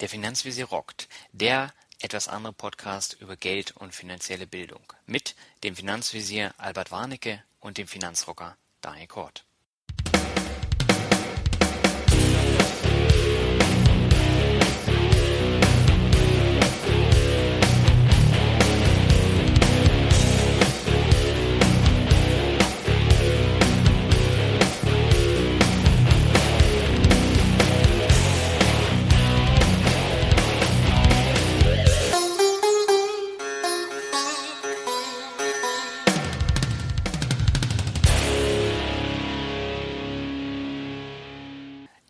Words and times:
Der 0.00 0.08
Finanzvisier 0.08 0.66
rockt, 0.66 1.08
der 1.32 1.72
etwas 2.00 2.26
andere 2.26 2.52
Podcast 2.52 3.16
über 3.20 3.36
Geld 3.36 3.76
und 3.76 3.94
finanzielle 3.94 4.46
Bildung 4.46 4.92
mit 5.06 5.36
dem 5.62 5.76
Finanzvisier 5.76 6.52
Albert 6.58 6.90
Warnecke 6.90 7.44
und 7.60 7.78
dem 7.78 7.86
Finanzrocker 7.86 8.56
Daniel 8.80 9.06
Kort. 9.06 9.44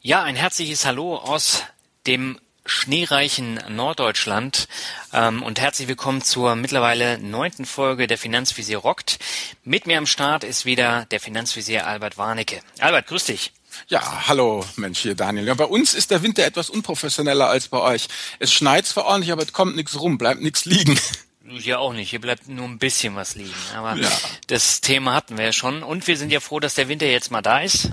Ja, 0.07 0.23
ein 0.23 0.37
herzliches 0.37 0.85
Hallo 0.85 1.17
aus 1.17 1.63
dem 2.07 2.39
schneereichen 2.67 3.59
Norddeutschland 3.71 4.69
ähm, 5.15 5.43
und 5.43 5.59
herzlich 5.59 5.89
willkommen 5.89 6.21
zur 6.21 6.57
mittlerweile 6.57 7.19
neunten 7.19 7.65
Folge 7.65 8.07
der 8.07 8.19
Finanzvisier 8.19 8.77
rockt. 8.77 9.19
Mit 9.65 9.87
mir 9.87 9.97
am 9.97 10.05
Start 10.05 10.45
ist 10.45 10.67
wieder 10.67 11.07
der 11.07 11.21
Finanzvisier 11.21 11.87
Albert 11.87 12.19
Warnecke. 12.19 12.61
Albert, 12.81 13.07
grüß 13.07 13.25
dich. 13.25 13.55
Ja, 13.89 14.29
hallo 14.29 14.63
Mensch 14.77 14.99
hier 14.99 15.15
Daniel. 15.15 15.47
Ja, 15.47 15.55
bei 15.55 15.65
uns 15.65 15.95
ist 15.95 16.11
der 16.11 16.23
Winter 16.23 16.45
etwas 16.45 16.69
unprofessioneller 16.69 17.49
als 17.49 17.69
bei 17.69 17.79
euch. 17.79 18.09
Es 18.39 18.53
schneit 18.53 18.85
zwar 18.85 19.07
ordentlich, 19.07 19.33
aber 19.33 19.45
es 19.45 19.55
kommt 19.55 19.75
nichts 19.75 19.99
rum, 19.99 20.19
bleibt 20.19 20.43
nichts 20.43 20.67
liegen. 20.67 21.01
Hier 21.49 21.81
auch 21.81 21.95
nicht. 21.95 22.11
Hier 22.11 22.21
bleibt 22.21 22.47
nur 22.47 22.67
ein 22.67 22.79
bisschen 22.79 23.17
was 23.17 23.37
liegen. 23.37 23.55
Aber 23.75 23.97
ja. 23.97 24.11
das 24.49 24.83
Thema 24.83 25.15
hatten 25.15 25.39
wir 25.39 25.47
ja 25.47 25.53
schon. 25.53 25.83
Und 25.83 26.07
wir 26.07 26.19
sind 26.19 26.31
ja 26.31 26.41
froh, 26.41 26.61
dass 26.61 26.75
der 26.75 26.89
Winter 26.89 27.07
jetzt 27.07 27.31
mal 27.31 27.41
da 27.41 27.61
ist. 27.61 27.89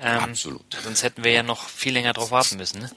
Ähm, 0.00 0.18
Absolut. 0.20 0.76
Sonst 0.82 1.02
hätten 1.02 1.24
wir 1.24 1.32
ja 1.32 1.42
noch 1.42 1.68
viel 1.68 1.92
länger 1.92 2.12
drauf 2.12 2.30
warten 2.30 2.56
müssen. 2.56 2.80
Ne? 2.80 2.90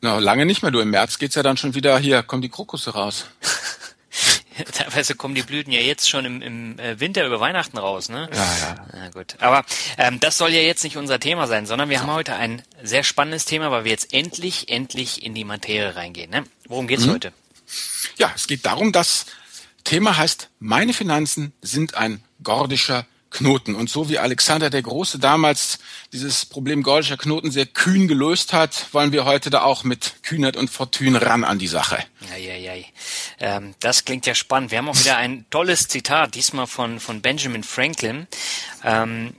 Na, 0.00 0.18
lange 0.18 0.46
nicht 0.46 0.62
mehr. 0.62 0.70
Du, 0.70 0.80
im 0.80 0.90
März 0.90 1.18
geht's 1.18 1.34
ja 1.34 1.42
dann 1.42 1.56
schon 1.56 1.74
wieder, 1.74 1.98
hier 1.98 2.22
kommen 2.22 2.42
die 2.42 2.48
Krokusse 2.48 2.90
raus. 2.90 3.26
Teilweise 4.74 5.14
kommen 5.14 5.34
die 5.34 5.42
Blüten 5.42 5.72
ja 5.72 5.80
jetzt 5.80 6.10
schon 6.10 6.24
im, 6.26 6.42
im 6.42 6.78
äh, 6.78 7.00
Winter 7.00 7.24
über 7.26 7.40
Weihnachten 7.40 7.78
raus, 7.78 8.10
ne? 8.10 8.28
Ja, 8.32 8.56
ja. 8.58 8.86
Na 8.92 9.08
gut. 9.10 9.36
Aber 9.38 9.64
ähm, 9.96 10.20
das 10.20 10.36
soll 10.36 10.50
ja 10.50 10.60
jetzt 10.60 10.84
nicht 10.84 10.98
unser 10.98 11.18
Thema 11.18 11.46
sein, 11.46 11.64
sondern 11.64 11.88
wir 11.88 12.00
haben 12.00 12.10
heute 12.10 12.34
ein 12.34 12.62
sehr 12.82 13.04
spannendes 13.04 13.46
Thema, 13.46 13.70
weil 13.70 13.84
wir 13.84 13.90
jetzt 13.90 14.12
endlich, 14.12 14.68
endlich 14.68 15.22
in 15.22 15.34
die 15.34 15.44
Materie 15.44 15.96
reingehen. 15.96 16.30
Ne? 16.30 16.44
Worum 16.68 16.86
geht's 16.86 17.06
mhm. 17.06 17.12
heute? 17.12 17.32
Ja, 18.18 18.30
es 18.34 18.46
geht 18.46 18.66
darum, 18.66 18.92
das 18.92 19.26
Thema 19.84 20.16
heißt, 20.16 20.48
meine 20.58 20.92
Finanzen 20.92 21.52
sind 21.62 21.94
ein 21.94 22.22
gordischer 22.42 23.06
Knoten. 23.32 23.74
Und 23.74 23.90
so 23.90 24.08
wie 24.08 24.18
Alexander 24.18 24.70
der 24.70 24.82
Große 24.82 25.18
damals 25.18 25.78
dieses 26.12 26.44
Problem 26.44 26.82
gordischer 26.82 27.16
Knoten 27.16 27.50
sehr 27.50 27.66
kühn 27.66 28.08
gelöst 28.08 28.52
hat, 28.52 28.86
wollen 28.92 29.12
wir 29.12 29.24
heute 29.24 29.50
da 29.50 29.62
auch 29.62 29.84
mit 29.84 30.22
Kühnheit 30.22 30.56
und 30.56 30.70
Fortune 30.70 31.20
ran 31.20 31.44
an 31.44 31.58
die 31.58 31.68
Sache. 31.68 32.04
Eieiei. 32.32 32.86
Ähm, 33.40 33.74
das 33.80 34.04
klingt 34.04 34.26
ja 34.26 34.34
spannend. 34.34 34.70
Wir 34.70 34.78
haben 34.78 34.88
auch 34.88 34.98
wieder 34.98 35.16
ein 35.16 35.46
tolles 35.50 35.88
Zitat, 35.88 36.34
diesmal 36.34 36.66
von, 36.66 37.00
von 37.00 37.20
Benjamin 37.20 37.64
Franklin. 37.64 38.26
Ähm, 38.84 39.34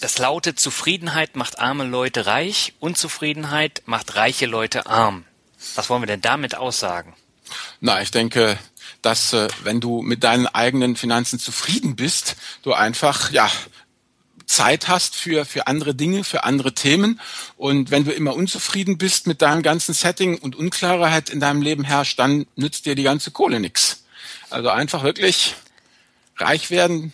das 0.00 0.18
lautet, 0.18 0.58
Zufriedenheit 0.58 1.36
macht 1.36 1.60
arme 1.60 1.84
Leute 1.84 2.26
reich, 2.26 2.74
Unzufriedenheit 2.80 3.82
macht 3.86 4.16
reiche 4.16 4.46
Leute 4.46 4.86
arm. 4.86 5.24
Was 5.76 5.90
wollen 5.90 6.02
wir 6.02 6.08
denn 6.08 6.20
damit 6.20 6.56
aussagen? 6.56 7.14
Na, 7.80 8.02
ich 8.02 8.10
denke, 8.10 8.58
dass 9.02 9.32
äh, 9.32 9.48
wenn 9.64 9.80
du 9.80 10.00
mit 10.02 10.24
deinen 10.24 10.46
eigenen 10.46 10.96
Finanzen 10.96 11.38
zufrieden 11.38 11.96
bist, 11.96 12.36
du 12.62 12.72
einfach 12.72 13.32
ja 13.32 13.50
Zeit 14.46 14.88
hast 14.88 15.16
für, 15.16 15.44
für 15.44 15.66
andere 15.66 15.94
Dinge, 15.94 16.24
für 16.24 16.44
andere 16.44 16.74
Themen. 16.74 17.20
Und 17.56 17.90
wenn 17.90 18.04
du 18.04 18.12
immer 18.12 18.34
unzufrieden 18.34 18.98
bist 18.98 19.26
mit 19.26 19.40
deinem 19.42 19.62
ganzen 19.62 19.94
Setting 19.94 20.38
und 20.38 20.56
Unklarheit 20.56 21.30
in 21.30 21.40
deinem 21.40 21.62
Leben 21.62 21.84
herrscht, 21.84 22.18
dann 22.18 22.46
nützt 22.54 22.86
dir 22.86 22.94
die 22.94 23.02
ganze 23.02 23.30
Kohle 23.30 23.60
nichts. 23.60 24.04
Also 24.50 24.68
einfach 24.68 25.02
wirklich 25.04 25.54
reich 26.36 26.70
werden, 26.70 27.12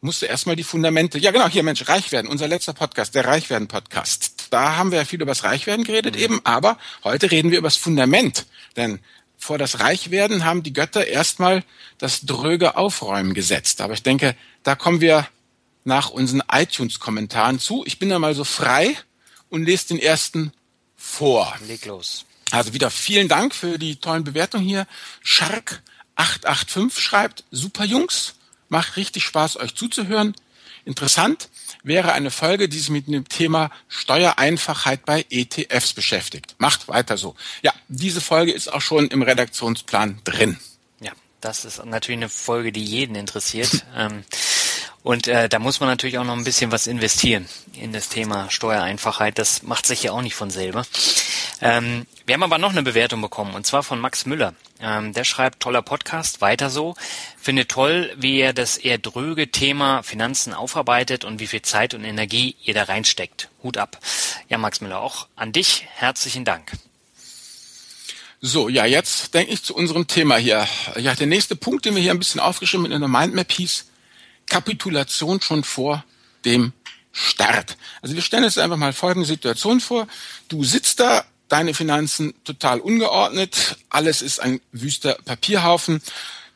musst 0.00 0.22
du 0.22 0.26
erstmal 0.26 0.56
die 0.56 0.64
Fundamente. 0.64 1.18
Ja, 1.18 1.30
genau, 1.30 1.48
hier, 1.48 1.62
Mensch, 1.62 1.88
reich 1.88 2.12
werden, 2.12 2.26
unser 2.26 2.48
letzter 2.48 2.74
Podcast, 2.74 3.14
der 3.14 3.24
Reichwerden-Podcast. 3.26 4.48
Da 4.50 4.76
haben 4.76 4.90
wir 4.90 4.98
ja 4.98 5.04
viel 5.04 5.22
über 5.22 5.30
das 5.30 5.44
Reichwerden 5.44 5.84
geredet 5.84 6.16
mhm. 6.16 6.22
eben, 6.22 6.40
aber 6.44 6.78
heute 7.04 7.30
reden 7.30 7.50
wir 7.50 7.58
über 7.58 7.68
das 7.68 7.76
Fundament. 7.76 8.46
Denn 8.76 8.98
vor 9.38 9.58
das 9.58 9.80
Reichwerden 9.80 10.44
haben 10.44 10.62
die 10.62 10.72
Götter 10.72 11.06
erstmal 11.06 11.64
das 11.98 12.22
dröge 12.22 12.76
Aufräumen 12.76 13.34
gesetzt. 13.34 13.80
Aber 13.80 13.94
ich 13.94 14.02
denke, 14.02 14.36
da 14.62 14.74
kommen 14.74 15.00
wir 15.00 15.28
nach 15.84 16.10
unseren 16.10 16.42
iTunes-Kommentaren 16.50 17.58
zu. 17.58 17.84
Ich 17.86 17.98
bin 17.98 18.08
da 18.08 18.18
mal 18.18 18.34
so 18.34 18.44
frei 18.44 18.96
und 19.50 19.64
lese 19.64 19.88
den 19.88 19.98
ersten 19.98 20.52
vor. 20.96 21.54
Leg 21.66 21.84
los. 21.84 22.24
Also 22.50 22.72
wieder 22.72 22.90
vielen 22.90 23.28
Dank 23.28 23.54
für 23.54 23.78
die 23.78 23.96
tollen 23.96 24.24
Bewertungen 24.24 24.64
hier. 24.64 24.86
Shark 25.22 25.82
885 26.16 27.02
schreibt, 27.02 27.44
super 27.50 27.84
Jungs, 27.84 28.34
macht 28.68 28.96
richtig 28.96 29.24
Spaß, 29.24 29.56
euch 29.58 29.74
zuzuhören. 29.74 30.34
Interessant 30.84 31.48
wäre 31.82 32.12
eine 32.12 32.30
Folge, 32.30 32.68
die 32.68 32.78
sich 32.78 32.90
mit 32.90 33.06
dem 33.06 33.28
Thema 33.28 33.70
Steuereinfachheit 33.88 35.04
bei 35.04 35.24
ETFs 35.30 35.92
beschäftigt. 35.92 36.54
Macht 36.58 36.88
weiter 36.88 37.16
so. 37.16 37.34
Ja, 37.62 37.72
diese 37.88 38.20
Folge 38.20 38.52
ist 38.52 38.72
auch 38.72 38.80
schon 38.80 39.08
im 39.08 39.22
Redaktionsplan 39.22 40.20
drin. 40.24 40.58
Ja, 41.00 41.12
das 41.40 41.64
ist 41.64 41.84
natürlich 41.84 42.18
eine 42.18 42.28
Folge, 42.28 42.72
die 42.72 42.84
jeden 42.84 43.16
interessiert. 43.16 43.84
ähm, 43.96 44.24
und 45.02 45.28
äh, 45.28 45.50
da 45.50 45.58
muss 45.58 45.80
man 45.80 45.90
natürlich 45.90 46.16
auch 46.16 46.24
noch 46.24 46.36
ein 46.36 46.44
bisschen 46.44 46.72
was 46.72 46.86
investieren 46.86 47.46
in 47.74 47.92
das 47.92 48.08
Thema 48.08 48.50
Steuereinfachheit. 48.50 49.38
Das 49.38 49.62
macht 49.62 49.86
sich 49.86 50.02
ja 50.02 50.12
auch 50.12 50.22
nicht 50.22 50.34
von 50.34 50.50
selber. 50.50 50.86
Ähm, 51.60 52.06
wir 52.26 52.34
haben 52.34 52.42
aber 52.42 52.58
noch 52.58 52.70
eine 52.70 52.82
Bewertung 52.82 53.20
bekommen 53.20 53.54
und 53.54 53.66
zwar 53.66 53.82
von 53.82 54.00
Max 54.00 54.26
Müller. 54.26 54.54
Ähm, 54.80 55.12
der 55.12 55.24
schreibt, 55.24 55.60
toller 55.60 55.82
Podcast, 55.82 56.40
weiter 56.40 56.70
so. 56.70 56.94
Finde 57.38 57.66
toll, 57.66 58.12
wie 58.16 58.40
er 58.40 58.52
das 58.52 58.76
eher 58.76 58.98
dröge 58.98 59.50
Thema 59.50 60.02
Finanzen 60.02 60.52
aufarbeitet 60.52 61.24
und 61.24 61.40
wie 61.40 61.46
viel 61.46 61.62
Zeit 61.62 61.94
und 61.94 62.04
Energie 62.04 62.56
ihr 62.62 62.74
da 62.74 62.84
reinsteckt. 62.84 63.48
Hut 63.62 63.78
ab. 63.78 63.98
Ja, 64.48 64.58
Max 64.58 64.80
Müller, 64.80 65.00
auch 65.00 65.28
an 65.36 65.52
dich 65.52 65.86
herzlichen 65.94 66.44
Dank. 66.44 66.72
So, 68.40 68.68
ja, 68.68 68.84
jetzt 68.84 69.32
denke 69.32 69.52
ich 69.52 69.62
zu 69.62 69.74
unserem 69.74 70.06
Thema 70.06 70.36
hier. 70.36 70.68
Ja, 70.96 71.14
der 71.14 71.26
nächste 71.26 71.56
Punkt, 71.56 71.86
den 71.86 71.94
wir 71.94 72.02
hier 72.02 72.10
ein 72.10 72.18
bisschen 72.18 72.42
aufgeschrieben 72.42 72.92
in 72.92 73.00
der 73.00 73.08
Mindmap 73.08 73.50
hieß, 73.50 73.86
Kapitulation 74.46 75.40
schon 75.40 75.64
vor 75.64 76.04
dem 76.44 76.74
Start. 77.10 77.78
Also 78.02 78.14
wir 78.14 78.22
stellen 78.22 78.44
uns 78.44 78.58
einfach 78.58 78.76
mal 78.76 78.92
folgende 78.92 79.26
Situation 79.26 79.80
vor. 79.80 80.08
Du 80.48 80.64
sitzt 80.64 81.00
da, 81.00 81.24
deine 81.54 81.72
Finanzen 81.72 82.34
total 82.42 82.80
ungeordnet, 82.80 83.76
alles 83.88 84.22
ist 84.22 84.40
ein 84.40 84.60
wüster 84.72 85.16
Papierhaufen. 85.24 86.02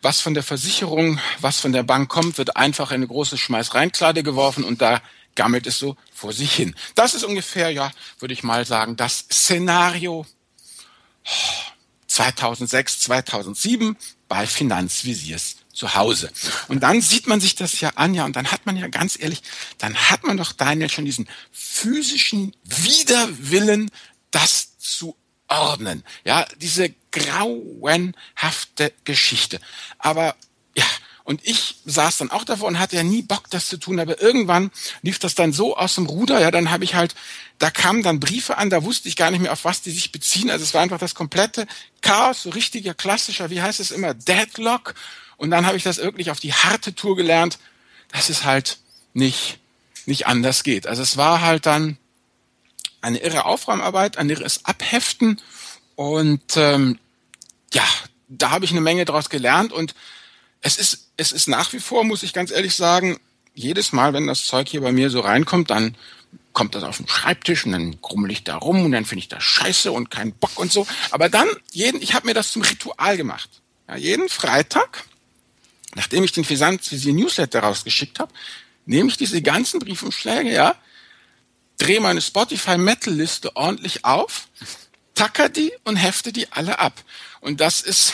Was 0.03 0.21
von 0.21 0.35
der 0.35 0.43
Versicherung, 0.43 1.21
was 1.41 1.61
von 1.61 1.71
der 1.73 1.85
Bank 1.85 2.09
kommt, 2.09 2.37
wird 2.37 2.57
einfach 2.57 2.91
in 2.91 2.97
eine 2.97 3.07
große 3.07 3.39
Schmeißreinklade 3.39 4.25
geworfen 4.25 4.65
und 4.65 4.83
da 4.83 5.01
gammelt 5.37 5.69
es 5.69 5.79
so 5.79 5.97
vor 6.13 6.33
sich 6.33 6.53
hin. 6.53 6.75
Das 6.97 7.15
ist 7.15 7.23
ungefähr, 7.23 7.71
ja, 7.71 7.93
würde 8.19 8.35
ich 8.35 8.43
mal 8.43 8.67
sagen, 8.67 8.97
das 8.97 9.27
Szenario 9.31 10.27
2006, 12.09 12.99
2007 12.99 13.97
bei 14.27 14.49
Finanzvisiers 14.49 15.59
zu 15.73 15.95
Hause. 15.95 16.33
Und 16.67 16.83
dann 16.83 17.01
sieht 17.01 17.29
man 17.29 17.41
sich 17.41 17.55
das 17.55 17.81
ja 17.81 17.91
an, 17.95 18.15
ja, 18.15 18.25
und 18.25 18.35
dann 18.35 18.51
hat 18.51 18.67
man 18.67 18.77
ja 18.77 18.89
ganz 18.89 19.17
ehrlich, 19.17 19.43
dann 19.79 19.95
hat 19.95 20.25
man 20.25 20.37
doch 20.37 20.51
Daniel 20.51 20.91
schon 20.91 21.05
diesen 21.05 21.29
physischen 21.53 22.53
Widerwillen, 22.65 23.93
das 24.31 24.78
zu 24.97 25.17
ordnen. 25.49 26.05
Ja, 26.25 26.47
diese 26.61 26.95
grauenhafte 27.11 28.93
Geschichte. 29.05 29.61
Aber 29.99 30.37
ja, 30.77 30.85
und 31.29 31.47
ich 31.47 31.77
saß 31.85 32.17
dann 32.17 32.31
auch 32.31 32.45
davor 32.45 32.69
und 32.69 32.79
hatte 32.79 32.97
ja 32.97 33.03
nie 33.03 33.21
Bock, 33.21 33.51
das 33.51 33.67
zu 33.67 33.77
tun. 33.77 34.01
Aber 34.01 34.19
irgendwann 34.23 34.71
lief 35.03 35.19
das 35.19 35.35
dann 35.35 35.53
so 35.53 35.77
aus 35.77 35.97
dem 35.97 36.07
Ruder. 36.07 36.41
Ja, 36.41 36.51
dann 36.51 36.71
habe 36.71 36.85
ich 36.85 36.95
halt, 36.95 37.15
da 37.59 37.71
kamen 37.71 38.03
dann 38.03 38.19
Briefe 38.19 38.57
an, 38.57 38.71
da 38.71 38.83
wusste 38.83 39.09
ich 39.09 39.17
gar 39.17 39.31
nicht 39.31 39.41
mehr, 39.41 39.53
auf 39.53 39.67
was 39.67 39.83
die 39.83 39.91
sich 39.91 40.11
beziehen. 40.11 40.51
Also 40.51 40.63
es 40.65 40.73
war 40.73 40.81
einfach 40.81 40.99
das 40.99 41.15
komplette 41.15 41.67
Chaos, 42.01 42.45
so 42.45 42.51
richtiger 42.51 42.95
klassischer, 42.95 43.51
wie 43.51 43.61
heißt 43.61 43.79
es 43.79 43.91
immer, 43.91 44.15
Deadlock. 44.15 44.95
Und 45.37 45.51
dann 45.51 45.67
habe 45.67 45.77
ich 45.77 45.83
das 45.83 45.99
wirklich 45.99 46.31
auf 46.31 46.41
die 46.41 46.55
harte 46.55 46.95
Tour 46.95 47.15
gelernt, 47.15 47.59
dass 48.11 48.31
es 48.31 48.45
halt 48.45 48.79
nicht, 49.13 49.59
nicht 50.07 50.27
anders 50.27 50.63
geht. 50.63 50.87
Also 50.87 51.03
es 51.03 51.19
war 51.19 51.43
halt 51.43 51.67
dann 51.67 51.99
eine 53.01 53.19
irre 53.19 53.45
Aufräumarbeit, 53.45 54.19
ein 54.19 54.31
irres 54.31 54.65
Abheften. 54.65 55.41
Und 55.95 56.57
ähm, 56.57 56.99
ja, 57.73 57.85
da 58.29 58.51
habe 58.51 58.65
ich 58.65 58.71
eine 58.71 58.81
Menge 58.81 59.05
daraus 59.05 59.31
gelernt. 59.31 59.73
Und 59.73 59.95
es 60.61 60.79
ist, 60.79 61.11
es 61.17 61.33
ist 61.33 61.49
nach 61.49 61.73
wie 61.73 61.81
vor, 61.81 62.05
muss 62.05 62.23
ich 62.23 62.33
ganz 62.33 62.51
ehrlich 62.51 62.75
sagen, 62.75 63.19
jedes 63.55 63.93
Mal, 63.93 64.13
wenn 64.13 64.27
das 64.27 64.47
Zeug 64.47 64.69
hier 64.69 64.81
bei 64.81 64.93
mir 64.93 65.11
so 65.11 65.21
reinkommt, 65.21 65.71
dann 65.71 65.97
kommt 66.53 66.75
das 66.75 66.85
auf 66.85 66.97
den 66.97 67.09
Schreibtisch 67.09 67.67
und 67.67 67.73
dann 67.73 68.01
grummel 68.01 68.31
ich 68.31 68.45
da 68.45 68.57
rum 68.57 68.85
und 68.85 68.93
dann 68.93 69.05
finde 69.05 69.21
ich 69.21 69.29
das 69.29 69.43
scheiße 69.43 69.93
und 69.93 70.11
keinen 70.11 70.33
Bock 70.33 70.59
und 70.59 70.73
so. 70.73 70.87
Aber 71.11 71.29
dann, 71.29 71.49
jeden, 71.73 72.03
ich 72.03 72.15
habe 72.15 72.27
mir 72.27 72.35
das 72.35 72.53
zum 72.53 72.63
Ritual 72.63 73.17
gemacht. 73.17 73.49
Ja, 73.89 73.97
jeden 73.97 74.29
Freitag, 74.29 75.05
nachdem 75.95 76.25
ich 76.25 76.33
den 76.33 76.45
Finanzvisier 76.45 77.13
Newsletter 77.13 77.61
rausgeschickt 77.61 78.19
habe, 78.19 78.33
nehme 78.87 79.09
ich 79.09 79.17
diese 79.17 79.41
ganzen 79.43 79.81
Briefumschläge, 79.81 80.53
ja, 80.53 80.75
drehe 81.79 82.01
meine 82.01 82.21
Spotify-Metal-Liste 82.21 83.57
ordentlich 83.57 84.05
auf, 84.05 84.49
tacker 85.15 85.49
die 85.49 85.73
und 85.85 85.97
hefte 85.97 86.33
die 86.33 86.53
alle 86.53 86.79
ab. 86.79 87.03
Und 87.41 87.61
das 87.61 87.81
ist 87.81 88.13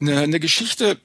eine, 0.00 0.20
eine 0.22 0.40
Geschichte, 0.40 1.00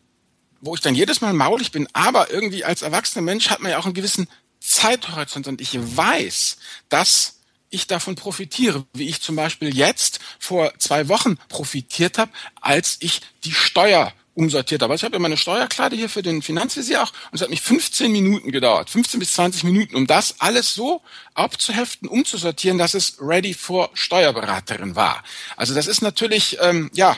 wo 0.62 0.76
ich 0.76 0.82
dann 0.82 0.96
jedes 0.96 1.22
Mal 1.22 1.34
maulig 1.34 1.72
bin, 1.72 1.88
aber 1.94 2.32
irgendwie 2.32 2.64
als 2.64 2.82
erwachsener 2.82 3.22
Mensch 3.22 3.50
hat 3.50 3.60
man 3.60 3.72
ja 3.72 3.78
auch 3.78 3.86
einen 3.86 3.94
gewissen 3.94 4.28
Zeithorizont 4.60 5.48
und 5.48 5.60
ich 5.60 5.78
weiß, 5.78 6.58
dass 6.88 7.40
ich 7.70 7.88
davon 7.88 8.16
profitiere, 8.16 8.86
wie 8.94 9.10
ich 9.10 9.22
zum 9.22 9.36
Beispiel 9.36 9.76
jetzt 9.76 10.20
vor 10.40 10.74
zwei 10.78 11.10
Wochen 11.10 11.38
profitiert 11.50 12.18
habe, 12.18 12.32
als 12.62 12.98
ich 13.00 13.22
die 13.44 13.52
Steuer 13.52 14.14
umsortiert 14.36 14.82
habe. 14.82 14.94
Also 14.94 15.02
ich 15.02 15.06
habe 15.06 15.16
ja 15.16 15.20
meine 15.20 15.38
Steuerkleider 15.38 15.96
hier 15.96 16.10
für 16.10 16.24
den 16.24 16.42
Finanzvisier 16.42 17.04
auch 17.04 17.12
und 17.32 17.36
es 17.36 17.42
hat 17.42 17.50
mich 17.50 17.62
15 17.62 18.12
Minuten 18.12 18.52
gedauert, 18.52 18.90
15 18.90 19.20
bis 19.20 19.34
20 19.34 19.64
Minuten, 19.64 19.96
um 19.96 20.08
das 20.08 20.36
alles 20.40 20.74
so 20.74 21.02
abzuheften, 21.36 22.08
umzusortieren, 22.08 22.78
dass 22.78 22.94
es 22.94 23.18
ready 23.20 23.54
for 23.54 23.90
Steuerberaterin 23.94 24.96
war. 24.96 25.24
Also 25.56 25.74
das 25.74 25.88
ist 25.88 26.02
natürlich 26.02 26.58
ähm, 26.62 26.90
ja 26.94 27.18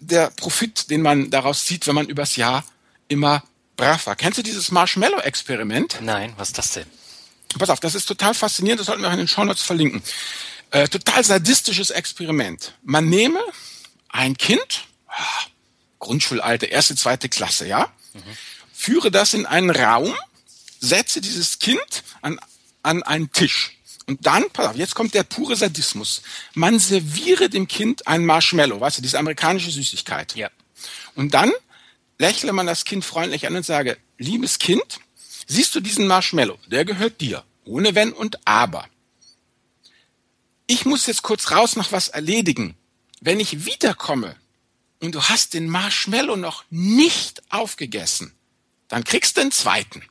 der 0.00 0.30
Profit, 0.30 0.90
den 0.90 1.02
man 1.02 1.30
daraus 1.30 1.64
zieht, 1.64 1.86
wenn 1.86 1.94
man 1.94 2.08
übers 2.08 2.36
Jahr 2.36 2.64
immer 3.08 3.42
brav 3.76 4.06
war. 4.06 4.16
Kennst 4.16 4.38
du 4.38 4.42
dieses 4.42 4.70
Marshmallow-Experiment? 4.70 5.98
Nein, 6.00 6.32
was 6.36 6.48
ist 6.48 6.58
das 6.58 6.72
denn? 6.72 6.86
Pass 7.58 7.70
auf, 7.70 7.80
das 7.80 7.94
ist 7.94 8.06
total 8.06 8.34
faszinierend, 8.34 8.80
das 8.80 8.86
sollten 8.86 9.02
wir 9.02 9.08
auch 9.08 9.12
in 9.12 9.18
den 9.18 9.28
Shownotes 9.28 9.62
verlinken. 9.62 10.02
Äh, 10.70 10.88
total 10.88 11.24
sadistisches 11.24 11.90
Experiment. 11.90 12.74
Man 12.82 13.08
nehme 13.08 13.40
ein 14.08 14.36
Kind, 14.36 14.84
ah, 15.08 15.22
Grundschulalter, 15.98 16.68
erste, 16.68 16.96
zweite 16.96 17.28
Klasse, 17.28 17.66
ja, 17.66 17.92
mhm. 18.12 18.20
führe 18.72 19.10
das 19.10 19.34
in 19.34 19.46
einen 19.46 19.70
Raum, 19.70 20.14
setze 20.80 21.20
dieses 21.20 21.58
Kind 21.58 22.02
an, 22.22 22.38
an 22.82 23.02
einen 23.02 23.32
Tisch. 23.32 23.72
Und 24.06 24.24
dann, 24.24 24.48
pass 24.50 24.68
auf, 24.68 24.76
jetzt 24.76 24.94
kommt 24.94 25.14
der 25.14 25.24
pure 25.24 25.56
Sadismus. 25.56 26.22
Man 26.54 26.78
serviere 26.78 27.48
dem 27.48 27.66
Kind 27.66 28.06
ein 28.06 28.24
Marshmallow, 28.24 28.80
weißt 28.80 28.98
du, 28.98 29.02
diese 29.02 29.18
amerikanische 29.18 29.70
Süßigkeit. 29.70 30.36
Ja. 30.36 30.48
Und 31.16 31.34
dann 31.34 31.50
lächle 32.18 32.52
man 32.52 32.66
das 32.66 32.84
Kind 32.84 33.04
freundlich 33.04 33.46
an 33.46 33.56
und 33.56 33.66
sage, 33.66 33.96
liebes 34.16 34.58
Kind, 34.58 35.00
siehst 35.46 35.74
du 35.74 35.80
diesen 35.80 36.06
Marshmallow? 36.06 36.58
Der 36.68 36.84
gehört 36.84 37.20
dir. 37.20 37.42
Ohne 37.64 37.96
Wenn 37.96 38.12
und 38.12 38.46
Aber. 38.46 38.86
Ich 40.68 40.84
muss 40.84 41.06
jetzt 41.06 41.22
kurz 41.22 41.50
raus 41.50 41.74
noch 41.74 41.90
was 41.90 42.08
erledigen. 42.08 42.76
Wenn 43.20 43.40
ich 43.40 43.66
wiederkomme 43.66 44.36
und 45.00 45.14
du 45.14 45.22
hast 45.22 45.54
den 45.54 45.68
Marshmallow 45.68 46.36
noch 46.36 46.64
nicht 46.70 47.42
aufgegessen, 47.50 48.32
dann 48.88 49.04
kriegst 49.04 49.36
du 49.36 49.42
den 49.42 49.52
zweiten. 49.52 50.02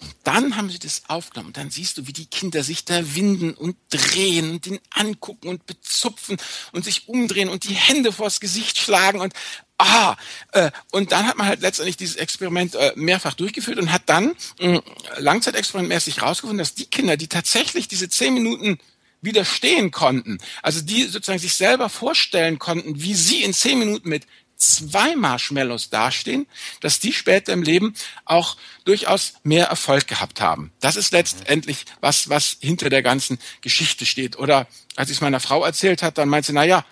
Und 0.00 0.14
dann 0.24 0.56
haben 0.56 0.70
sie 0.70 0.78
das 0.78 1.02
aufgenommen. 1.08 1.48
Und 1.48 1.56
dann 1.56 1.70
siehst 1.70 1.98
du, 1.98 2.06
wie 2.06 2.12
die 2.12 2.26
Kinder 2.26 2.62
sich 2.62 2.84
da 2.84 3.14
winden 3.14 3.54
und 3.54 3.76
drehen 3.90 4.50
und 4.50 4.66
den 4.66 4.78
angucken 4.90 5.48
und 5.48 5.66
bezupfen 5.66 6.36
und 6.72 6.84
sich 6.84 7.08
umdrehen 7.08 7.48
und 7.48 7.64
die 7.64 7.74
Hände 7.74 8.12
vors 8.12 8.40
Gesicht 8.40 8.78
schlagen 8.78 9.20
und 9.20 9.32
ah, 9.78 10.16
äh, 10.52 10.70
und 10.92 11.12
dann 11.12 11.26
hat 11.26 11.36
man 11.36 11.46
halt 11.46 11.60
letztendlich 11.60 11.96
dieses 11.96 12.16
Experiment 12.16 12.74
äh, 12.74 12.92
mehrfach 12.96 13.34
durchgeführt 13.34 13.78
und 13.78 13.92
hat 13.92 14.02
dann 14.06 14.34
äh, 14.58 14.80
langzeitexperimentmäßig 15.18 16.22
rausgefunden, 16.22 16.58
dass 16.58 16.74
die 16.74 16.86
Kinder, 16.86 17.16
die 17.16 17.28
tatsächlich 17.28 17.88
diese 17.88 18.08
zehn 18.08 18.34
Minuten 18.34 18.78
widerstehen 19.26 19.90
konnten, 19.90 20.38
also 20.62 20.80
die 20.80 21.04
sozusagen 21.04 21.38
sich 21.38 21.54
selber 21.54 21.90
vorstellen 21.90 22.58
konnten, 22.58 23.02
wie 23.02 23.14
sie 23.14 23.42
in 23.42 23.52
zehn 23.52 23.78
Minuten 23.78 24.08
mit 24.08 24.26
zwei 24.56 25.14
Marshmallows 25.16 25.90
dastehen, 25.90 26.46
dass 26.80 26.98
die 26.98 27.12
später 27.12 27.52
im 27.52 27.62
Leben 27.62 27.94
auch 28.24 28.56
durchaus 28.84 29.34
mehr 29.42 29.66
Erfolg 29.66 30.06
gehabt 30.06 30.40
haben. 30.40 30.72
Das 30.80 30.96
ist 30.96 31.12
letztendlich 31.12 31.84
was, 32.00 32.28
was 32.30 32.56
hinter 32.60 32.88
der 32.88 33.02
ganzen 33.02 33.38
Geschichte 33.60 34.06
steht. 34.06 34.38
Oder 34.38 34.66
als 34.96 35.10
ich 35.10 35.18
es 35.18 35.20
meiner 35.20 35.40
Frau 35.40 35.62
erzählt 35.62 36.02
hat, 36.02 36.16
dann 36.16 36.28
meinte 36.30 36.48
sie, 36.48 36.52
na 36.54 36.64
ja, 36.64 36.86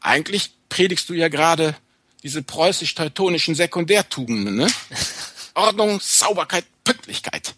eigentlich 0.00 0.50
predigst 0.70 1.08
du 1.08 1.14
ja 1.14 1.28
gerade 1.28 1.76
diese 2.22 2.42
preußisch-teutonischen 2.42 3.54
Sekundärtugenden, 3.54 4.56
ne? 4.56 4.66
Ordnung, 5.54 6.00
Sauberkeit, 6.00 6.64
Pünktlichkeit. 6.84 7.54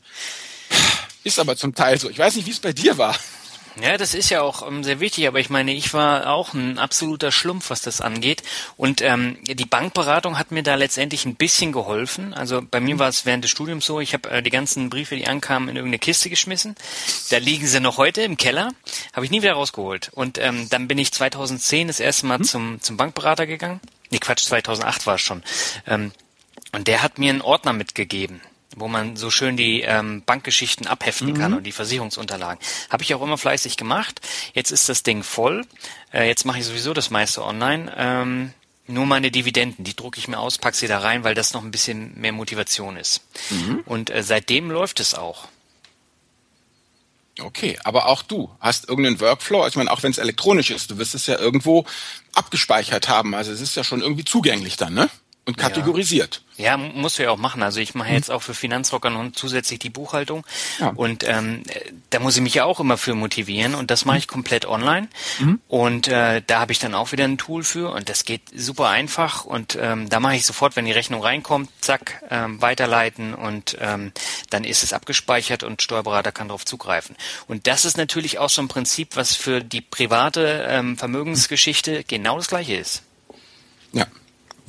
Ist 1.25 1.39
aber 1.39 1.57
zum 1.57 1.75
Teil 1.75 1.99
so. 2.01 2.11
Ich 2.11 2.19
weiß 2.19 2.37
nicht, 2.37 2.47
wie 2.47 2.53
es 2.53 2.61
bei 2.61 2.73
dir 2.73 2.99
war. 2.99 3.17
Ja, 3.81 3.97
das 3.97 4.13
ist 4.13 4.29
ja 4.29 4.43
auch 4.43 4.67
ähm, 4.67 4.85
sehr 4.85 5.01
wichtig, 5.01 5.27
aber 5.27 5.41
ich 5.41 5.49
meine, 5.49 5.73
ich 5.73 5.95
war 5.95 6.31
auch 6.31 6.53
ein 6.53 6.79
absoluter 6.79 7.33
Schlumpf, 7.33 7.71
was 7.71 7.81
das 7.81 8.03
angeht. 8.03 8.43
Und 8.77 9.01
ähm, 9.01 9.39
die 9.45 9.65
Bankberatung 9.65 10.39
hat 10.39 10.51
mir 10.51 10.63
da 10.63 10.75
letztendlich 10.75 11.25
ein 11.25 11.37
bisschen 11.37 11.73
geholfen. 11.73 12.35
Also 12.35 12.61
bei 12.63 12.81
mir 12.81 12.99
war 12.99 13.09
es 13.09 13.25
während 13.25 13.45
des 13.45 13.51
Studiums 13.51 13.87
so, 13.87 14.01
ich 14.01 14.13
habe 14.13 14.31
äh, 14.31 14.43
die 14.43 14.51
ganzen 14.51 14.91
Briefe, 14.91 15.17
die 15.17 15.27
ankamen, 15.27 15.71
in 15.71 15.77
irgendeine 15.77 15.99
Kiste 16.01 16.29
geschmissen. 16.29 16.75
Da 17.31 17.39
liegen 17.39 17.67
sie 17.67 17.81
noch 17.81 17.97
heute 17.97 18.21
im 18.23 18.37
Keller, 18.37 18.73
habe 19.15 19.25
ich 19.25 19.31
nie 19.31 19.41
wieder 19.41 19.55
rausgeholt. 19.55 20.11
Und 20.13 20.37
ähm, 20.37 20.69
dann 20.69 20.87
bin 20.87 20.99
ich 20.99 21.13
2010 21.13 21.87
das 21.87 22.01
erste 22.01 22.27
Mal 22.27 22.39
hm? 22.39 22.45
zum, 22.45 22.83
zum 22.83 22.97
Bankberater 22.99 23.47
gegangen. 23.47 23.81
Nee, 24.11 24.19
Quatsch, 24.19 24.45
2008 24.45 25.07
war 25.07 25.15
es 25.15 25.23
schon. 25.23 25.43
Ähm, 25.87 26.13
und 26.73 26.89
der 26.89 27.03
hat 27.03 27.19
mir 27.19 27.31
einen 27.31 27.41
Ordner 27.41 27.73
mitgegeben 27.73 28.43
wo 28.77 28.89
man 28.89 29.17
so 29.17 29.31
schön 29.31 29.57
die 29.57 29.83
ähm, 29.83 30.23
Bankgeschichten 30.25 30.87
abheften 30.87 31.29
mhm. 31.29 31.39
kann 31.39 31.55
und 31.55 31.65
die 31.65 31.73
Versicherungsunterlagen. 31.73 32.65
Habe 32.91 33.03
ich 33.03 33.15
auch 33.15 33.23
immer 33.23 33.39
fleißig 33.39 33.77
gemacht. 33.77 34.21
Jetzt 34.55 34.71
ist 34.71 34.89
das 34.89 35.03
Ding 35.03 35.23
voll. 35.23 35.67
Äh, 36.13 36.27
jetzt 36.27 36.45
mache 36.45 36.59
ich 36.59 36.65
sowieso 36.65 36.95
das 36.95 37.11
meiste 37.11 37.45
online. 37.45 37.93
Ähm, 37.97 38.53
nur 38.87 39.07
meine 39.07 39.31
Dividenden, 39.31 39.85
die 39.85 39.95
drucke 39.95 40.19
ich 40.19 40.29
mir 40.29 40.39
aus, 40.39 40.59
pack 40.59 40.75
sie 40.75 40.89
da 40.89 40.99
rein, 40.99 41.25
weil 41.25 41.35
das 41.35 41.53
noch 41.53 41.63
ein 41.63 41.71
bisschen 41.71 42.19
mehr 42.21 42.33
Motivation 42.33 42.97
ist. 42.97 43.23
Mhm. 43.51 43.83
Und 43.87 44.11
äh, 44.11 44.23
seitdem 44.23 44.71
läuft 44.71 45.01
es 45.01 45.15
auch. 45.15 45.49
Okay, 47.41 47.79
aber 47.85 48.07
auch 48.07 48.23
du 48.23 48.51
hast 48.61 48.89
irgendeinen 48.89 49.21
Workflow, 49.21 49.67
ich 49.67 49.77
meine, 49.77 49.91
auch 49.91 50.03
wenn 50.03 50.11
es 50.11 50.19
elektronisch 50.19 50.71
ist, 50.71 50.91
du 50.91 50.99
wirst 50.99 51.15
es 51.15 51.27
ja 51.27 51.39
irgendwo 51.39 51.87
abgespeichert 52.35 53.09
haben. 53.09 53.35
Also 53.35 53.53
es 53.53 53.61
ist 53.61 53.75
ja 53.75 53.85
schon 53.85 54.03
irgendwie 54.03 54.25
zugänglich 54.25 54.77
dann, 54.77 54.95
ne? 54.95 55.09
Und 55.45 55.59
kategorisiert. 55.59 56.37
Ja. 56.37 56.53
Ja, 56.57 56.77
musst 56.77 57.19
du 57.19 57.25
ja 57.25 57.31
auch 57.31 57.39
machen. 57.39 57.63
Also 57.63 57.81
ich 57.81 57.95
mache 57.95 58.11
mhm. 58.11 58.15
jetzt 58.15 58.31
auch 58.31 58.43
für 58.43 58.55
Finanzrocker 58.55 59.11
noch 59.11 59.33
zusätzlich 59.33 59.81
die 59.81 59.91
Buchhaltung. 59.91 60.47
Ja. 60.79 60.93
Und 60.95 61.25
ähm, 61.27 61.65
da 62.11 62.21
muss 62.21 62.37
ich 62.37 62.43
mich 62.43 62.55
ja 62.55 62.65
auch 62.65 62.79
immer 62.79 62.97
für 62.97 63.15
motivieren. 63.15 63.75
Und 63.75 63.91
das 63.91 64.05
mache 64.05 64.19
ich 64.19 64.29
komplett 64.29 64.67
online. 64.67 65.09
Mhm. 65.41 65.61
Und 65.67 66.09
äh, 66.09 66.43
da 66.47 66.61
habe 66.61 66.71
ich 66.71 66.79
dann 66.79 66.95
auch 66.95 67.11
wieder 67.11 67.25
ein 67.25 67.39
Tool 67.39 67.65
für. 67.65 67.91
Und 67.91 68.09
das 68.09 68.25
geht 68.25 68.43
super 68.55 68.89
einfach. 68.89 69.45
Und 69.45 69.77
ähm, 69.81 70.09
da 70.09 70.21
mache 70.21 70.37
ich 70.37 70.47
sofort, 70.47 70.77
wenn 70.77 70.85
die 70.85 70.93
Rechnung 70.93 71.23
reinkommt, 71.23 71.71
zack, 71.81 72.23
ähm, 72.31 72.63
weiterleiten. 72.63 73.35
Und 73.35 73.77
ähm, 73.81 74.13
dann 74.51 74.63
ist 74.63 74.85
es 74.85 74.93
abgespeichert 74.93 75.65
und 75.65 75.83
Steuerberater 75.83 76.31
kann 76.31 76.49
darauf 76.49 76.65
zugreifen. 76.65 77.17
Und 77.49 77.67
das 77.67 77.85
ist 77.85 77.97
natürlich 77.97 78.39
auch 78.39 78.51
so 78.51 78.63
ein 78.63 78.69
Prinzip, 78.69 79.17
was 79.17 79.35
für 79.35 79.61
die 79.61 79.81
private 79.81 80.67
ähm, 80.69 80.97
Vermögensgeschichte 80.97 82.05
genau 82.05 82.37
das 82.37 82.47
gleiche 82.47 82.77
ist. 82.77 83.03
Ja, 83.93 84.07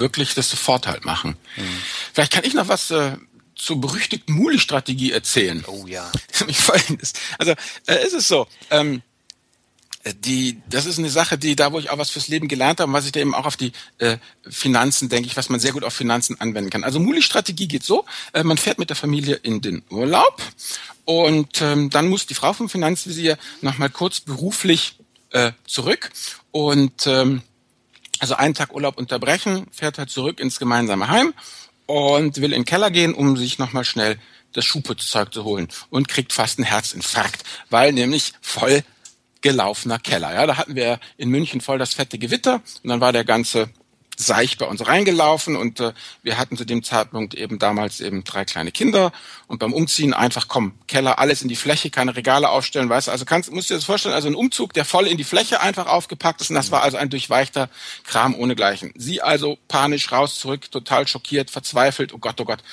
wirklich 0.03 0.35
das 0.35 0.49
sofort 0.49 0.85
halt 0.85 1.05
machen. 1.05 1.37
Mhm. 1.55 1.77
Vielleicht 2.13 2.33
kann 2.33 2.43
ich 2.43 2.53
noch 2.53 2.67
was 2.67 2.91
äh, 2.91 3.17
zur 3.55 3.79
berüchtigten 3.79 4.35
Muli-Strategie 4.35 5.11
erzählen. 5.11 5.63
Oh 5.65 5.87
ja. 5.87 6.11
Folgendes. 6.53 7.13
Also 7.39 7.53
äh, 7.87 8.05
ist 8.05 8.13
es 8.13 8.27
so. 8.27 8.45
Ähm, 8.69 9.01
die, 10.25 10.61
das 10.69 10.85
ist 10.85 10.99
eine 10.99 11.09
Sache, 11.09 11.37
die 11.37 11.55
da, 11.55 11.71
wo 11.71 11.79
ich 11.79 11.89
auch 11.89 11.97
was 11.97 12.09
fürs 12.09 12.27
Leben 12.27 12.49
gelernt 12.49 12.81
habe, 12.81 12.91
was 12.91 13.05
ich 13.05 13.13
da 13.13 13.21
eben 13.21 13.33
auch 13.33 13.45
auf 13.45 13.55
die 13.55 13.71
äh, 13.99 14.17
Finanzen, 14.49 15.07
denke 15.07 15.27
ich, 15.27 15.37
was 15.37 15.47
man 15.47 15.61
sehr 15.61 15.71
gut 15.71 15.85
auf 15.85 15.93
Finanzen 15.93 16.39
anwenden 16.41 16.69
kann. 16.69 16.83
Also 16.83 16.99
Muli-Strategie 16.99 17.69
geht 17.69 17.83
so, 17.83 18.03
äh, 18.33 18.43
man 18.43 18.57
fährt 18.57 18.79
mit 18.79 18.89
der 18.89 18.97
Familie 18.97 19.35
in 19.35 19.61
den 19.61 19.81
Urlaub 19.89 20.41
und 21.05 21.61
ähm, 21.61 21.89
dann 21.89 22.09
muss 22.09 22.25
die 22.25 22.33
Frau 22.33 22.51
vom 22.51 22.67
Finanzvisier 22.67 23.37
nochmal 23.61 23.89
kurz 23.89 24.19
beruflich 24.19 24.97
äh, 25.31 25.53
zurück 25.65 26.11
und 26.51 27.07
ähm, 27.07 27.41
also 28.19 28.35
einen 28.35 28.53
Tag 28.53 28.73
Urlaub 28.73 28.97
unterbrechen, 28.97 29.67
fährt 29.71 29.97
halt 29.97 30.09
zurück 30.09 30.39
ins 30.39 30.59
gemeinsame 30.59 31.07
Heim 31.07 31.33
und 31.85 32.37
will 32.37 32.53
in 32.53 32.61
den 32.61 32.65
Keller 32.65 32.91
gehen, 32.91 33.13
um 33.13 33.37
sich 33.37 33.59
nochmal 33.59 33.85
schnell 33.85 34.17
das 34.53 34.65
Schuhputzzeug 34.65 35.33
zu 35.33 35.43
holen 35.43 35.67
und 35.89 36.07
kriegt 36.07 36.31
fast 36.31 36.59
einen 36.59 36.65
Herzinfarkt, 36.65 37.43
weil 37.69 37.91
nämlich 37.91 38.33
voll 38.41 38.83
gelaufener 39.41 39.99
Keller. 39.99 40.33
Ja, 40.33 40.47
da 40.47 40.57
hatten 40.57 40.75
wir 40.75 40.99
in 41.17 41.29
München 41.29 41.59
voll 41.59 41.77
das 41.77 41.93
fette 41.93 42.17
Gewitter 42.17 42.61
und 42.83 42.89
dann 42.89 43.01
war 43.01 43.11
der 43.11 43.25
ganze 43.25 43.69
Seich 44.17 44.57
bei 44.57 44.65
uns 44.65 44.85
reingelaufen 44.85 45.55
und 45.55 45.79
äh, 45.79 45.93
wir 46.21 46.37
hatten 46.37 46.57
zu 46.57 46.65
dem 46.65 46.83
Zeitpunkt 46.83 47.33
eben 47.33 47.59
damals 47.59 47.99
eben 47.99 48.23
drei 48.23 48.45
kleine 48.45 48.71
Kinder 48.71 49.11
und 49.47 49.59
beim 49.59 49.73
Umziehen 49.73 50.13
einfach, 50.13 50.47
komm, 50.47 50.73
Keller, 50.87 51.19
alles 51.19 51.41
in 51.41 51.47
die 51.47 51.55
Fläche, 51.55 51.89
keine 51.89 52.15
Regale 52.15 52.49
aufstellen, 52.49 52.89
weißt 52.89 53.07
du, 53.07 53.11
also 53.11 53.25
kannst, 53.25 53.51
musst 53.51 53.69
du 53.69 53.73
dir 53.73 53.77
das 53.77 53.85
vorstellen, 53.85 54.15
also 54.15 54.27
ein 54.27 54.35
Umzug, 54.35 54.73
der 54.73 54.85
voll 54.85 55.07
in 55.07 55.17
die 55.17 55.23
Fläche 55.23 55.61
einfach 55.61 55.87
aufgepackt 55.87 56.41
ist 56.41 56.49
und 56.49 56.55
das 56.55 56.71
war 56.71 56.83
also 56.83 56.97
ein 56.97 57.09
durchweichter 57.09 57.69
Kram 58.05 58.35
ohnegleichen. 58.35 58.93
Sie 58.95 59.21
also 59.21 59.57
panisch 59.67 60.11
raus, 60.11 60.39
zurück, 60.39 60.71
total 60.71 61.07
schockiert, 61.07 61.49
verzweifelt, 61.49 62.13
oh 62.13 62.19
Gott, 62.19 62.39
oh 62.39 62.45
Gott. 62.45 62.63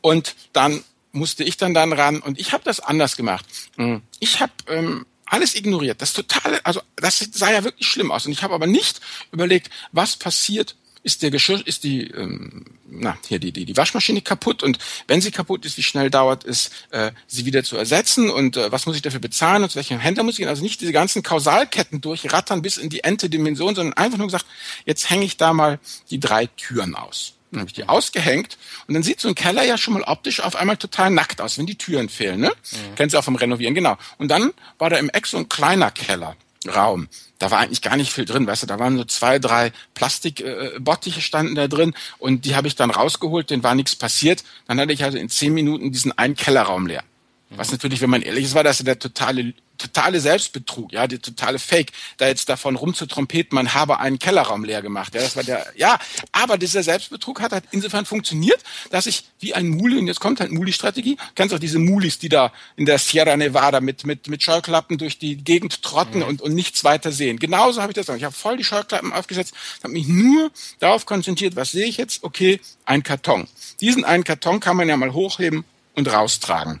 Und 0.00 0.34
dann 0.52 0.82
musste 1.12 1.44
ich 1.44 1.56
dann 1.56 1.74
dann 1.74 1.92
ran 1.92 2.20
und 2.20 2.38
ich 2.38 2.52
habe 2.52 2.64
das 2.64 2.80
anders 2.80 3.16
gemacht. 3.16 3.44
Hm. 3.76 4.02
Ich 4.18 4.40
habe 4.40 4.52
ähm, 4.68 5.06
alles 5.30 5.54
ignoriert. 5.54 6.02
Das 6.02 6.12
totale, 6.12 6.64
also 6.64 6.82
das 6.96 7.18
sah 7.32 7.52
ja 7.52 7.64
wirklich 7.64 7.86
schlimm 7.86 8.10
aus. 8.10 8.26
Und 8.26 8.32
ich 8.32 8.42
habe 8.42 8.54
aber 8.54 8.66
nicht 8.66 9.00
überlegt, 9.32 9.70
was 9.92 10.16
passiert, 10.16 10.76
ist 11.02 11.22
der 11.22 11.30
Geschirr, 11.30 11.66
ist 11.66 11.84
die, 11.84 12.08
ähm, 12.08 12.64
na, 12.86 13.16
hier 13.26 13.38
die, 13.38 13.52
die, 13.52 13.64
die 13.64 13.76
Waschmaschine 13.76 14.20
kaputt 14.20 14.62
und 14.62 14.78
wenn 15.06 15.22
sie 15.22 15.30
kaputt 15.30 15.64
ist, 15.64 15.78
wie 15.78 15.82
schnell 15.82 16.10
dauert 16.10 16.44
es, 16.44 16.70
äh, 16.90 17.12
sie 17.26 17.46
wieder 17.46 17.64
zu 17.64 17.78
ersetzen 17.78 18.28
und 18.28 18.58
äh, 18.58 18.70
was 18.70 18.84
muss 18.84 18.96
ich 18.96 19.02
dafür 19.02 19.20
bezahlen 19.20 19.62
und 19.62 19.70
zu 19.70 19.76
welchem 19.76 19.98
Händler 19.98 20.24
muss 20.24 20.34
ich 20.34 20.38
gehen? 20.38 20.48
Also 20.48 20.62
nicht 20.62 20.80
diese 20.80 20.92
ganzen 20.92 21.22
Kausalketten 21.22 22.02
durchrattern 22.02 22.60
bis 22.60 22.76
in 22.76 22.90
die 22.90 23.02
ente 23.02 23.30
Dimension, 23.30 23.74
sondern 23.74 23.94
einfach 23.94 24.18
nur 24.18 24.26
gesagt, 24.26 24.46
jetzt 24.84 25.08
hänge 25.08 25.24
ich 25.24 25.38
da 25.38 25.54
mal 25.54 25.78
die 26.10 26.20
drei 26.20 26.46
Türen 26.46 26.94
aus. 26.94 27.34
Dann 27.50 27.60
habe 27.60 27.68
ich 27.68 27.74
die 27.74 27.88
ausgehängt 27.88 28.58
und 28.86 28.94
dann 28.94 29.02
sieht 29.02 29.20
so 29.20 29.28
ein 29.28 29.34
Keller 29.34 29.64
ja 29.64 29.76
schon 29.76 29.94
mal 29.94 30.02
optisch 30.04 30.40
auf 30.40 30.54
einmal 30.56 30.76
total 30.76 31.10
nackt 31.10 31.40
aus, 31.40 31.58
wenn 31.58 31.66
die 31.66 31.76
Türen 31.76 32.08
fehlen. 32.08 32.40
Ne? 32.40 32.48
Mhm. 32.50 32.94
Kennen 32.94 33.10
Sie 33.10 33.18
auch 33.18 33.24
vom 33.24 33.36
Renovieren, 33.36 33.74
genau. 33.74 33.96
Und 34.18 34.28
dann 34.28 34.52
war 34.78 34.90
da 34.90 34.96
im 34.98 35.10
Eck 35.10 35.26
so 35.26 35.36
ein 35.36 35.48
kleiner 35.48 35.90
Kellerraum. 35.90 37.08
Da 37.38 37.50
war 37.50 37.58
eigentlich 37.58 37.82
gar 37.82 37.96
nicht 37.96 38.12
viel 38.12 38.26
drin, 38.26 38.46
weißt 38.46 38.64
du, 38.64 38.66
da 38.66 38.78
waren 38.78 38.98
so 38.98 39.04
zwei, 39.04 39.38
drei 39.38 39.72
Plastikbottiche 39.94 41.18
äh, 41.18 41.22
standen 41.22 41.54
da 41.54 41.68
drin 41.68 41.94
und 42.18 42.44
die 42.44 42.54
habe 42.54 42.68
ich 42.68 42.76
dann 42.76 42.90
rausgeholt, 42.90 43.50
denen 43.50 43.62
war 43.62 43.74
nichts 43.74 43.96
passiert. 43.96 44.44
Dann 44.68 44.78
hatte 44.78 44.92
ich 44.92 45.02
also 45.02 45.16
in 45.18 45.28
zehn 45.28 45.54
Minuten 45.54 45.90
diesen 45.90 46.16
einen 46.16 46.36
Kellerraum 46.36 46.86
leer. 46.86 47.02
Was 47.50 47.72
natürlich, 47.72 48.00
wenn 48.00 48.10
man 48.10 48.22
ehrlich 48.22 48.44
ist, 48.44 48.54
war 48.54 48.62
das 48.62 48.78
der 48.78 48.98
totale 48.98 49.54
totale 49.80 50.20
Selbstbetrug, 50.20 50.92
ja, 50.92 51.06
die 51.06 51.18
totale 51.18 51.58
Fake, 51.58 51.92
da 52.18 52.28
jetzt 52.28 52.48
davon 52.48 52.76
rumzutrompeten, 52.76 53.54
man 53.54 53.74
habe 53.74 53.98
einen 53.98 54.18
Kellerraum 54.18 54.64
leer 54.64 54.82
gemacht. 54.82 55.14
Ja, 55.14 55.22
das 55.22 55.36
war 55.36 55.42
der, 55.42 55.66
ja, 55.76 55.98
aber 56.32 56.58
dieser 56.58 56.82
Selbstbetrug 56.82 57.40
hat 57.40 57.52
halt 57.52 57.64
insofern 57.70 58.04
funktioniert, 58.04 58.60
dass 58.90 59.06
ich 59.06 59.24
wie 59.40 59.54
ein 59.54 59.68
Muli, 59.68 59.98
und 59.98 60.06
jetzt 60.06 60.20
kommt 60.20 60.40
halt 60.40 60.52
Muli-Strategie, 60.52 61.16
kennst 61.34 61.54
auch 61.54 61.58
diese 61.58 61.78
Mulis, 61.78 62.18
die 62.18 62.28
da 62.28 62.52
in 62.76 62.86
der 62.86 62.98
Sierra 62.98 63.36
Nevada 63.36 63.80
mit, 63.80 64.04
mit, 64.04 64.28
mit 64.28 64.42
Scheuklappen 64.42 64.98
durch 64.98 65.18
die 65.18 65.36
Gegend 65.36 65.82
trotten 65.82 66.18
mhm. 66.18 66.24
und, 66.24 66.42
und 66.42 66.54
nichts 66.54 66.84
weiter 66.84 67.12
sehen. 67.12 67.38
Genauso 67.38 67.80
habe 67.80 67.92
ich 67.92 67.96
das 67.96 68.06
gemacht. 68.06 68.18
Ich 68.18 68.24
habe 68.24 68.34
voll 68.34 68.56
die 68.56 68.64
Scheuklappen 68.64 69.12
aufgesetzt, 69.12 69.54
habe 69.82 69.92
mich 69.92 70.06
nur 70.06 70.50
darauf 70.78 71.06
konzentriert, 71.06 71.56
was 71.56 71.72
sehe 71.72 71.86
ich 71.86 71.96
jetzt? 71.96 72.22
Okay, 72.22 72.60
ein 72.84 73.02
Karton. 73.02 73.48
Diesen 73.80 74.04
einen 74.04 74.24
Karton 74.24 74.60
kann 74.60 74.76
man 74.76 74.88
ja 74.88 74.96
mal 74.96 75.12
hochheben 75.12 75.64
und 75.94 76.12
raustragen. 76.12 76.80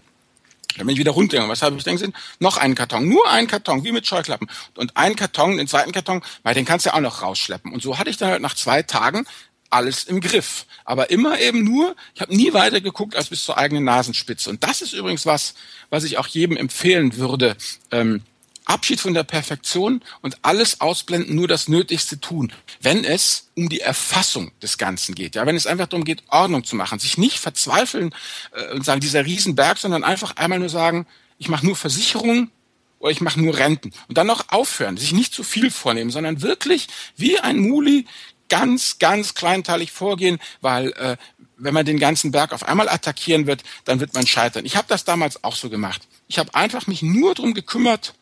Dann 0.76 0.86
bin 0.86 0.94
ich 0.94 1.00
wieder 1.00 1.12
runtergegangen. 1.12 1.50
Was 1.50 1.62
habe 1.62 1.76
ich 1.76 1.84
denn 1.84 1.94
gesehen? 1.94 2.14
Noch 2.38 2.56
einen 2.56 2.74
Karton. 2.74 3.08
Nur 3.08 3.28
einen 3.30 3.46
Karton, 3.46 3.84
wie 3.84 3.92
mit 3.92 4.06
Scheuklappen. 4.06 4.48
Und 4.76 4.96
einen 4.96 5.16
Karton, 5.16 5.56
den 5.56 5.66
zweiten 5.66 5.92
Karton, 5.92 6.22
weil 6.42 6.54
den 6.54 6.64
kannst 6.64 6.86
du 6.86 6.90
ja 6.90 6.96
auch 6.96 7.00
noch 7.00 7.22
rausschleppen. 7.22 7.72
Und 7.72 7.82
so 7.82 7.98
hatte 7.98 8.10
ich 8.10 8.16
dann 8.16 8.30
halt 8.30 8.42
nach 8.42 8.54
zwei 8.54 8.82
Tagen 8.82 9.26
alles 9.70 10.04
im 10.04 10.20
Griff. 10.20 10.66
Aber 10.84 11.10
immer 11.10 11.40
eben 11.40 11.64
nur, 11.64 11.94
ich 12.14 12.20
habe 12.20 12.34
nie 12.34 12.52
weiter 12.52 12.80
geguckt 12.80 13.16
als 13.16 13.28
bis 13.28 13.44
zur 13.44 13.56
eigenen 13.56 13.84
Nasenspitze. 13.84 14.50
Und 14.50 14.64
das 14.64 14.82
ist 14.82 14.92
übrigens 14.92 15.26
was, 15.26 15.54
was 15.88 16.04
ich 16.04 16.18
auch 16.18 16.26
jedem 16.26 16.56
empfehlen 16.56 17.16
würde. 17.16 17.56
Ähm, 17.90 18.22
Abschied 18.64 19.00
von 19.00 19.14
der 19.14 19.24
Perfektion 19.24 20.02
und 20.22 20.38
alles 20.42 20.80
ausblenden, 20.80 21.34
nur 21.34 21.48
das 21.48 21.68
Nötigste 21.68 22.20
tun, 22.20 22.52
wenn 22.80 23.04
es 23.04 23.50
um 23.56 23.68
die 23.68 23.80
Erfassung 23.80 24.52
des 24.62 24.78
Ganzen 24.78 25.14
geht. 25.14 25.34
Ja, 25.34 25.46
wenn 25.46 25.56
es 25.56 25.66
einfach 25.66 25.86
darum 25.86 26.04
geht, 26.04 26.22
Ordnung 26.28 26.64
zu 26.64 26.76
machen, 26.76 26.98
sich 26.98 27.18
nicht 27.18 27.38
verzweifeln 27.38 28.14
äh, 28.52 28.72
und 28.74 28.84
sagen, 28.84 29.00
dieser 29.00 29.24
Riesenberg, 29.24 29.78
sondern 29.78 30.04
einfach 30.04 30.36
einmal 30.36 30.58
nur 30.58 30.68
sagen, 30.68 31.06
ich 31.38 31.48
mache 31.48 31.66
nur 31.66 31.76
Versicherungen 31.76 32.50
oder 32.98 33.10
ich 33.10 33.20
mache 33.20 33.40
nur 33.40 33.56
Renten. 33.56 33.92
Und 34.08 34.18
dann 34.18 34.26
noch 34.26 34.50
aufhören, 34.50 34.96
sich 34.96 35.12
nicht 35.12 35.34
zu 35.34 35.42
viel 35.42 35.70
vornehmen, 35.70 36.10
sondern 36.10 36.42
wirklich 36.42 36.86
wie 37.16 37.40
ein 37.40 37.58
Muli 37.58 38.06
ganz, 38.48 38.98
ganz 38.98 39.34
kleinteilig 39.34 39.90
vorgehen, 39.92 40.38
weil 40.60 40.92
äh, 40.92 41.16
wenn 41.56 41.72
man 41.72 41.86
den 41.86 41.98
ganzen 41.98 42.30
Berg 42.30 42.52
auf 42.52 42.66
einmal 42.66 42.88
attackieren 42.88 43.46
wird, 43.46 43.62
dann 43.84 44.00
wird 44.00 44.14
man 44.14 44.26
scheitern. 44.26 44.66
Ich 44.66 44.76
habe 44.76 44.88
das 44.88 45.04
damals 45.04 45.44
auch 45.44 45.56
so 45.56 45.70
gemacht. 45.70 46.02
Ich 46.28 46.38
habe 46.38 46.54
einfach 46.54 46.86
mich 46.86 47.02
nur 47.02 47.34
drum 47.34 47.54
gekümmert, 47.54 48.14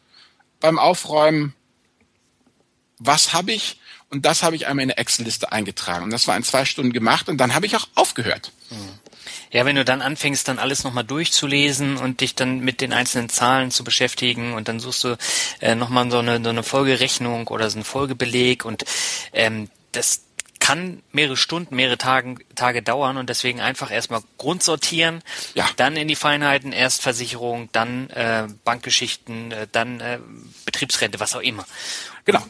beim 0.61 0.79
Aufräumen, 0.79 1.55
was 2.99 3.33
habe 3.33 3.53
ich? 3.53 3.79
Und 4.11 4.25
das 4.25 4.43
habe 4.43 4.57
ich 4.57 4.67
einmal 4.67 4.85
in 4.85 4.91
eine 4.91 4.99
Excel-Liste 4.99 5.53
eingetragen. 5.53 6.05
Und 6.05 6.11
das 6.11 6.27
war 6.27 6.37
in 6.37 6.43
zwei 6.43 6.65
Stunden 6.65 6.93
gemacht 6.93 7.29
und 7.29 7.37
dann 7.38 7.55
habe 7.55 7.67
ich 7.67 7.77
auch 7.77 7.87
aufgehört. 7.95 8.53
Hm. 8.71 8.79
Ja, 9.50 9.65
wenn 9.65 9.77
du 9.77 9.85
dann 9.85 10.03
anfängst, 10.03 10.49
dann 10.49 10.59
alles 10.59 10.85
nochmal 10.85 11.05
durchzulesen 11.05 11.97
und 11.97 12.21
dich 12.21 12.35
dann 12.35 12.61
mit 12.61 12.81
den 12.81 12.93
einzelnen 12.93 13.29
Zahlen 13.29 13.71
zu 13.71 13.85
beschäftigen 13.85 14.55
und 14.55 14.69
dann 14.69 14.81
suchst 14.81 15.05
du 15.05 15.19
äh, 15.61 15.75
nochmal 15.75 16.11
so 16.11 16.19
eine, 16.19 16.43
so 16.43 16.50
eine 16.50 16.62
Folgerechnung 16.62 17.49
oder 17.49 17.71
so 17.71 17.77
einen 17.77 17.85
Folgebeleg 17.85 18.65
und 18.65 18.85
ähm, 19.33 19.71
das, 19.93 20.23
kann 20.59 21.03
mehrere 21.12 21.37
Stunden, 21.37 21.77
mehrere 21.77 21.99
Tagen, 21.99 22.38
Tage 22.55 22.83
dauern 22.83 23.17
und 23.17 23.29
deswegen 23.29 23.61
einfach 23.61 23.91
erstmal 23.91 24.23
grundsortieren, 24.37 25.23
ja. 25.55 25.69
dann 25.77 25.97
in 25.97 26.09
die 26.09 26.17
Feinheiten, 26.17 26.73
erst 26.73 27.03
Versicherung, 27.03 27.69
dann 27.73 28.11
äh, 28.11 28.49
Bankgeschichten, 28.65 29.53
äh, 29.53 29.67
dann 29.71 30.00
äh, 30.00 30.19
Betriebsrente, 30.65 31.21
was 31.21 31.35
auch 31.35 31.41
immer. 31.41 31.65
Genau. 32.25 32.45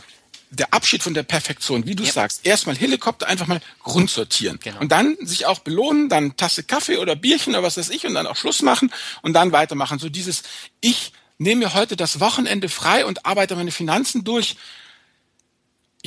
Der 0.51 0.73
Abschied 0.73 1.03
von 1.03 1.13
der 1.13 1.25
Perfektion, 1.25 1.85
wie 1.87 1.95
du 1.95 2.05
ja. 2.05 2.13
sagst, 2.13 2.47
erstmal 2.47 2.75
Helikopter 2.75 3.27
einfach 3.27 3.47
mal 3.47 3.61
grundsortieren 3.83 4.59
genau. 4.63 4.81
und 4.81 4.91
dann 4.91 5.17
sich 5.21 5.45
auch 5.45 5.59
belohnen, 5.59 6.09
dann 6.09 6.37
Tasse 6.37 6.63
Kaffee 6.63 6.97
oder 6.97 7.17
Bierchen 7.17 7.55
oder 7.55 7.63
was 7.63 7.77
weiß 7.77 7.91
ich 7.91 8.07
und 8.07 8.15
dann 8.15 8.27
auch 8.27 8.37
Schluss 8.37 8.63
machen 8.63 8.91
und 9.21 9.35
dann 9.35 9.53
weitermachen. 9.53 9.99
So 9.99 10.09
dieses, 10.09 10.43
ich 10.81 11.13
nehme 11.37 11.67
mir 11.67 11.75
heute 11.75 11.97
das 11.97 12.21
Wochenende 12.21 12.69
frei 12.69 13.05
und 13.05 13.27
arbeite 13.27 13.57
meine 13.57 13.71
Finanzen 13.71 14.25
durch 14.25 14.57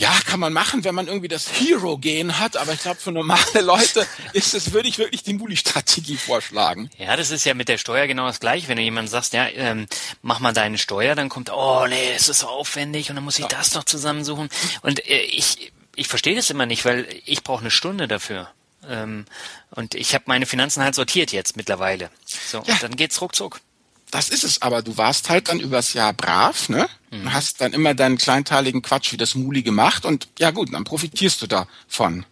ja, 0.02 0.12
kann 0.26 0.40
man 0.40 0.52
machen, 0.52 0.84
wenn 0.84 0.96
man 0.96 1.08
irgendwie 1.08 1.28
das 1.28 1.48
Hero-Gen 1.48 2.40
hat, 2.40 2.58
aber 2.58 2.74
ich 2.74 2.82
glaube, 2.82 3.00
für 3.00 3.12
normale 3.12 3.62
Leute 3.62 4.08
ist 4.34 4.56
es, 4.56 4.74
würde 4.74 4.90
ich 4.90 4.98
wirklich 4.98 5.22
die 5.22 5.36
Muli-Strategie 5.36 6.18
vorschlagen. 6.18 6.90
Ja, 6.98 7.16
das 7.16 7.30
ist 7.30 7.46
ja 7.46 7.54
mit 7.54 7.70
der 7.70 7.78
Steuer 7.78 8.08
genau 8.08 8.26
das 8.26 8.40
gleiche. 8.40 8.68
Wenn 8.68 8.78
du 8.78 8.82
jemandem 8.82 9.12
sagst, 9.12 9.34
ja, 9.34 9.48
ähm, 9.50 9.86
mach 10.24 10.40
mal 10.40 10.54
deine 10.54 10.80
Steuer, 10.80 11.14
dann 11.14 11.30
kommt, 11.30 11.52
oh 11.52 11.86
nee, 11.88 12.14
es 12.16 12.30
ist 12.30 12.40
so 12.40 12.48
aufwendig 12.48 13.12
und 13.12 13.16
dann 13.16 13.24
muss 13.24 13.38
ich 13.38 13.44
ja. 13.44 13.48
das 13.50 13.76
noch 13.76 13.84
zusammensuchen. 13.84 14.50
Und 14.82 15.08
äh, 15.08 15.22
ich, 15.22 15.72
ich 15.96 16.08
verstehe 16.08 16.36
das 16.36 16.50
immer 16.50 16.66
nicht, 16.66 16.84
weil 16.84 17.08
ich 17.26 17.44
brauche 17.44 17.62
eine 17.62 17.70
Stunde 17.70 18.08
dafür. 18.08 18.50
Ähm, 18.90 19.26
und 19.70 19.94
ich 19.94 20.16
habe 20.16 20.24
meine 20.26 20.48
Finanzen 20.48 20.82
halt 20.82 20.96
sortiert 20.96 21.32
jetzt 21.32 21.58
mittlerweile. 21.58 22.10
So, 22.26 22.64
ja. 22.66 22.74
und 22.74 22.82
dann 22.82 22.96
geht's 22.96 23.22
ruckzuck 23.22 23.62
das 24.12 24.30
ist 24.30 24.44
es 24.44 24.62
aber. 24.62 24.82
Du 24.82 24.98
warst 24.98 25.30
halt 25.30 25.48
dann 25.48 25.60
übers 25.60 25.94
Jahr 25.94 26.14
brav, 26.14 26.70
ne? 26.70 26.88
Mhm. 27.10 27.34
Hast 27.34 27.62
dann 27.62 27.74
immer 27.74 27.94
deinen 27.94 28.18
kleinteiligen 28.18 28.82
Quatsch 28.82 29.12
wie 29.12 29.18
das 29.18 29.36
Muli 29.36 29.64
gemacht 29.64 30.06
und 30.06 30.28
ja 30.38 30.52
gut, 30.52 30.74
dann 30.74 30.84
profitierst 30.84 31.42
du 31.42 31.48
davon. 31.48 32.26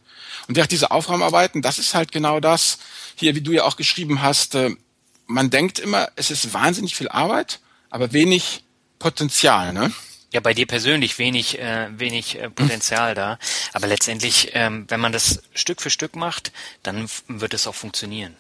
Und 0.48 0.55
während 0.55 0.71
diese 0.71 0.91
Aufräumarbeiten, 0.91 1.62
das 1.62 1.79
ist 1.79 1.93
halt 1.93 2.12
genau 2.12 2.39
das, 2.39 2.79
hier, 3.15 3.36
wie 3.36 3.41
du 3.41 3.51
ja 3.51 3.63
auch 3.63 3.75
geschrieben 3.75 4.21
hast, 4.21 4.55
äh, 4.55 4.75
man 5.27 5.50
denkt 5.50 5.79
immer, 5.79 6.09
es 6.15 6.31
ist 6.31 6.53
wahnsinnig 6.53 6.95
viel 6.95 7.07
Arbeit, 7.07 7.59
aber 7.89 8.13
wenig 8.13 8.63
Potenzial, 8.98 9.74
ne? 9.74 9.93
Ja, 10.31 10.41
bei 10.41 10.53
dir 10.53 10.67
persönlich 10.67 11.17
wenig, 11.17 11.59
äh, 11.59 11.88
wenig 11.98 12.39
äh, 12.39 12.50
Potenzial 12.50 13.15
da. 13.15 13.39
Aber 13.74 13.88
letztendlich, 13.88 14.51
ähm, 14.53 14.86
wenn 14.88 15.00
man 15.00 15.12
das 15.12 15.41
Stück 15.55 15.81
für 15.81 15.89
Stück 15.89 16.15
macht, 16.15 16.51
dann 16.83 17.09
wird 17.27 17.53
es 17.53 17.65
auch 17.65 17.75
funktionieren. 17.75 18.36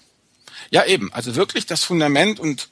Ja, 0.71 0.85
eben. 0.85 1.11
Also 1.13 1.35
wirklich 1.35 1.65
das 1.65 1.83
Fundament 1.83 2.39
und 2.39 2.69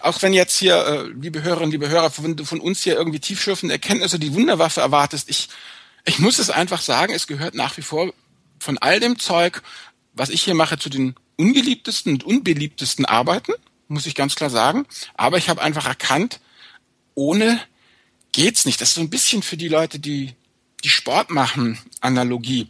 auch 0.00 0.20
wenn 0.22 0.32
jetzt 0.32 0.58
hier, 0.58 0.76
äh, 0.86 1.08
liebe 1.08 1.42
Hörerinnen, 1.42 1.70
liebe 1.70 1.88
Hörer, 1.88 2.12
wenn 2.18 2.36
du 2.36 2.44
von 2.44 2.60
uns 2.60 2.82
hier 2.82 2.96
irgendwie 2.96 3.20
tiefschürfende 3.20 3.74
Erkenntnisse, 3.74 4.18
die 4.18 4.34
Wunderwaffe 4.34 4.80
erwartest, 4.80 5.28
ich, 5.30 5.48
ich 6.04 6.18
muss 6.18 6.38
es 6.38 6.50
einfach 6.50 6.80
sagen, 6.80 7.12
es 7.12 7.26
gehört 7.26 7.54
nach 7.54 7.76
wie 7.76 7.82
vor 7.82 8.12
von 8.58 8.78
all 8.78 9.00
dem 9.00 9.18
Zeug, 9.18 9.62
was 10.12 10.30
ich 10.30 10.42
hier 10.42 10.54
mache, 10.54 10.78
zu 10.78 10.88
den 10.88 11.14
ungeliebtesten 11.36 12.12
und 12.14 12.24
unbeliebtesten 12.24 13.04
Arbeiten, 13.04 13.52
muss 13.88 14.06
ich 14.06 14.14
ganz 14.14 14.34
klar 14.34 14.50
sagen. 14.50 14.86
Aber 15.14 15.38
ich 15.38 15.48
habe 15.48 15.62
einfach 15.62 15.86
erkannt, 15.86 16.40
ohne 17.14 17.60
geht's 18.32 18.64
nicht. 18.64 18.80
Das 18.80 18.90
ist 18.90 18.94
so 18.94 19.00
ein 19.00 19.10
bisschen 19.10 19.42
für 19.42 19.56
die 19.56 19.68
Leute, 19.68 19.98
die 19.98 20.34
die 20.84 20.88
Sport 20.88 21.30
machen, 21.30 21.78
Analogie. 22.00 22.68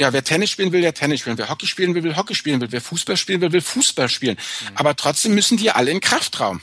Ja, 0.00 0.14
wer 0.14 0.24
Tennis 0.24 0.48
spielen 0.48 0.72
will, 0.72 0.80
der 0.80 0.94
Tennis 0.94 1.20
spielen. 1.20 1.36
Wer 1.36 1.50
Hockey 1.50 1.66
spielen 1.66 1.94
will, 1.94 2.02
will 2.02 2.16
Hockey 2.16 2.34
spielen 2.34 2.58
will. 2.62 2.72
Wer 2.72 2.80
Fußball 2.80 3.18
spielen 3.18 3.42
will, 3.42 3.52
will 3.52 3.60
Fußball 3.60 4.08
spielen. 4.08 4.38
Mhm. 4.38 4.76
Aber 4.76 4.96
trotzdem 4.96 5.34
müssen 5.34 5.58
die 5.58 5.70
alle 5.70 5.90
in 5.90 5.98
den 5.98 6.00
Kraftraum. 6.00 6.62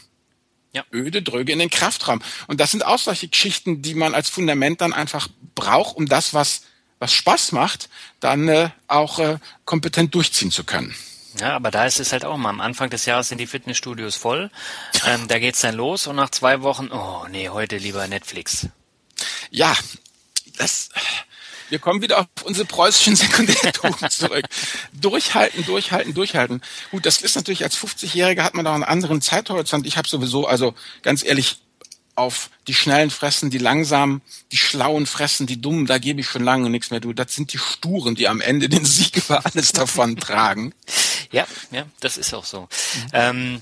Ja. 0.73 0.83
Öde, 0.91 1.21
dröge 1.21 1.53
in 1.53 1.59
den 1.59 1.69
Kraftraum. 1.69 2.19
Und 2.47 2.59
das 2.59 2.71
sind 2.71 2.83
auch 2.83 2.97
solche 2.97 3.27
Geschichten, 3.27 3.83
die 3.83 3.93
man 3.93 4.15
als 4.15 4.27
Fundament 4.27 4.81
dann 4.81 4.91
einfach 4.91 5.27
braucht, 5.53 5.95
um 5.97 6.07
das, 6.07 6.33
was, 6.33 6.61
was 6.97 7.13
Spaß 7.13 7.51
macht, 7.51 7.89
dann 8.19 8.47
äh, 8.47 8.69
auch 8.87 9.19
äh, 9.19 9.37
kompetent 9.65 10.15
durchziehen 10.15 10.49
zu 10.49 10.63
können. 10.63 10.95
Ja, 11.39 11.55
aber 11.55 11.69
da 11.69 11.85
ist 11.85 11.99
es 11.99 12.13
halt 12.13 12.25
auch 12.25 12.37
mal. 12.37 12.49
Am 12.49 12.59
Anfang 12.59 12.89
des 12.89 13.05
Jahres 13.05 13.29
sind 13.29 13.37
die 13.37 13.45
Fitnessstudios 13.45 14.15
voll. 14.15 14.49
Ähm, 15.05 15.27
da 15.27 15.37
geht's 15.37 15.61
dann 15.61 15.75
los 15.75 16.07
und 16.07 16.15
nach 16.15 16.31
zwei 16.31 16.63
Wochen, 16.63 16.87
oh 16.91 17.27
nee, 17.29 17.49
heute 17.49 17.77
lieber 17.77 18.07
Netflix. 18.07 18.67
Ja, 19.51 19.77
das, 20.57 20.89
wir 21.69 21.79
kommen 21.79 22.01
wieder 22.01 22.19
auf 22.19 22.27
unsere 22.43 22.65
preußischen 22.65 23.15
Sekundärtugend 23.15 24.11
zurück. 24.11 24.45
durchhalten, 24.93 25.65
durchhalten, 25.65 26.13
durchhalten. 26.13 26.61
Gut, 26.91 27.05
das 27.05 27.21
ist 27.21 27.35
natürlich 27.35 27.63
als 27.63 27.77
50-Jähriger 27.77 28.43
hat 28.43 28.53
man 28.53 28.65
da 28.65 28.73
einen 28.73 28.83
anderen 28.83 29.21
Zeithorizont. 29.21 29.85
Ich 29.85 29.97
habe 29.97 30.07
sowieso, 30.07 30.47
also 30.47 30.73
ganz 31.01 31.23
ehrlich, 31.23 31.59
auf 32.17 32.49
die 32.67 32.73
Schnellen 32.73 33.11
fressen, 33.11 33.51
die 33.51 33.59
Langsamen, 33.59 34.21
die 34.51 34.57
Schlauen 34.57 35.05
fressen, 35.05 35.45
die 35.45 35.61
Dummen, 35.61 35.85
da 35.85 35.99
gebe 35.99 36.19
ich 36.19 36.27
schon 36.27 36.43
lange 36.43 36.69
nichts 36.69 36.89
mehr. 36.89 36.99
Du, 36.99 37.13
das 37.13 37.35
sind 37.35 37.53
die 37.53 37.59
Sturen, 37.59 38.15
die 38.15 38.27
am 38.27 38.41
Ende 38.41 38.69
den 38.69 38.85
Sieg 38.85 39.17
über 39.17 39.45
alles 39.45 39.71
davon 39.71 40.17
tragen. 40.19 40.73
Ja, 41.31 41.45
ja, 41.71 41.85
das 41.99 42.17
ist 42.17 42.33
auch 42.33 42.43
so. 42.43 42.61
Mhm. 42.61 43.09
Ähm, 43.13 43.61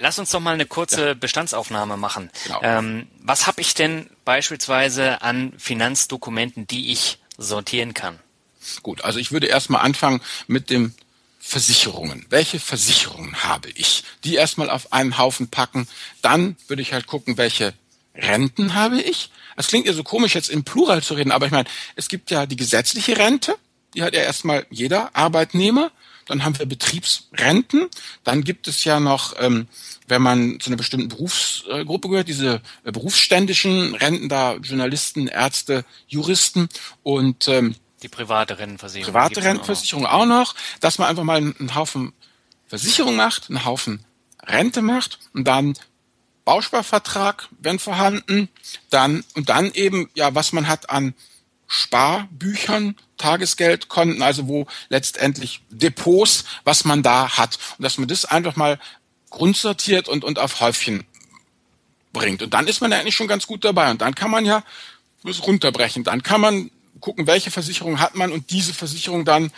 lass 0.00 0.18
uns 0.18 0.30
doch 0.30 0.40
mal 0.40 0.54
eine 0.54 0.66
kurze 0.66 1.08
ja. 1.08 1.14
Bestandsaufnahme 1.14 1.96
machen. 1.96 2.30
Genau. 2.44 2.60
Ähm, 2.62 3.06
was 3.20 3.46
habe 3.46 3.60
ich 3.60 3.74
denn 3.74 4.10
beispielsweise 4.24 5.22
an 5.22 5.52
Finanzdokumenten, 5.56 6.66
die 6.66 6.90
ich 6.90 7.20
sortieren 7.38 7.94
kann? 7.94 8.18
Gut, 8.82 9.04
also 9.04 9.18
ich 9.18 9.32
würde 9.32 9.46
erstmal 9.46 9.82
anfangen 9.82 10.20
mit 10.46 10.70
dem 10.70 10.94
Versicherungen. 11.38 12.26
Welche 12.28 12.58
Versicherungen 12.58 13.44
habe 13.44 13.70
ich? 13.70 14.02
Die 14.24 14.34
erstmal 14.34 14.68
auf 14.68 14.92
einen 14.92 15.16
Haufen 15.16 15.48
packen. 15.48 15.86
Dann 16.20 16.56
würde 16.66 16.82
ich 16.82 16.92
halt 16.92 17.06
gucken, 17.06 17.38
welche 17.38 17.72
Renten 18.14 18.74
habe 18.74 19.00
ich. 19.00 19.30
Das 19.56 19.68
klingt 19.68 19.86
ja 19.86 19.92
so 19.92 20.02
komisch, 20.02 20.34
jetzt 20.34 20.50
im 20.50 20.64
Plural 20.64 21.02
zu 21.02 21.14
reden, 21.14 21.32
aber 21.32 21.46
ich 21.46 21.52
meine, 21.52 21.68
es 21.94 22.08
gibt 22.08 22.30
ja 22.30 22.46
die 22.46 22.56
gesetzliche 22.56 23.16
Rente, 23.16 23.56
die 23.94 24.02
hat 24.02 24.14
ja 24.14 24.20
erstmal 24.20 24.66
jeder 24.70 25.14
Arbeitnehmer. 25.16 25.90
Dann 26.26 26.44
haben 26.44 26.58
wir 26.58 26.66
Betriebsrenten. 26.66 27.86
Dann 28.24 28.44
gibt 28.44 28.68
es 28.68 28.84
ja 28.84 29.00
noch, 29.00 29.34
ähm, 29.38 29.68
wenn 30.08 30.22
man 30.22 30.60
zu 30.60 30.70
einer 30.70 30.76
bestimmten 30.76 31.08
Berufsgruppe 31.08 32.08
gehört, 32.08 32.28
diese 32.28 32.60
äh, 32.84 32.92
berufsständischen 32.92 33.94
Renten, 33.94 34.28
da 34.28 34.56
Journalisten, 34.56 35.28
Ärzte, 35.28 35.84
Juristen 36.08 36.68
und 37.02 37.48
ähm, 37.48 37.76
die 38.02 38.08
private 38.08 38.58
Rentenversicherung. 38.58 39.12
Private 39.12 39.42
Rentenversicherung 39.42 40.06
auch 40.06 40.26
noch, 40.26 40.54
dass 40.80 40.98
man 40.98 41.08
einfach 41.08 41.24
mal 41.24 41.38
einen 41.38 41.74
Haufen 41.74 42.12
Versicherung 42.66 43.16
macht, 43.16 43.48
einen 43.48 43.64
Haufen 43.64 44.04
Rente 44.42 44.82
macht 44.82 45.18
und 45.32 45.44
dann 45.44 45.74
Bausparvertrag, 46.44 47.48
wenn 47.58 47.78
vorhanden, 47.78 48.48
dann 48.90 49.24
und 49.34 49.48
dann 49.48 49.72
eben 49.72 50.08
ja, 50.14 50.34
was 50.34 50.52
man 50.52 50.68
hat 50.68 50.90
an 50.90 51.14
Sparbüchern, 51.66 52.94
Tagesgeldkonten, 53.16 54.22
also 54.22 54.48
wo 54.48 54.66
letztendlich 54.88 55.62
Depots, 55.70 56.44
was 56.64 56.84
man 56.84 57.02
da 57.02 57.36
hat. 57.36 57.58
Und 57.78 57.82
dass 57.82 57.98
man 57.98 58.08
das 58.08 58.24
einfach 58.24 58.56
mal 58.56 58.78
grundsortiert 59.30 60.08
und 60.08 60.24
und 60.24 60.38
auf 60.38 60.60
Häufchen 60.60 61.04
bringt. 62.12 62.42
Und 62.42 62.54
dann 62.54 62.66
ist 62.66 62.80
man 62.80 62.90
ja 62.90 62.98
eigentlich 62.98 63.16
schon 63.16 63.28
ganz 63.28 63.46
gut 63.46 63.64
dabei. 63.64 63.90
Und 63.90 64.00
dann 64.00 64.14
kann 64.14 64.30
man 64.30 64.44
ja 64.44 64.62
das 65.22 65.46
runterbrechen, 65.46 66.04
dann 66.04 66.22
kann 66.22 66.40
man 66.40 66.70
gucken, 67.00 67.26
welche 67.26 67.50
Versicherung 67.50 68.00
hat 68.00 68.14
man 68.14 68.32
und 68.32 68.50
diese 68.50 68.72
Versicherung 68.72 69.24
dann 69.24 69.50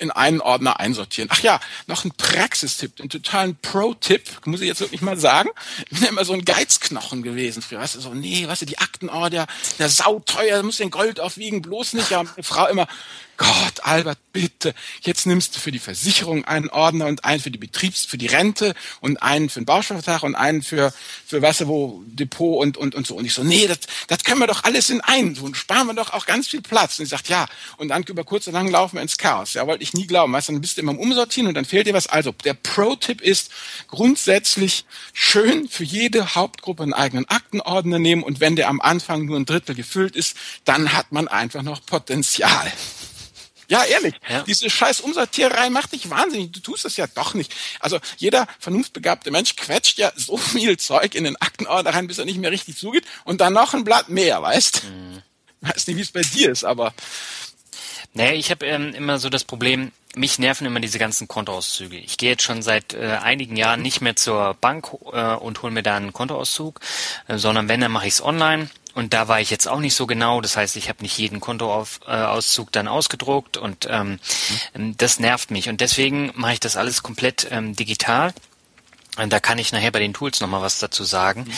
in 0.00 0.10
einen 0.10 0.40
Ordner 0.40 0.80
einsortieren. 0.80 1.28
Ach 1.32 1.40
ja, 1.40 1.60
noch 1.86 2.04
ein 2.04 2.12
Praxistipp, 2.16 3.00
einen 3.00 3.10
totalen 3.10 3.56
Pro-Tipp, 3.60 4.46
muss 4.46 4.62
ich 4.62 4.66
jetzt 4.66 4.80
wirklich 4.80 5.02
mal 5.02 5.18
sagen. 5.18 5.50
Ich 5.84 5.90
bin 5.90 6.02
ja 6.02 6.08
immer 6.08 6.24
so 6.24 6.32
ein 6.32 6.44
Geizknochen 6.44 7.22
gewesen 7.22 7.62
früher. 7.62 7.80
Weißt 7.80 7.96
du, 7.96 8.00
so, 8.00 8.14
nee, 8.14 8.48
weißt 8.48 8.62
du, 8.62 8.66
die 8.66 8.78
Akten, 8.78 9.10
oh, 9.10 9.28
der, 9.28 9.46
sauteuer, 9.78 10.62
muss 10.62 10.78
den 10.78 10.90
Gold 10.90 11.20
aufwiegen, 11.20 11.62
bloß 11.62 11.92
nicht. 11.92 12.10
Ja, 12.10 12.22
meine 12.22 12.42
Frau 12.42 12.66
immer, 12.66 12.88
Gott, 13.40 13.84
Albert, 13.84 14.18
bitte, 14.34 14.74
jetzt 15.00 15.24
nimmst 15.24 15.56
du 15.56 15.60
für 15.60 15.72
die 15.72 15.78
Versicherung 15.78 16.44
einen 16.44 16.68
Ordner 16.68 17.06
und 17.06 17.24
einen 17.24 17.40
für 17.40 17.50
die 17.50 17.56
Betriebs-, 17.56 18.04
für 18.04 18.18
die 18.18 18.26
Rente 18.26 18.74
und 19.00 19.22
einen 19.22 19.48
für 19.48 19.60
den 19.60 19.64
Bausparvertrag 19.64 20.24
und 20.24 20.34
einen 20.34 20.60
für, 20.60 20.92
für 21.26 21.40
weißt 21.40 21.62
du, 21.62 21.68
wo, 21.68 22.02
Depot 22.04 22.60
und, 22.60 22.76
und, 22.76 22.94
und 22.94 23.06
so. 23.06 23.14
Und 23.14 23.24
ich 23.24 23.32
so, 23.32 23.42
nee, 23.42 23.66
das, 23.66 23.78
das 24.08 24.24
können 24.24 24.40
wir 24.40 24.46
doch 24.46 24.64
alles 24.64 24.90
in 24.90 25.00
einen 25.00 25.34
tun, 25.36 25.54
sparen 25.54 25.86
wir 25.86 25.94
doch 25.94 26.12
auch 26.12 26.26
ganz 26.26 26.48
viel 26.48 26.60
Platz. 26.60 26.98
Und 26.98 27.04
ich 27.04 27.08
sagt, 27.08 27.30
ja. 27.30 27.46
Und 27.78 27.88
dann 27.88 28.02
über 28.02 28.24
kurz 28.24 28.46
und 28.46 28.52
lang 28.52 28.70
laufen 28.70 28.96
wir 28.96 29.02
ins 29.02 29.16
Chaos. 29.16 29.54
Ja, 29.54 29.66
wollte 29.66 29.84
ich 29.84 29.89
nie 29.94 30.06
glauben. 30.06 30.32
Weißt 30.32 30.48
du, 30.48 30.52
dann 30.52 30.60
bist 30.60 30.76
du 30.76 30.82
immer 30.82 30.92
im 30.92 30.98
Umsortieren 30.98 31.48
und 31.48 31.54
dann 31.54 31.64
fehlt 31.64 31.86
dir 31.86 31.94
was. 31.94 32.06
Also, 32.06 32.32
der 32.44 32.54
Pro-Tipp 32.54 33.20
ist 33.20 33.50
grundsätzlich 33.88 34.84
schön 35.12 35.68
für 35.68 35.84
jede 35.84 36.34
Hauptgruppe 36.34 36.82
einen 36.82 36.94
eigenen 36.94 37.28
Aktenordner 37.28 37.98
nehmen 37.98 38.22
und 38.22 38.40
wenn 38.40 38.56
der 38.56 38.68
am 38.68 38.80
Anfang 38.80 39.24
nur 39.24 39.36
ein 39.36 39.46
Drittel 39.46 39.74
gefüllt 39.74 40.16
ist, 40.16 40.36
dann 40.64 40.92
hat 40.92 41.12
man 41.12 41.28
einfach 41.28 41.62
noch 41.62 41.84
Potenzial. 41.84 42.72
Ja, 43.70 43.84
ehrlich. 43.84 44.14
Ja. 44.28 44.42
Diese 44.42 44.68
scheiß 44.68 45.00
Umsortiererei 45.00 45.70
macht 45.70 45.92
dich 45.92 46.10
wahnsinnig. 46.10 46.50
Du 46.50 46.58
tust 46.58 46.84
es 46.84 46.96
ja 46.96 47.06
doch 47.06 47.34
nicht. 47.34 47.54
Also 47.78 48.00
jeder 48.16 48.48
vernunftbegabte 48.58 49.30
Mensch 49.30 49.54
quetscht 49.54 49.96
ja 49.96 50.10
so 50.16 50.36
viel 50.36 50.76
Zeug 50.76 51.14
in 51.14 51.22
den 51.22 51.36
Aktenordner 51.36 51.94
rein, 51.94 52.08
bis 52.08 52.18
er 52.18 52.24
nicht 52.24 52.38
mehr 52.38 52.50
richtig 52.50 52.76
zugeht 52.76 53.04
und 53.24 53.40
dann 53.40 53.52
noch 53.52 53.72
ein 53.72 53.84
Blatt 53.84 54.08
mehr, 54.08 54.42
weißt? 54.42 54.82
Mhm. 54.84 55.22
Weiß 55.60 55.86
nicht, 55.86 55.96
wie 55.96 56.02
es 56.02 56.10
bei 56.10 56.22
dir 56.22 56.50
ist, 56.50 56.64
aber 56.64 56.92
naja, 58.12 58.32
ich 58.32 58.50
habe 58.50 58.66
ähm, 58.66 58.92
immer 58.94 59.18
so 59.18 59.30
das 59.30 59.44
Problem, 59.44 59.92
mich 60.16 60.38
nerven 60.38 60.66
immer 60.66 60.80
diese 60.80 60.98
ganzen 60.98 61.28
Kontoauszüge. 61.28 61.96
Ich 61.96 62.18
gehe 62.18 62.30
jetzt 62.30 62.42
schon 62.42 62.62
seit 62.62 62.94
äh, 62.94 63.18
einigen 63.22 63.56
Jahren 63.56 63.82
nicht 63.82 64.00
mehr 64.00 64.16
zur 64.16 64.54
Bank 64.60 64.88
äh, 65.12 65.34
und 65.34 65.62
hole 65.62 65.72
mir 65.72 65.84
da 65.84 65.96
einen 65.96 66.12
Kontoauszug, 66.12 66.80
äh, 67.28 67.38
sondern 67.38 67.68
wenn, 67.68 67.80
dann 67.80 67.92
mache 67.92 68.08
ich 68.08 68.14
es 68.14 68.22
online. 68.22 68.68
Und 68.94 69.14
da 69.14 69.28
war 69.28 69.40
ich 69.40 69.50
jetzt 69.50 69.68
auch 69.68 69.78
nicht 69.78 69.94
so 69.94 70.06
genau. 70.06 70.40
Das 70.40 70.56
heißt, 70.56 70.74
ich 70.76 70.88
habe 70.88 71.02
nicht 71.02 71.16
jeden 71.16 71.38
Kontoauszug 71.38 72.68
äh, 72.68 72.72
dann 72.72 72.88
ausgedruckt 72.88 73.56
und 73.56 73.86
ähm, 73.88 74.18
mhm. 74.74 74.96
das 74.96 75.20
nervt 75.20 75.52
mich. 75.52 75.68
Und 75.68 75.80
deswegen 75.80 76.32
mache 76.34 76.54
ich 76.54 76.60
das 76.60 76.76
alles 76.76 77.04
komplett 77.04 77.46
ähm, 77.52 77.76
digital. 77.76 78.34
Und 79.16 79.32
da 79.32 79.38
kann 79.38 79.58
ich 79.58 79.72
nachher 79.72 79.90
bei 79.90 79.98
den 80.00 80.14
Tools 80.14 80.40
nochmal 80.40 80.62
was 80.62 80.78
dazu 80.80 81.04
sagen. 81.04 81.42
Mhm. 81.42 81.52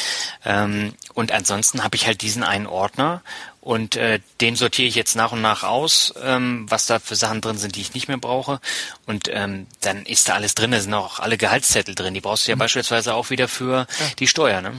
Ähm, 0.45 0.95
und 1.15 1.33
ansonsten 1.33 1.83
habe 1.83 1.97
ich 1.97 2.07
halt 2.07 2.21
diesen 2.21 2.43
einen 2.43 2.67
Ordner 2.67 3.23
und 3.63 3.95
äh, 3.95 4.19
den 4.41 4.57
sortiere 4.57 4.89
ich 4.89 4.97
jetzt 4.97 5.15
nach 5.15 5.31
und 5.31 5.41
nach 5.41 5.63
aus, 5.63 6.13
ähm, 6.21 6.67
was 6.69 6.87
da 6.87 6.99
für 6.99 7.15
Sachen 7.15 7.41
drin 7.41 7.57
sind, 7.57 7.77
die 7.77 7.81
ich 7.81 7.95
nicht 7.95 8.09
mehr 8.09 8.19
brauche. 8.19 8.61
Und 9.07 9.31
ähm, 9.33 9.69
dann 9.81 10.05
ist 10.05 10.29
da 10.29 10.35
alles 10.35 10.57
drin, 10.57 10.73
da 10.73 10.81
sind 10.81 10.93
auch 10.93 11.21
alle 11.21 11.39
Gehaltszettel 11.39 11.95
drin. 11.95 12.13
Die 12.13 12.21
brauchst 12.21 12.47
du 12.47 12.51
ja 12.51 12.57
mhm. 12.57 12.59
beispielsweise 12.59 13.15
auch 13.15 13.31
wieder 13.31 13.47
für 13.47 13.87
ja. 13.87 14.07
die 14.19 14.27
Steuer. 14.27 14.63
Ne? 14.63 14.73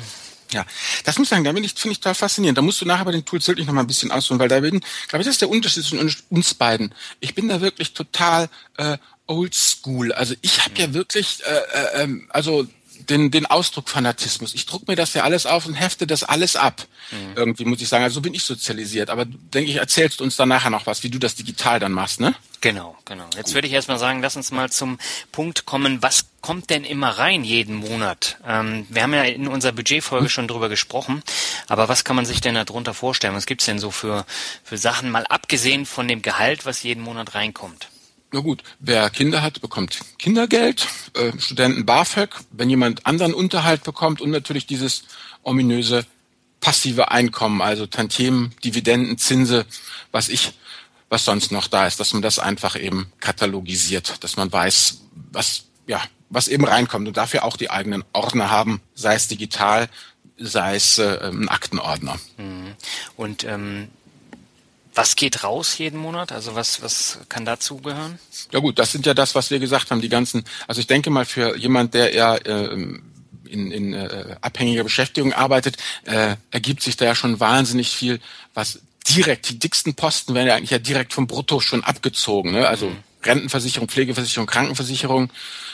Ja, 0.52 0.66
das 1.06 1.18
muss 1.18 1.28
ich 1.28 1.30
sagen, 1.30 1.46
da 1.46 1.54
bin 1.54 1.64
ich, 1.64 1.74
finde 1.76 1.94
ich 1.94 2.02
total 2.02 2.16
faszinierend. 2.16 2.58
Da 2.58 2.62
musst 2.62 2.82
du 2.82 2.86
nachher 2.86 3.06
bei 3.06 3.14
den 3.14 3.24
Tools 3.24 3.48
wirklich 3.48 3.66
noch 3.66 3.74
mal 3.74 3.82
ein 3.82 3.88
bisschen 3.88 4.12
ausholen, 4.12 4.40
weil 4.42 4.50
da 4.50 4.60
bin, 4.60 4.82
glaube 5.08 5.22
ich, 5.22 5.28
das 5.28 5.36
ist 5.36 5.42
der 5.42 5.50
Unterschied 5.50 5.86
zwischen 5.86 6.14
uns 6.30 6.54
beiden. 6.54 6.94
Ich 7.22 7.34
bin 7.36 7.48
da 7.48 7.62
wirklich 7.62 7.94
total 7.94 8.50
äh, 8.76 8.98
old 9.28 9.56
school. 9.56 10.12
Also 10.12 10.36
ich 10.42 10.60
habe 10.64 10.76
ja 10.78 10.94
wirklich, 10.94 11.42
äh, 11.46 12.00
äh, 12.00 12.04
ähm, 12.04 12.28
also 12.34 12.68
den, 13.10 13.32
den 13.32 13.46
Ausdruck 13.46 13.90
Fanatismus. 13.90 14.54
Ich 14.54 14.66
druck 14.66 14.88
mir 14.88 14.96
das 14.96 15.14
ja 15.14 15.24
alles 15.24 15.46
auf 15.46 15.66
und 15.66 15.74
hefte 15.74 16.08
das 16.08 16.24
alles 16.24 16.56
ab. 16.56 16.86
Mhm. 17.12 17.34
Irgendwie 17.36 17.66
muss 17.66 17.82
ich 17.82 17.88
sagen. 17.88 18.04
Also 18.04 18.16
so 18.16 18.22
bin 18.22 18.34
ich 18.34 18.44
sozialisiert. 18.44 19.10
Aber 19.10 19.26
denke 19.26 19.70
ich, 19.70 19.78
erzählst 19.78 20.20
du 20.20 20.24
uns 20.24 20.36
dann 20.36 20.50
nachher 20.50 20.70
noch 20.70 20.86
was, 20.86 21.04
wie 21.04 21.10
du 21.10 21.20
das 21.20 21.36
digital 21.36 21.80
dann 21.80 21.92
machst, 21.92 22.20
ne? 22.20 22.36
Genau, 22.62 22.96
genau. 23.04 23.26
Jetzt 23.36 23.48
Gut. 23.48 23.56
würde 23.56 23.68
ich 23.68 23.74
erstmal 23.74 24.00
sagen, 24.00 24.22
lass 24.22 24.38
uns 24.38 24.52
mal 24.52 24.72
zum 24.72 24.98
Punkt 25.34 25.66
kommen, 25.66 26.02
was 26.02 26.26
kommt 26.40 26.70
denn 26.70 26.86
immer 26.86 27.10
rein 27.10 27.44
jeden 27.44 27.76
Monat? 27.76 28.38
Ähm, 28.48 28.88
wir 28.90 29.04
haben 29.04 29.14
ja 29.14 29.24
in 29.24 29.50
unserer 29.50 29.74
Budgetfolge 29.74 30.30
schon 30.30 30.48
drüber 30.48 30.70
gesprochen, 30.70 31.24
aber 31.68 31.90
was 31.90 32.06
kann 32.06 32.16
man 32.16 32.26
sich 32.26 32.40
denn 32.40 32.56
darunter 32.56 32.94
vorstellen? 32.94 33.36
Was 33.36 33.48
gibt's 33.48 33.66
denn 33.66 33.80
so 33.80 33.92
für, 33.92 34.26
für 34.64 34.78
Sachen, 34.78 35.12
mal 35.12 35.26
abgesehen 35.28 35.86
von 35.86 36.08
dem 36.08 36.22
Gehalt, 36.22 36.66
was 36.66 36.84
jeden 36.84 37.04
Monat 37.04 37.36
reinkommt? 37.36 37.90
Na 38.34 38.40
gut, 38.40 38.64
wer 38.80 39.12
Kinder 39.12 39.44
hat, 39.44 39.62
bekommt 39.62 40.00
Kindergeld, 40.18 40.88
äh, 41.14 41.32
Studenten 41.38 41.86
BAföG, 41.86 42.32
wenn 42.50 42.68
jemand 42.68 43.06
anderen 43.06 43.32
Unterhalt 43.32 43.84
bekommt 43.84 44.22
und 44.22 44.32
natürlich 44.32 44.66
dieses 44.66 45.04
ominöse 45.44 46.04
passive 46.60 47.12
Einkommen, 47.12 47.62
also 47.62 47.86
Tantiemen, 47.86 48.56
Dividenden, 48.64 49.20
Zinse, 49.20 49.68
was 50.12 50.30
ich, 50.30 50.54
was 51.10 51.26
sonst 51.26 51.52
noch 51.52 51.68
da 51.68 51.86
ist, 51.86 52.00
dass 52.00 52.14
man 52.14 52.24
das 52.24 52.40
einfach 52.40 52.76
eben 52.76 53.12
katalogisiert, 53.20 54.24
dass 54.24 54.36
man 54.36 54.52
weiß, 54.52 55.02
was, 55.32 55.66
ja, 55.86 56.02
was 56.30 56.48
eben 56.48 56.66
reinkommt 56.66 57.08
und 57.08 57.16
dafür 57.16 57.44
auch 57.44 57.56
die 57.56 57.70
eigenen 57.70 58.04
Ordner 58.14 58.50
haben, 58.50 58.82
sei 58.96 59.14
es 59.14 59.28
digital, 59.28 59.90
sei 60.38 60.74
es 60.76 60.98
äh, 60.98 61.20
ein 61.22 61.50
Aktenordner. 61.50 62.20
Mhm. 62.38 62.74
Und 63.16 63.44
ähm, 63.44 63.90
was 64.96 65.16
geht 65.16 65.44
raus 65.44 65.78
jeden 65.78 66.00
Monat? 66.00 66.32
Also 66.32 66.56
was, 66.56 66.82
was 66.82 67.20
kann 67.30 67.46
dazu 67.46 67.78
gehören? 67.78 68.20
Ja 68.52 68.60
gut, 68.60 68.80
das 68.80 68.92
sind 68.92 69.06
ja 69.06 69.14
das, 69.14 69.36
was 69.36 69.50
wir 69.50 69.60
gesagt 69.60 69.92
haben, 69.92 70.02
die 70.02 70.10
ganzen, 70.10 70.44
also 70.68 70.80
ich 70.80 70.88
denke 70.88 71.10
mal 71.10 71.26
für 71.26 71.58
jemand, 71.58 71.94
der 71.94 72.14
eher 72.14 72.46
äh, 72.46 72.74
in, 72.74 73.72
in 73.72 73.94
äh, 73.94 74.36
abhängiger 74.42 74.84
Beschäftigung 74.84 75.34
arbeitet, 75.34 75.78
äh, 76.06 76.36
ergibt 76.52 76.82
sich 76.82 76.98
da 76.98 77.06
ja 77.06 77.16
schon 77.16 77.40
wahnsinnig 77.40 77.90
viel, 77.96 78.20
was 78.54 78.80
direkt, 79.08 79.50
die 79.50 79.60
dicksten 79.60 79.96
Posten 79.96 80.34
werden 80.34 80.48
ja 80.48 80.56
eigentlich 80.56 80.72
ja 80.72 80.80
direkt 80.80 81.14
vom 81.14 81.28
Brutto 81.28 81.60
schon 81.60 81.84
abgezogen. 81.84 82.52
Ne? 82.52 82.68
Also 82.68 82.90
mhm. 82.90 82.98
Rentenversicherung, 83.24 83.88
Pflegeversicherung, 83.88 84.48
Krankenversicherung, 84.48 85.30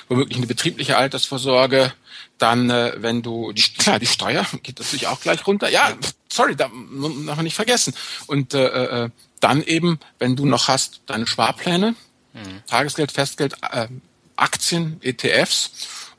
womöglich 0.08 0.38
eine 0.38 0.48
betriebliche 0.48 0.98
Altersvorsorge, 0.98 1.94
dann, 2.40 2.70
äh, 2.70 2.94
wenn 2.98 3.22
du, 3.22 3.52
die, 3.52 3.62
klar, 3.78 4.00
die 4.00 4.08
Steuer 4.08 4.46
geht 4.64 4.80
natürlich 4.80 5.08
auch 5.08 5.20
gleich 5.20 5.46
runter. 5.46 5.70
Ja, 5.70 5.94
sorry, 6.32 6.56
da 6.56 6.66
darf 6.66 7.36
man 7.36 7.44
nicht 7.44 7.56
vergessen. 7.56 7.94
Und 8.28 8.54
äh, 8.54 9.04
äh, 9.04 9.10
dann 9.40 9.64
eben, 9.64 10.00
wenn 10.18 10.36
du 10.36 10.46
noch 10.46 10.68
hast, 10.68 11.02
deine 11.06 11.28
Sparpläne, 11.28 11.96
mhm. 12.34 12.64
Tagesgeld, 12.68 13.12
Festgeld, 13.12 13.56
äh, 13.72 13.88
Aktien, 14.36 15.00
ETFs 15.02 15.72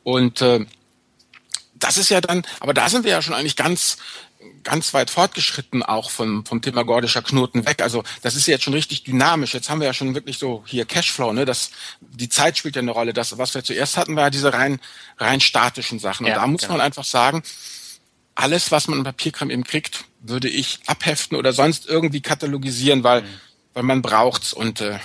und 0.05 0.43
äh, 0.43 0.65
das 1.75 1.97
ist 1.97 2.11
ja 2.11 2.21
dann, 2.21 2.43
aber 2.61 2.75
da 2.75 2.89
sind 2.91 3.05
wir 3.05 3.11
ja 3.11 3.23
schon 3.23 3.35
eigentlich 3.35 3.57
ganz 3.57 3.97
ganz 4.63 4.93
weit 4.95 5.11
fortgeschritten 5.11 5.83
auch 5.83 6.11
vom, 6.11 6.45
vom 6.45 6.63
Thema 6.63 6.85
gordischer 6.85 7.23
Knoten 7.23 7.67
weg. 7.67 7.83
Also 7.83 8.03
das 8.23 8.37
ist 8.37 8.47
jetzt 8.47 8.65
schon 8.65 8.75
richtig 8.75 9.05
dynamisch. 9.05 9.55
Jetzt 9.55 9.71
haben 9.71 9.81
wir 9.81 9.87
ja 9.87 9.95
schon 9.95 10.15
wirklich 10.15 10.39
so 10.39 10.63
hier 10.67 10.85
Cashflow, 10.85 11.33
ne? 11.33 11.45
Das, 11.45 11.71
die 12.01 12.29
Zeit 12.29 12.59
spielt 12.59 12.77
ja 12.77 12.83
eine 12.83 12.91
Rolle. 12.91 13.13
Das, 13.13 13.39
was 13.39 13.55
wir 13.55 13.65
zuerst 13.65 13.97
hatten, 13.97 14.17
war 14.17 14.25
ja 14.25 14.31
diese 14.31 14.53
rein, 14.53 14.81
rein 15.19 15.41
statischen 15.41 15.99
Sachen. 15.99 16.27
Und 16.27 16.33
ja, 16.33 16.39
da 16.39 16.47
muss 16.47 16.63
genau. 16.63 16.75
man 16.75 16.81
einfach 16.83 17.05
sagen, 17.05 17.43
alles, 18.35 18.71
was 18.71 18.89
man 18.89 18.99
im 18.99 19.05
Papierkram 19.05 19.51
eben 19.51 19.65
kriegt, 19.65 20.05
würde 20.21 20.49
ich 20.49 20.81
abheften 20.87 21.37
oder 21.37 21.53
sonst 21.53 21.87
irgendwie 21.87 22.21
katalogisieren, 22.21 23.05
weil, 23.05 23.23
mhm. 23.23 23.27
weil 23.75 23.83
man 23.83 24.03
braucht's. 24.03 24.53
Und 24.53 24.81
äh, 24.81 24.99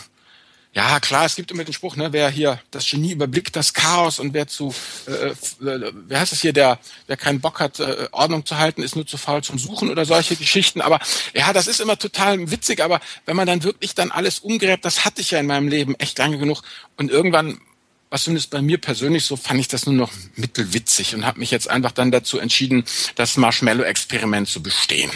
Ja, 0.76 1.00
klar, 1.00 1.24
es 1.24 1.38
gibt 1.38 1.52
immer 1.52 1.64
den 1.64 1.74
Spruch, 1.74 1.96
ne, 1.96 2.12
wer 2.12 2.30
hier 2.30 2.60
das 2.70 2.90
Genie 2.90 3.14
überblickt 3.14 3.56
das 3.56 3.74
Chaos 3.74 4.20
und 4.20 4.34
wer 4.34 4.46
zu, 4.46 4.76
äh, 5.08 5.30
äh, 5.30 5.94
wer 6.08 6.20
heißt 6.20 6.34
es 6.34 6.42
hier, 6.42 6.52
der, 6.52 6.80
wer 7.08 7.16
keinen 7.16 7.40
Bock 7.40 7.62
hat, 7.62 7.80
äh, 7.80 8.10
Ordnung 8.12 8.46
zu 8.46 8.58
halten, 8.58 8.84
ist 8.84 8.94
nur 8.94 9.08
zu 9.08 9.18
faul 9.18 9.42
zum 9.42 9.58
Suchen 9.58 9.90
oder 9.90 10.04
solche 10.04 10.36
Geschichten. 10.36 10.82
Aber 10.82 11.00
ja, 11.34 11.54
das 11.54 11.68
ist 11.68 11.80
immer 11.80 11.98
total 11.98 12.52
witzig, 12.52 12.84
aber 12.84 13.00
wenn 13.26 13.38
man 13.38 13.48
dann 13.48 13.64
wirklich 13.64 13.96
dann 13.96 14.12
alles 14.12 14.40
umgräbt, 14.40 14.84
das 14.84 15.06
hatte 15.06 15.22
ich 15.22 15.32
ja 15.32 15.40
in 15.40 15.46
meinem 15.46 15.70
Leben 15.70 15.96
echt 15.96 16.20
lange 16.20 16.38
genug. 16.38 16.62
Und 16.98 17.10
irgendwann, 17.10 17.62
was 18.10 18.26
zumindest 18.26 18.50
bei 18.50 18.62
mir 18.62 18.78
persönlich 18.78 19.24
so, 19.24 19.38
fand 19.38 19.62
ich 19.62 19.70
das 19.70 19.86
nur 19.86 19.96
noch 19.96 20.12
mittelwitzig 20.36 21.16
und 21.16 21.26
habe 21.26 21.40
mich 21.40 21.52
jetzt 21.52 21.70
einfach 21.70 21.94
dann 21.94 22.12
dazu 22.12 22.38
entschieden, 22.38 22.84
das 23.16 23.38
Marshmallow-Experiment 23.38 24.50
zu 24.50 24.62
bestehen. 24.62 25.10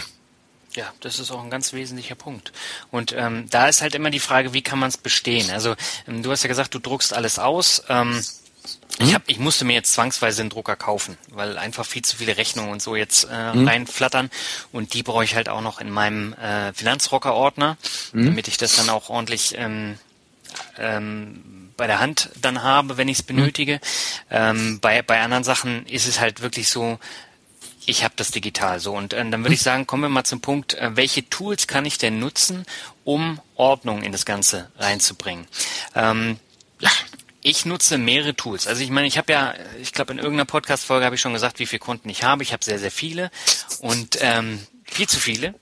Ja, 0.80 0.94
das 1.02 1.20
ist 1.20 1.30
auch 1.30 1.44
ein 1.44 1.50
ganz 1.50 1.74
wesentlicher 1.74 2.16
Punkt. 2.16 2.54
Und 2.90 3.12
ähm, 3.12 3.48
da 3.50 3.68
ist 3.68 3.82
halt 3.82 3.96
immer 3.96 4.12
die 4.12 4.22
Frage, 4.22 4.54
wie 4.54 4.62
kann 4.62 4.80
man 4.80 4.88
es 4.88 4.96
bestehen? 4.96 5.52
Also 5.52 5.76
ähm, 6.08 6.24
du 6.24 6.32
hast 6.32 6.44
ja 6.44 6.48
gesagt, 6.48 6.74
du 6.74 6.80
druckst 6.80 7.14
alles 7.14 7.38
aus. 7.38 7.84
Ähm, 7.90 8.24
ich, 8.98 9.10
mhm. 9.10 9.14
hab, 9.14 9.24
ich 9.28 9.40
musste 9.40 9.66
mir 9.66 9.74
jetzt 9.74 9.92
zwangsweise 9.92 10.42
einen 10.42 10.50
Drucker 10.50 10.78
kaufen, 10.78 11.18
weil 11.32 11.58
einfach 11.58 11.86
viel 11.86 12.02
zu 12.02 12.16
viele 12.16 12.38
Rechnungen 12.38 12.72
und 12.72 12.82
so 12.82 12.96
jetzt 12.96 13.28
äh, 13.30 13.54
mhm. 13.54 13.68
reinflattern. 13.68 14.30
Und 14.72 14.94
die 14.94 15.04
brauche 15.04 15.26
ich 15.26 15.36
halt 15.36 15.50
auch 15.50 15.60
noch 15.60 15.82
in 15.82 15.90
meinem 15.90 16.32
äh, 16.36 16.72
Finanzrocker-Ordner, 16.72 17.76
mhm. 18.14 18.28
damit 18.28 18.48
ich 18.48 18.56
das 18.56 18.78
dann 18.78 18.90
auch 18.90 19.10
ordentlich 19.10 19.56
ähm, 19.58 20.00
ähm, 20.78 21.72
bei 21.76 21.88
der 21.88 22.00
Hand 22.00 22.30
dann 22.42 22.64
habe, 22.64 22.96
wenn 22.96 23.10
ich 23.10 23.18
es 23.18 23.24
benötige. 23.24 23.74
Mhm. 23.74 23.80
Ähm, 24.32 24.80
bei, 24.80 25.02
bei 25.02 25.20
anderen 25.20 25.44
Sachen 25.44 25.86
ist 25.88 26.08
es 26.08 26.22
halt 26.22 26.40
wirklich 26.40 26.70
so, 26.70 27.00
ich 27.90 28.04
habe 28.04 28.14
das 28.16 28.32
digital 28.32 28.80
so. 28.80 28.94
Und 28.94 29.14
äh, 29.14 29.30
dann 29.30 29.44
würde 29.44 29.54
ich 29.54 29.62
sagen, 29.62 29.88
kommen 29.88 30.04
wir 30.04 30.10
mal 30.10 30.24
zum 30.24 30.42
Punkt, 30.42 30.76
äh, 30.76 30.96
welche 30.96 31.28
Tools 31.30 31.68
kann 31.68 31.86
ich 31.86 31.98
denn 31.98 32.20
nutzen, 32.20 32.66
um 33.04 33.40
Ordnung 33.56 34.04
in 34.04 34.12
das 34.12 34.26
Ganze 34.26 34.72
reinzubringen? 34.78 35.48
Ähm, 35.96 36.40
ja, 36.80 36.92
ich 37.42 37.66
nutze 37.66 37.98
mehrere 37.98 38.36
Tools. 38.36 38.68
Also 38.68 38.84
ich 38.84 38.90
meine, 38.90 39.08
ich 39.08 39.18
habe 39.18 39.32
ja, 39.32 39.54
ich 39.82 39.94
glaube 39.94 40.14
in 40.14 40.20
irgendeiner 40.20 40.46
Podcast-Folge 40.46 41.06
habe 41.06 41.16
ich 41.16 41.22
schon 41.22 41.34
gesagt, 41.34 41.60
wie 41.60 41.66
viele 41.66 41.80
Kunden 41.80 42.10
ich 42.10 42.24
habe. 42.24 42.44
Ich 42.44 42.54
habe 42.54 42.64
sehr, 42.64 42.80
sehr 42.80 42.92
viele 42.92 43.32
und 43.80 44.18
ähm, 44.22 44.60
viel 44.86 45.08
zu 45.08 45.20
viele. 45.20 45.56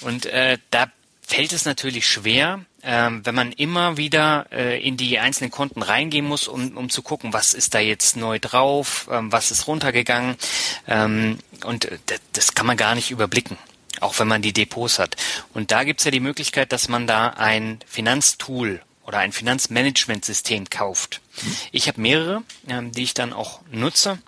Und 0.00 0.26
äh, 0.26 0.58
da 0.70 0.90
fällt 1.22 1.52
es 1.52 1.66
natürlich 1.66 2.06
schwer, 2.06 2.64
ähm, 2.82 3.20
wenn 3.26 3.34
man 3.34 3.52
immer 3.52 3.96
wieder 3.96 4.46
äh, 4.52 4.80
in 4.80 4.96
die 4.96 5.18
einzelnen 5.18 5.50
Konten 5.50 5.82
reingehen 5.82 6.24
muss, 6.24 6.48
um, 6.48 6.76
um 6.76 6.88
zu 6.88 7.02
gucken, 7.02 7.32
was 7.32 7.52
ist 7.52 7.74
da 7.74 7.80
jetzt 7.80 8.16
neu 8.16 8.38
drauf, 8.38 9.08
ähm, 9.12 9.30
was 9.32 9.50
ist 9.50 9.66
runtergegangen. 9.66 10.36
Ähm, 10.86 11.38
und 11.64 11.86
äh, 11.86 11.98
das 12.32 12.54
kann 12.54 12.66
man 12.66 12.76
gar 12.76 12.94
nicht 12.94 13.10
überblicken, 13.10 13.58
auch 14.00 14.18
wenn 14.18 14.28
man 14.28 14.42
die 14.42 14.52
Depots 14.52 14.98
hat. 14.98 15.16
Und 15.54 15.70
da 15.70 15.84
gibt's 15.84 16.04
ja 16.04 16.10
die 16.10 16.20
Möglichkeit, 16.20 16.72
dass 16.72 16.88
man 16.88 17.06
da 17.06 17.28
ein 17.30 17.80
Finanztool 17.86 18.80
oder 19.04 19.18
ein 19.18 19.32
Finanzmanagementsystem 19.32 20.68
kauft. 20.68 21.22
Ich 21.72 21.88
habe 21.88 22.00
mehrere, 22.00 22.42
ähm, 22.68 22.92
die 22.92 23.04
ich 23.04 23.14
dann 23.14 23.32
auch 23.32 23.60
nutze. 23.70 24.18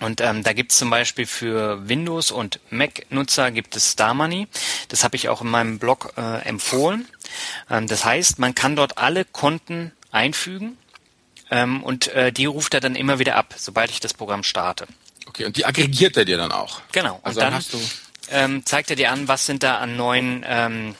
Und 0.00 0.20
ähm, 0.20 0.42
da 0.42 0.52
gibt 0.52 0.72
es 0.72 0.78
zum 0.78 0.90
Beispiel 0.90 1.26
für 1.26 1.88
Windows 1.88 2.30
und 2.30 2.60
Mac-Nutzer 2.70 3.50
gibt 3.50 3.74
es 3.76 3.92
Star 3.92 4.14
Money. 4.14 4.46
Das 4.88 5.04
habe 5.04 5.16
ich 5.16 5.28
auch 5.28 5.40
in 5.40 5.48
meinem 5.48 5.78
Blog 5.78 6.12
äh, 6.16 6.42
empfohlen. 6.42 7.08
Ähm, 7.70 7.86
das 7.86 8.04
heißt, 8.04 8.38
man 8.38 8.54
kann 8.54 8.76
dort 8.76 8.98
alle 8.98 9.24
Konten 9.24 9.92
einfügen 10.10 10.76
ähm, 11.50 11.82
und 11.82 12.08
äh, 12.08 12.30
die 12.30 12.46
ruft 12.46 12.74
er 12.74 12.80
dann 12.80 12.94
immer 12.94 13.18
wieder 13.18 13.36
ab, 13.36 13.54
sobald 13.56 13.90
ich 13.90 14.00
das 14.00 14.14
Programm 14.14 14.42
starte. 14.42 14.86
Okay, 15.36 15.44
und 15.44 15.56
die 15.56 15.66
aggregiert 15.66 16.16
er 16.16 16.24
dir 16.24 16.38
dann 16.38 16.50
auch. 16.50 16.80
Genau. 16.92 17.20
Also 17.22 17.40
und 17.40 17.52
dann, 17.52 17.52
dann 17.52 17.80
ähm, 18.30 18.66
zeigt 18.66 18.88
er 18.88 18.96
dir 18.96 19.12
an, 19.12 19.28
was 19.28 19.44
sind 19.44 19.62
da 19.62 19.78
an 19.78 19.96
neuen 19.96 20.44
ähm, 20.48 20.94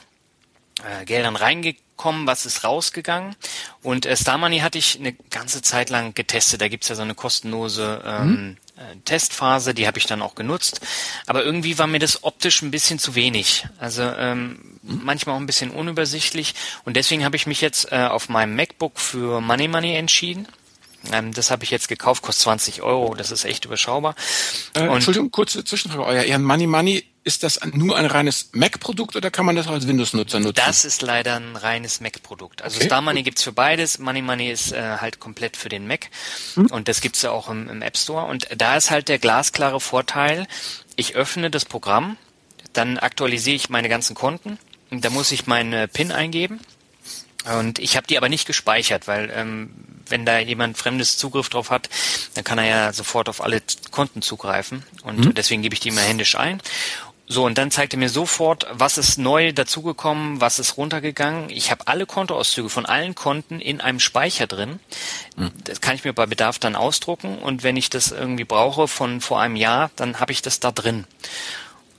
äh, 0.83 1.05
Geldern 1.05 1.35
reingekommen 1.35 1.87
kommen, 1.97 2.27
was 2.27 2.45
ist 2.45 2.63
rausgegangen. 2.63 3.35
Und 3.81 4.05
äh, 4.05 4.15
Star 4.15 4.37
Money 4.37 4.59
hatte 4.59 4.77
ich 4.77 4.99
eine 4.99 5.13
ganze 5.31 5.63
Zeit 5.63 5.89
lang 5.89 6.13
getestet. 6.13 6.61
Da 6.61 6.67
gibt's 6.67 6.87
ja 6.87 6.95
so 6.95 7.01
eine 7.01 7.15
kostenlose 7.15 8.03
ähm. 8.05 8.57
Äh, 8.77 8.95
Testphase, 9.05 9.73
die 9.73 9.87
habe 9.87 9.97
ich 9.97 10.05
dann 10.05 10.21
auch 10.21 10.35
genutzt. 10.35 10.81
Aber 11.25 11.43
irgendwie 11.43 11.79
war 11.79 11.87
mir 11.87 11.97
das 11.97 12.23
optisch 12.23 12.61
ein 12.61 12.69
bisschen 12.69 12.99
zu 12.99 13.15
wenig. 13.15 13.65
Also 13.79 14.03
ähm, 14.03 14.77
mhm. 14.83 15.01
manchmal 15.03 15.35
auch 15.35 15.39
ein 15.39 15.47
bisschen 15.47 15.71
unübersichtlich. 15.71 16.53
Und 16.85 16.95
deswegen 16.95 17.25
habe 17.25 17.35
ich 17.35 17.47
mich 17.47 17.59
jetzt 17.59 17.91
äh, 17.91 18.05
auf 18.05 18.29
meinem 18.29 18.55
MacBook 18.55 18.99
für 18.99 19.41
Money 19.41 19.67
Money 19.67 19.95
entschieden. 19.95 20.47
Ähm, 21.11 21.33
das 21.33 21.51
habe 21.51 21.63
ich 21.63 21.71
jetzt 21.71 21.87
gekauft, 21.87 22.23
kostet 22.23 22.43
20 22.43 22.81
Euro, 22.81 23.15
das 23.15 23.31
ist 23.31 23.45
echt 23.45 23.65
überschaubar. 23.65 24.15
Äh, 24.73 24.81
Entschuldigung, 24.81 25.31
kurze 25.31 25.63
Zwischenfrage. 25.63 26.05
Euer 26.05 26.23
Ehren 26.23 26.43
Money 26.43 26.67
Money, 26.67 27.05
ist 27.23 27.43
das 27.43 27.59
nur 27.73 27.97
ein 27.97 28.05
reines 28.05 28.49
Mac-Produkt 28.53 29.17
oder 29.17 29.29
kann 29.29 29.45
man 29.45 29.55
das 29.55 29.67
auch 29.67 29.73
als 29.73 29.87
Windows-Nutzer 29.87 30.39
nutzen? 30.39 30.55
Das 30.55 30.85
ist 30.85 31.01
leider 31.01 31.35
ein 31.35 31.57
reines 31.57 31.99
Mac-Produkt. 31.99 32.61
Also 32.61 32.77
okay. 32.77 32.85
Star 32.85 33.01
Money 33.01 33.23
gibt's 33.23 33.43
für 33.43 33.51
beides. 33.51 33.99
Money 33.99 34.21
Money 34.21 34.49
ist 34.49 34.71
äh, 34.71 34.97
halt 34.99 35.19
komplett 35.19 35.57
für 35.57 35.67
den 35.67 35.87
Mac 35.87 36.09
hm. 36.53 36.67
und 36.67 36.87
das 36.87 37.01
gibt's 37.01 37.21
ja 37.21 37.31
auch 37.31 37.49
im, 37.49 37.69
im 37.69 37.81
App 37.81 37.97
Store. 37.97 38.27
Und 38.27 38.47
da 38.55 38.77
ist 38.77 38.91
halt 38.91 39.09
der 39.09 39.19
glasklare 39.19 39.81
Vorteil, 39.81 40.47
ich 40.95 41.15
öffne 41.15 41.51
das 41.51 41.65
Programm, 41.65 42.15
dann 42.71 42.97
aktualisiere 42.97 43.55
ich 43.55 43.69
meine 43.69 43.89
ganzen 43.89 44.15
Konten 44.15 44.57
da 44.89 45.09
muss 45.09 45.31
ich 45.31 45.47
meine 45.47 45.87
PIN 45.87 46.11
eingeben. 46.11 46.59
Und 47.59 47.79
ich 47.79 47.95
habe 47.95 48.07
die 48.07 48.17
aber 48.17 48.29
nicht 48.29 48.45
gespeichert, 48.45 49.07
weil 49.07 49.31
ähm, 49.33 49.71
wenn 50.11 50.25
da 50.25 50.39
jemand 50.39 50.77
Fremdes 50.77 51.17
Zugriff 51.17 51.49
drauf 51.49 51.69
hat, 51.69 51.89
dann 52.33 52.43
kann 52.43 52.57
er 52.57 52.65
ja 52.65 52.93
sofort 52.93 53.29
auf 53.29 53.43
alle 53.43 53.61
Konten 53.91 54.21
zugreifen. 54.21 54.83
Und 55.03 55.25
mhm. 55.25 55.33
deswegen 55.33 55.61
gebe 55.61 55.73
ich 55.73 55.79
die 55.79 55.89
immer 55.89 56.01
händisch 56.01 56.35
ein. 56.35 56.61
So, 57.29 57.45
und 57.45 57.57
dann 57.57 57.71
zeigt 57.71 57.93
er 57.93 57.99
mir 57.99 58.07
sofort, 58.07 58.65
was 58.71 58.97
ist 58.97 59.17
neu 59.17 59.51
dazugekommen, 59.51 60.39
was 60.39 60.59
ist 60.59 60.77
runtergegangen. 60.77 61.49
Ich 61.49 61.71
habe 61.71 61.85
alle 61.85 62.05
Kontoauszüge 62.05 62.69
von 62.69 62.85
allen 62.85 63.15
Konten 63.15 63.59
in 63.59 63.81
einem 63.81 63.99
Speicher 63.99 64.47
drin. 64.47 64.79
Mhm. 65.35 65.51
Das 65.65 65.81
kann 65.81 65.95
ich 65.95 66.05
mir 66.05 66.13
bei 66.13 66.25
Bedarf 66.25 66.57
dann 66.57 66.77
ausdrucken 66.77 67.37
und 67.39 67.63
wenn 67.63 67.75
ich 67.75 67.89
das 67.89 68.11
irgendwie 68.11 68.45
brauche 68.45 68.87
von 68.87 69.19
vor 69.19 69.41
einem 69.41 69.57
Jahr, 69.57 69.91
dann 69.97 70.21
habe 70.21 70.31
ich 70.31 70.41
das 70.41 70.61
da 70.61 70.71
drin. 70.71 71.05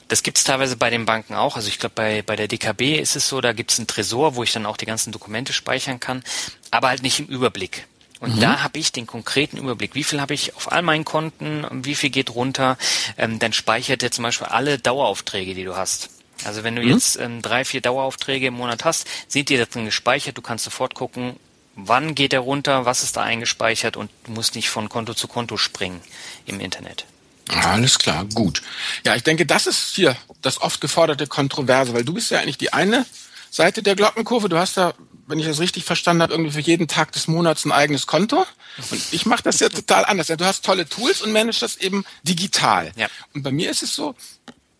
Das 0.08 0.22
gibt 0.22 0.38
es 0.38 0.44
teilweise 0.44 0.78
bei 0.78 0.88
den 0.88 1.04
Banken 1.04 1.34
auch. 1.34 1.56
Also 1.56 1.68
ich 1.68 1.78
glaube, 1.78 1.94
bei, 1.94 2.22
bei 2.22 2.34
der 2.34 2.48
DKB 2.48 2.98
ist 2.98 3.14
es 3.14 3.28
so, 3.28 3.42
da 3.42 3.52
gibt 3.52 3.70
es 3.70 3.78
einen 3.78 3.86
Tresor, 3.86 4.34
wo 4.34 4.42
ich 4.42 4.52
dann 4.52 4.64
auch 4.64 4.78
die 4.78 4.86
ganzen 4.86 5.12
Dokumente 5.12 5.52
speichern 5.52 6.00
kann, 6.00 6.24
aber 6.70 6.88
halt 6.88 7.02
nicht 7.02 7.20
im 7.20 7.26
Überblick. 7.26 7.86
Und 8.20 8.36
mhm. 8.36 8.40
da 8.40 8.62
habe 8.62 8.78
ich 8.78 8.92
den 8.92 9.06
konkreten 9.06 9.58
Überblick. 9.58 9.94
Wie 9.94 10.04
viel 10.04 10.20
habe 10.20 10.34
ich 10.34 10.56
auf 10.56 10.72
all 10.72 10.82
meinen 10.82 11.04
Konten? 11.04 11.66
Wie 11.84 11.94
viel 11.94 12.10
geht 12.10 12.34
runter? 12.34 12.76
Ähm, 13.16 13.38
dann 13.38 13.52
speichert 13.52 14.02
er 14.02 14.10
zum 14.10 14.24
Beispiel 14.24 14.48
alle 14.48 14.78
Daueraufträge, 14.78 15.54
die 15.54 15.64
du 15.64 15.76
hast. 15.76 16.10
Also 16.44 16.64
wenn 16.64 16.76
du 16.76 16.82
mhm. 16.82 16.88
jetzt 16.88 17.18
ähm, 17.18 17.42
drei, 17.42 17.64
vier 17.64 17.80
Daueraufträge 17.80 18.46
im 18.46 18.54
Monat 18.54 18.84
hast, 18.84 19.06
sind 19.28 19.48
die 19.48 19.56
da 19.56 19.64
drin 19.64 19.84
gespeichert. 19.84 20.36
Du 20.36 20.42
kannst 20.42 20.64
sofort 20.64 20.94
gucken, 20.94 21.36
wann 21.74 22.14
geht 22.14 22.32
er 22.32 22.40
runter, 22.40 22.84
was 22.84 23.02
ist 23.02 23.16
da 23.16 23.22
eingespeichert 23.22 23.96
und 23.96 24.10
du 24.24 24.32
musst 24.32 24.54
nicht 24.54 24.68
von 24.68 24.88
Konto 24.88 25.14
zu 25.14 25.28
Konto 25.28 25.56
springen 25.56 26.00
im 26.46 26.60
Internet. 26.60 27.06
Alles 27.48 27.98
klar, 27.98 28.26
gut. 28.34 28.62
Ja, 29.04 29.14
ich 29.14 29.22
denke, 29.22 29.46
das 29.46 29.66
ist 29.66 29.94
hier 29.94 30.16
das 30.42 30.60
oft 30.60 30.80
geforderte 30.80 31.26
Kontroverse, 31.26 31.94
weil 31.94 32.04
du 32.04 32.12
bist 32.12 32.30
ja 32.30 32.40
eigentlich 32.40 32.58
die 32.58 32.72
eine 32.72 33.06
Seite 33.50 33.82
der 33.82 33.96
Glockenkurve. 33.96 34.48
Du 34.48 34.58
hast 34.58 34.76
da, 34.76 34.92
wenn 35.28 35.38
ich 35.38 35.46
das 35.46 35.60
richtig 35.60 35.84
verstanden 35.84 36.22
habe, 36.22 36.32
irgendwie 36.32 36.52
für 36.52 36.60
jeden 36.60 36.88
Tag 36.88 37.12
des 37.12 37.28
Monats 37.28 37.64
ein 37.64 37.72
eigenes 37.72 38.06
Konto. 38.06 38.46
Und 38.90 39.02
ich 39.12 39.26
mache 39.26 39.42
das 39.42 39.60
ja 39.60 39.68
total 39.68 40.04
anders. 40.06 40.28
Du 40.28 40.44
hast 40.44 40.64
tolle 40.64 40.88
Tools 40.88 41.20
und 41.20 41.32
managst 41.32 41.62
das 41.62 41.76
eben 41.76 42.04
digital. 42.22 42.92
Ja. 42.96 43.08
Und 43.34 43.42
bei 43.42 43.52
mir 43.52 43.70
ist 43.70 43.82
es 43.82 43.94
so, 43.94 44.14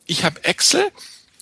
ich 0.07 0.25
habe 0.25 0.43
Excel 0.45 0.91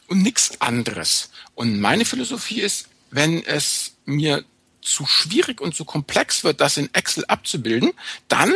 und 0.09 0.23
nichts 0.23 0.61
anderes. 0.61 1.31
Und 1.55 1.81
meine 1.81 2.05
Philosophie 2.05 2.61
ist, 2.61 2.89
wenn 3.11 3.45
es 3.45 3.93
mir 4.05 4.45
zu 4.83 5.07
schwierig 5.07 5.61
und 5.61 5.75
zu 5.75 5.85
komplex 5.85 6.45
wird, 6.45 6.61
das 6.61 6.77
in 6.77 6.93
Excel 6.93 7.25
abzubilden, 7.27 7.93
dann 8.29 8.55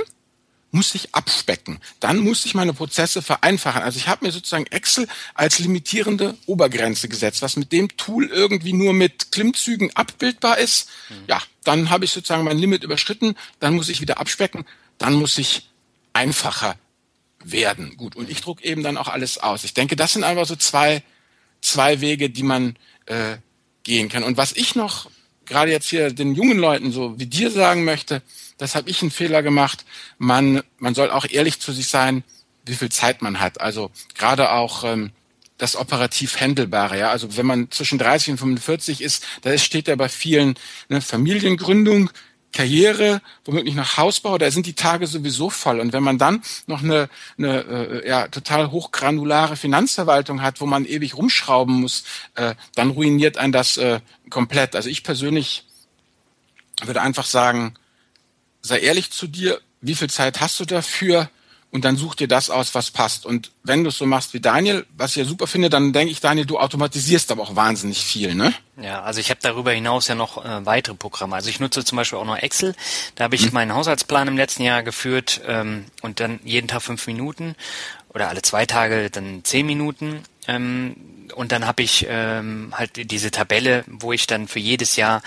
muss 0.71 0.95
ich 0.95 1.15
abspecken. 1.15 1.81
Dann 1.99 2.19
muss 2.19 2.45
ich 2.45 2.55
meine 2.55 2.73
Prozesse 2.73 3.23
vereinfachen. 3.23 3.83
Also 3.83 3.99
ich 3.99 4.09
habe 4.09 4.25
mir 4.25 4.33
sozusagen 4.33 4.67
Excel 4.67 5.09
als 5.35 5.59
limitierende 5.59 6.37
Obergrenze 6.47 7.09
gesetzt, 7.09 7.43
was 7.43 7.57
mit 7.57 7.73
dem 7.73 7.97
Tool 7.97 8.27
irgendwie 8.27 8.73
nur 8.73 8.93
mit 8.93 9.33
Klimmzügen 9.33 9.95
abbildbar 9.97 10.59
ist. 10.59 10.89
Mhm. 11.09 11.15
Ja, 11.29 11.43
dann 11.65 11.91
habe 11.91 12.05
ich 12.05 12.13
sozusagen 12.13 12.45
mein 12.45 12.59
Limit 12.59 12.85
überschritten, 12.85 13.35
dann 13.59 13.75
muss 13.75 13.89
ich 13.89 14.01
wieder 14.01 14.19
abspecken, 14.19 14.65
dann 14.99 15.15
muss 15.15 15.39
ich 15.39 15.69
einfacher 16.13 16.77
werden. 17.45 17.97
Gut, 17.97 18.17
und 18.17 18.31
ich 18.31 18.41
druck 18.41 18.63
eben 18.63 18.83
dann 18.83 18.97
auch 18.97 19.09
alles 19.09 19.39
aus. 19.39 19.65
Ich 19.65 19.75
denke, 19.75 19.97
das 19.97 20.13
sind 20.13 20.25
einfach 20.25 20.47
so 20.47 20.57
zwei, 20.57 21.03
zwei 21.61 22.01
Wege, 22.01 22.31
die 22.31 22.43
man 22.43 22.77
äh, 23.07 23.39
gehen 23.83 24.09
kann. 24.09 24.23
Und 24.23 24.37
was 24.37 24.53
ich 24.53 24.75
noch 24.75 25.11
gerade 25.51 25.71
jetzt 25.71 25.91
hier 25.91 26.11
den 26.11 26.35
jungen 26.35 26.59
Leuten 26.59 26.93
so 26.93 27.19
wie 27.19 27.27
dir 27.27 27.51
sagen 27.51 27.85
möchte, 27.85 28.23
das 28.57 28.75
habe 28.75 28.89
ich 28.89 29.03
einen 29.03 29.11
Fehler 29.11 29.43
gemacht. 29.43 29.85
Man, 30.17 30.63
man 30.79 30.95
soll 30.95 31.11
auch 31.11 31.27
ehrlich 31.29 31.61
zu 31.61 31.73
sich 31.73 31.89
sein, 31.89 32.25
wie 32.65 32.75
viel 32.75 32.91
Zeit 32.91 33.21
man 33.21 33.41
hat. 33.41 33.61
Also 33.61 33.91
gerade 34.15 34.53
auch 34.53 34.85
ähm, 34.85 35.11
das 35.59 35.77
operativ 35.77 36.39
Händelbare. 36.39 36.99
Ja? 36.99 37.11
Also 37.11 37.37
wenn 37.37 37.47
man 37.47 37.71
zwischen 37.71 37.99
30 37.99 38.33
und 38.33 38.39
45 38.39 39.03
ist, 39.03 39.27
da 39.43 39.57
steht 39.59 39.89
ja 39.89 39.97
bei 39.97 40.09
vielen 40.09 40.55
ne, 40.89 41.01
Familiengründung, 41.01 42.11
Karriere, 42.53 43.23
womöglich 43.45 43.75
noch 43.75 43.97
Hausbau, 43.97 44.37
da 44.37 44.51
sind 44.51 44.67
die 44.67 44.75
Tage 44.75 45.07
sowieso 45.07 45.51
voll. 45.51 45.81
Und 45.81 45.93
wenn 45.93 46.03
man 46.03 46.19
dann 46.19 46.43
noch 46.67 46.83
eine, 46.83 47.09
eine 47.39 47.61
äh, 47.63 48.09
ja, 48.09 48.29
total 48.29 48.71
hochgranulare 48.71 49.57
Finanzverwaltung 49.57 50.43
hat, 50.43 50.61
wo 50.61 50.67
man 50.67 50.85
ewig 50.85 51.17
rumschrauben 51.17 51.81
muss, 51.81 52.05
äh, 52.35 52.55
dann 52.75 52.91
ruiniert 52.91 53.37
ein 53.37 53.53
das 53.53 53.77
äh, 53.77 54.01
komplett. 54.31 54.75
Also 54.75 54.89
ich 54.89 55.05
persönlich 55.05 55.65
würde 56.83 57.03
einfach 57.03 57.27
sagen, 57.27 57.75
sei 58.63 58.81
ehrlich 58.81 59.11
zu 59.11 59.27
dir, 59.27 59.61
wie 59.81 59.95
viel 59.95 60.11
Zeit 60.11 60.41
hast 60.41 60.59
du 60.61 60.65
dafür? 60.65 61.31
Und 61.73 61.85
dann 61.85 61.97
such 61.97 62.17
dir 62.17 62.27
das 62.27 62.51
aus, 62.51 62.75
was 62.75 62.91
passt. 62.91 63.25
Und 63.25 63.53
wenn 63.63 63.85
du 63.85 63.91
es 63.91 63.99
so 63.99 64.07
machst 64.07 64.35
wie 64.35 64.41
Daniel, 64.41 64.87
was 64.97 65.13
ich 65.13 65.17
ja 65.19 65.25
super 65.25 65.47
finde, 65.47 65.71
dann 65.71 65.93
denke 65.93 66.11
ich, 66.11 66.21
Daniel, 66.21 66.47
du 66.47 66.59
automatisierst 66.59 67.31
aber 67.31 67.43
auch 67.43 67.55
wahnsinnig 67.55 68.05
viel, 68.05 68.35
ne? 68.35 68.53
Ja, 68.77 69.03
also 69.03 69.21
ich 69.21 69.31
habe 69.31 69.41
darüber 69.43 69.71
hinaus 69.71 70.09
ja 70.09 70.15
noch 70.15 70.45
äh, 70.45 70.67
weitere 70.67 70.95
Programme. 70.95 71.37
Also 71.37 71.49
ich 71.49 71.61
nutze 71.61 71.85
zum 71.85 71.97
Beispiel 71.97 72.19
auch 72.19 72.25
noch 72.25 72.39
Excel. 72.39 72.75
Da 73.15 73.25
habe 73.25 73.37
ich 73.37 73.47
mhm. 73.47 73.55
meinen 73.55 73.75
Haushaltsplan 73.75 74.27
im 74.27 74.37
letzten 74.37 74.65
Jahr 74.65 74.83
geführt 74.83 75.43
ähm, 75.47 75.85
und 76.03 76.19
dann 76.19 76.41
jeden 76.45 76.67
Tag 76.67 76.83
fünf 76.83 77.07
Minuten 77.07 77.55
oder 78.09 78.29
alle 78.29 78.43
zwei 78.43 78.67
Tage 78.67 79.11
dann 79.11 79.45
zehn 79.45 79.67
Minuten. 79.67 80.25
Ähm, 80.49 80.97
und 81.35 81.53
dann 81.53 81.67
habe 81.67 81.85
ich 81.85 82.07
ähm, 82.09 82.75
halt 82.77 83.11
diese 83.11 83.31
Tabelle, 83.31 83.85
wo 83.87 84.13
ich 84.13 84.27
dann 84.27 84.49
für 84.49 84.59
jedes 84.59 84.97
Jahr 84.97 85.23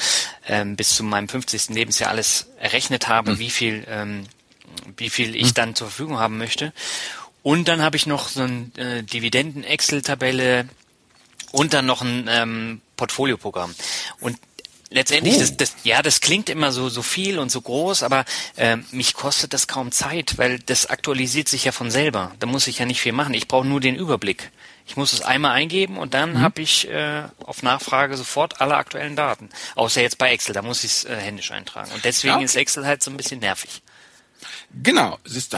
ähm, 0.48 0.76
bis 0.76 0.96
zu 0.96 1.04
meinem 1.04 1.30
50. 1.30 1.70
Lebensjahr 1.70 2.10
alles 2.10 2.48
errechnet 2.60 3.08
habe, 3.08 3.32
mhm. 3.32 3.40
wie 3.40 3.50
viel 3.50 3.86
ähm, 3.88 4.26
wie 4.98 5.10
viel 5.10 5.36
ich 5.36 5.48
hm. 5.48 5.54
dann 5.54 5.76
zur 5.76 5.88
Verfügung 5.88 6.20
haben 6.20 6.38
möchte. 6.38 6.74
Und 7.42 7.68
dann 7.68 7.82
habe 7.82 7.98
ich 7.98 8.06
noch 8.06 8.30
so 8.30 8.42
ein 8.42 8.74
äh, 8.78 9.04
Dividenden-Excel-Tabelle 9.04 10.68
und 11.52 11.74
dann 11.74 11.86
noch 11.86 12.02
ein 12.02 12.28
ähm, 12.30 12.82
Portfolioprogramm. 12.96 13.76
Und 14.22 14.38
letztendlich, 14.94 15.36
oh. 15.36 15.40
das, 15.40 15.58
das, 15.58 15.76
ja, 15.84 16.02
das 16.02 16.22
klingt 16.22 16.50
immer 16.50 16.72
so, 16.72 16.90
so 16.90 17.02
viel 17.02 17.40
und 17.40 17.52
so 17.52 17.62
groß, 17.62 18.04
aber 18.04 18.26
äh, 18.56 18.78
mich 18.92 19.14
kostet 19.14 19.54
das 19.54 19.68
kaum 19.68 19.92
Zeit, 19.92 20.38
weil 20.38 20.60
das 20.60 20.86
aktualisiert 20.86 21.50
sich 21.50 21.66
ja 21.66 21.72
von 21.72 21.92
selber. 21.92 22.32
Da 22.40 22.48
muss 22.48 22.68
ich 22.68 22.80
ja 22.80 22.86
nicht 22.86 23.02
viel 23.02 23.12
machen. 23.12 23.34
Ich 23.34 23.48
brauche 23.48 23.68
nur 23.68 23.82
den 23.82 23.96
Überblick. 23.96 24.52
Ich 24.86 24.98
muss 24.98 25.14
es 25.14 25.22
einmal 25.22 25.52
eingeben 25.52 25.98
und 25.98 26.14
dann 26.14 26.34
mhm. 26.34 26.42
habe 26.42 26.62
ich 26.62 26.90
äh, 26.90 27.24
auf 27.44 27.64
Nachfrage 27.64 28.18
sofort 28.18 28.62
alle 28.62 28.76
aktuellen 28.76 29.16
Daten. 29.16 29.50
Außer 29.76 30.02
jetzt 30.02 30.18
bei 30.18 30.32
Excel, 30.32 30.54
da 30.54 30.62
muss 30.62 30.84
ich 30.84 30.92
es 30.92 31.06
äh, 31.06 31.16
händisch 31.16 31.52
eintragen. 31.52 31.92
Und 31.94 32.04
deswegen 32.04 32.40
ja. 32.40 32.46
ist 32.46 32.56
Excel 32.56 32.86
halt 32.86 33.02
so 33.04 33.12
ein 33.12 33.18
bisschen 33.18 33.40
nervig. 33.40 33.82
Genau, 34.82 35.20
ist 35.24 35.56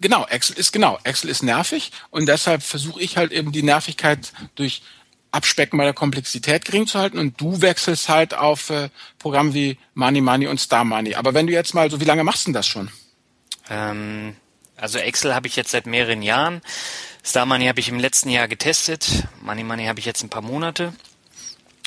genau, 0.00 0.26
Excel 0.26 0.56
ist 0.56 0.72
genau, 0.72 0.98
Excel 1.04 1.30
ist 1.30 1.42
nervig 1.42 1.92
und 2.10 2.26
deshalb 2.26 2.62
versuche 2.62 3.00
ich 3.00 3.16
halt 3.16 3.32
eben 3.32 3.52
die 3.52 3.62
Nervigkeit 3.62 4.32
durch 4.54 4.82
Abspecken 5.30 5.76
bei 5.76 5.84
der 5.84 5.94
Komplexität 5.94 6.64
gering 6.64 6.86
zu 6.86 6.98
halten 6.98 7.18
und 7.18 7.40
du 7.40 7.60
wechselst 7.60 8.08
halt 8.08 8.34
auf 8.34 8.70
äh, 8.70 8.88
Programme 9.18 9.52
wie 9.54 9.78
Money 9.94 10.20
Money 10.20 10.46
und 10.46 10.58
Star 10.58 10.84
Money. 10.84 11.14
Aber 11.14 11.34
wenn 11.34 11.46
du 11.46 11.52
jetzt 11.52 11.74
mal 11.74 11.90
so, 11.90 12.00
wie 12.00 12.06
lange 12.06 12.24
machst 12.24 12.44
du 12.44 12.48
denn 12.48 12.54
das 12.54 12.66
schon? 12.66 12.90
Ähm, 13.68 14.36
also 14.76 14.98
Excel 14.98 15.34
habe 15.34 15.46
ich 15.46 15.56
jetzt 15.56 15.70
seit 15.70 15.86
mehreren 15.86 16.22
Jahren. 16.22 16.62
Star 17.24 17.44
Money 17.44 17.66
habe 17.66 17.80
ich 17.80 17.88
im 17.88 17.98
letzten 17.98 18.30
Jahr 18.30 18.48
getestet. 18.48 19.24
Money 19.42 19.64
Money 19.64 19.86
habe 19.86 19.98
ich 19.98 20.06
jetzt 20.06 20.22
ein 20.22 20.30
paar 20.30 20.42
Monate. 20.42 20.94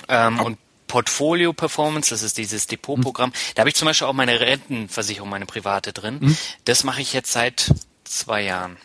Ähm, 0.07 0.39
und 0.39 0.57
Portfolio 0.91 1.53
Performance, 1.53 2.09
das 2.09 2.21
ist 2.21 2.37
dieses 2.37 2.67
Depotprogramm. 2.67 3.29
Mhm. 3.29 3.53
Da 3.55 3.61
habe 3.61 3.69
ich 3.69 3.75
zum 3.75 3.85
Beispiel 3.85 4.07
auch 4.07 4.13
meine 4.13 4.41
Rentenversicherung, 4.41 5.29
meine 5.29 5.45
private 5.45 5.93
drin. 5.93 6.17
Mhm. 6.19 6.37
Das 6.65 6.83
mache 6.83 6.99
ich 6.99 7.13
jetzt 7.13 7.31
seit 7.31 7.73
zwei 8.03 8.41
Jahren. 8.41 8.75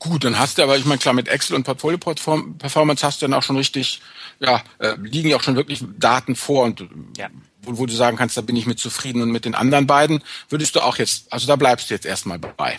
Gut, 0.00 0.24
dann 0.24 0.40
hast 0.40 0.58
du 0.58 0.62
aber, 0.64 0.76
ich 0.76 0.84
meine, 0.86 0.98
klar, 0.98 1.14
mit 1.14 1.28
Excel 1.28 1.54
und 1.54 1.62
Portfolio 1.62 1.98
Performance 1.98 3.06
hast 3.06 3.22
du 3.22 3.26
dann 3.26 3.34
auch 3.34 3.44
schon 3.44 3.56
richtig, 3.56 4.00
ja, 4.40 4.64
äh, 4.80 4.96
liegen 5.00 5.28
ja 5.28 5.36
auch 5.36 5.42
schon 5.44 5.54
wirklich 5.54 5.84
Daten 6.00 6.34
vor 6.34 6.64
und 6.64 6.84
ja. 7.16 7.28
wo, 7.62 7.78
wo 7.78 7.86
du 7.86 7.94
sagen 7.94 8.16
kannst, 8.16 8.36
da 8.36 8.40
bin 8.40 8.56
ich 8.56 8.66
mit 8.66 8.80
zufrieden 8.80 9.22
und 9.22 9.30
mit 9.30 9.44
den 9.44 9.54
anderen 9.54 9.86
beiden 9.86 10.24
würdest 10.48 10.74
du 10.74 10.80
auch 10.80 10.96
jetzt, 10.96 11.32
also 11.32 11.46
da 11.46 11.54
bleibst 11.54 11.90
du 11.90 11.94
jetzt 11.94 12.06
erstmal 12.06 12.40
bei. 12.40 12.76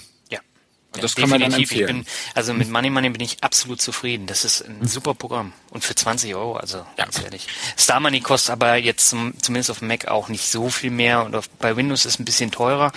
Ja, 0.96 1.04
das 1.04 1.16
kann 1.16 1.30
man 1.30 1.40
dann 1.40 1.54
empfehlen. 1.54 2.00
Bin, 2.00 2.06
also 2.34 2.52
mit 2.54 2.68
Money 2.70 2.90
Money 2.90 3.10
bin 3.10 3.22
ich 3.22 3.44
absolut 3.44 3.80
zufrieden. 3.80 4.26
Das 4.26 4.44
ist 4.44 4.62
ein 4.62 4.88
super 4.88 5.14
Programm. 5.14 5.54
Und 5.70 5.84
für 5.84 5.94
20 5.94 6.34
Euro, 6.34 6.56
also 6.56 6.84
ganz 6.98 7.22
ehrlich. 7.22 7.48
Star 7.78 8.00
Money 8.00 8.22
kostet 8.22 8.54
aber 8.54 8.76
jetzt 8.76 9.08
zum, 9.08 9.40
zumindest 9.40 9.70
auf 9.70 9.84
Mac 9.84 10.08
auch 10.08 10.30
nicht 10.30 10.48
so 10.48 10.72
viel 10.72 10.90
mehr. 10.90 11.24
Und 11.24 11.36
auf, 11.36 11.48
bei 11.48 11.76
Windows 11.76 12.06
ist 12.06 12.16
es 12.16 12.20
ein 12.20 12.26
bisschen 12.26 12.50
teurer. 12.50 12.92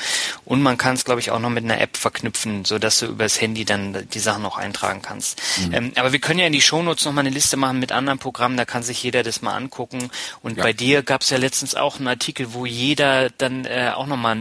Und 0.46 0.62
man 0.62 0.78
kann 0.78 0.94
es, 0.94 1.04
glaube 1.04 1.20
ich, 1.20 1.30
auch 1.30 1.38
noch 1.38 1.50
mit 1.50 1.64
einer 1.64 1.82
App 1.82 1.98
verknüpfen, 1.98 2.64
so 2.64 2.78
dass 2.78 2.98
du 2.98 3.06
übers 3.06 3.38
Handy 3.42 3.66
dann 3.66 4.08
die 4.08 4.20
Sachen 4.20 4.42
noch 4.42 4.56
eintragen 4.56 5.02
kannst. 5.02 5.42
Mhm. 5.58 5.74
Ähm, 5.74 5.92
aber 5.96 6.12
wir 6.12 6.18
können 6.18 6.38
ja 6.38 6.46
in 6.46 6.54
die 6.54 6.62
Shownotes 6.62 7.04
noch 7.04 7.12
mal 7.12 7.20
eine 7.20 7.30
Liste 7.30 7.58
machen 7.58 7.78
mit 7.78 7.92
anderen 7.92 8.18
Programmen. 8.18 8.56
Da 8.56 8.64
kann 8.64 8.82
sich 8.82 9.02
jeder 9.02 9.22
das 9.22 9.42
mal 9.42 9.54
angucken. 9.54 10.10
Und 10.42 10.56
ja. 10.56 10.62
bei 10.62 10.72
dir 10.72 11.02
gab 11.02 11.20
es 11.20 11.28
ja 11.28 11.36
letztens 11.36 11.74
auch 11.74 11.98
einen 11.98 12.08
Artikel, 12.08 12.54
wo 12.54 12.64
jeder 12.64 13.28
dann 13.28 13.66
äh, 13.66 13.92
auch 13.94 14.06
noch 14.06 14.16
mal 14.16 14.38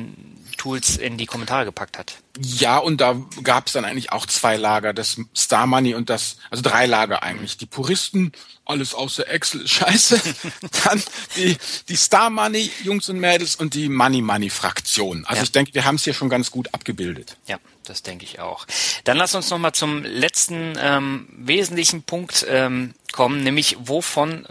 Tools 0.61 0.95
in 0.95 1.17
die 1.17 1.25
Kommentare 1.25 1.65
gepackt 1.65 1.97
hat. 1.97 2.17
Ja, 2.39 2.77
und 2.77 3.01
da 3.01 3.19
gab 3.41 3.65
es 3.65 3.73
dann 3.73 3.83
eigentlich 3.83 4.11
auch 4.11 4.27
zwei 4.27 4.57
Lager, 4.57 4.93
das 4.93 5.17
Star 5.35 5.65
Money 5.65 5.95
und 5.95 6.11
das, 6.11 6.37
also 6.51 6.61
drei 6.61 6.85
Lager 6.85 7.23
eigentlich. 7.23 7.57
Die 7.57 7.65
Puristen, 7.65 8.31
alles 8.63 8.93
außer 8.93 9.27
Excel 9.27 9.61
ist 9.61 9.71
scheiße. 9.71 10.21
dann 10.83 11.01
die, 11.35 11.57
die 11.89 11.95
Star 11.95 12.29
Money 12.29 12.69
Jungs 12.83 13.09
und 13.09 13.19
Mädels 13.19 13.55
und 13.55 13.73
die 13.73 13.89
Money 13.89 14.21
Money 14.21 14.51
Fraktion. 14.51 15.25
Also 15.25 15.37
ja. 15.37 15.43
ich 15.45 15.51
denke, 15.51 15.73
wir 15.73 15.83
haben 15.83 15.95
es 15.95 16.03
hier 16.03 16.13
schon 16.13 16.29
ganz 16.29 16.51
gut 16.51 16.71
abgebildet. 16.75 17.37
Ja, 17.47 17.57
das 17.85 18.03
denke 18.03 18.25
ich 18.25 18.39
auch. 18.39 18.67
Dann 19.03 19.17
lass 19.17 19.33
uns 19.33 19.49
nochmal 19.49 19.71
zum 19.71 20.03
letzten 20.03 20.75
ähm, 20.79 21.27
wesentlichen 21.31 22.03
Punkt 22.03 22.45
ähm, 22.47 22.93
kommen, 23.11 23.43
nämlich 23.43 23.77
wovon 23.79 24.45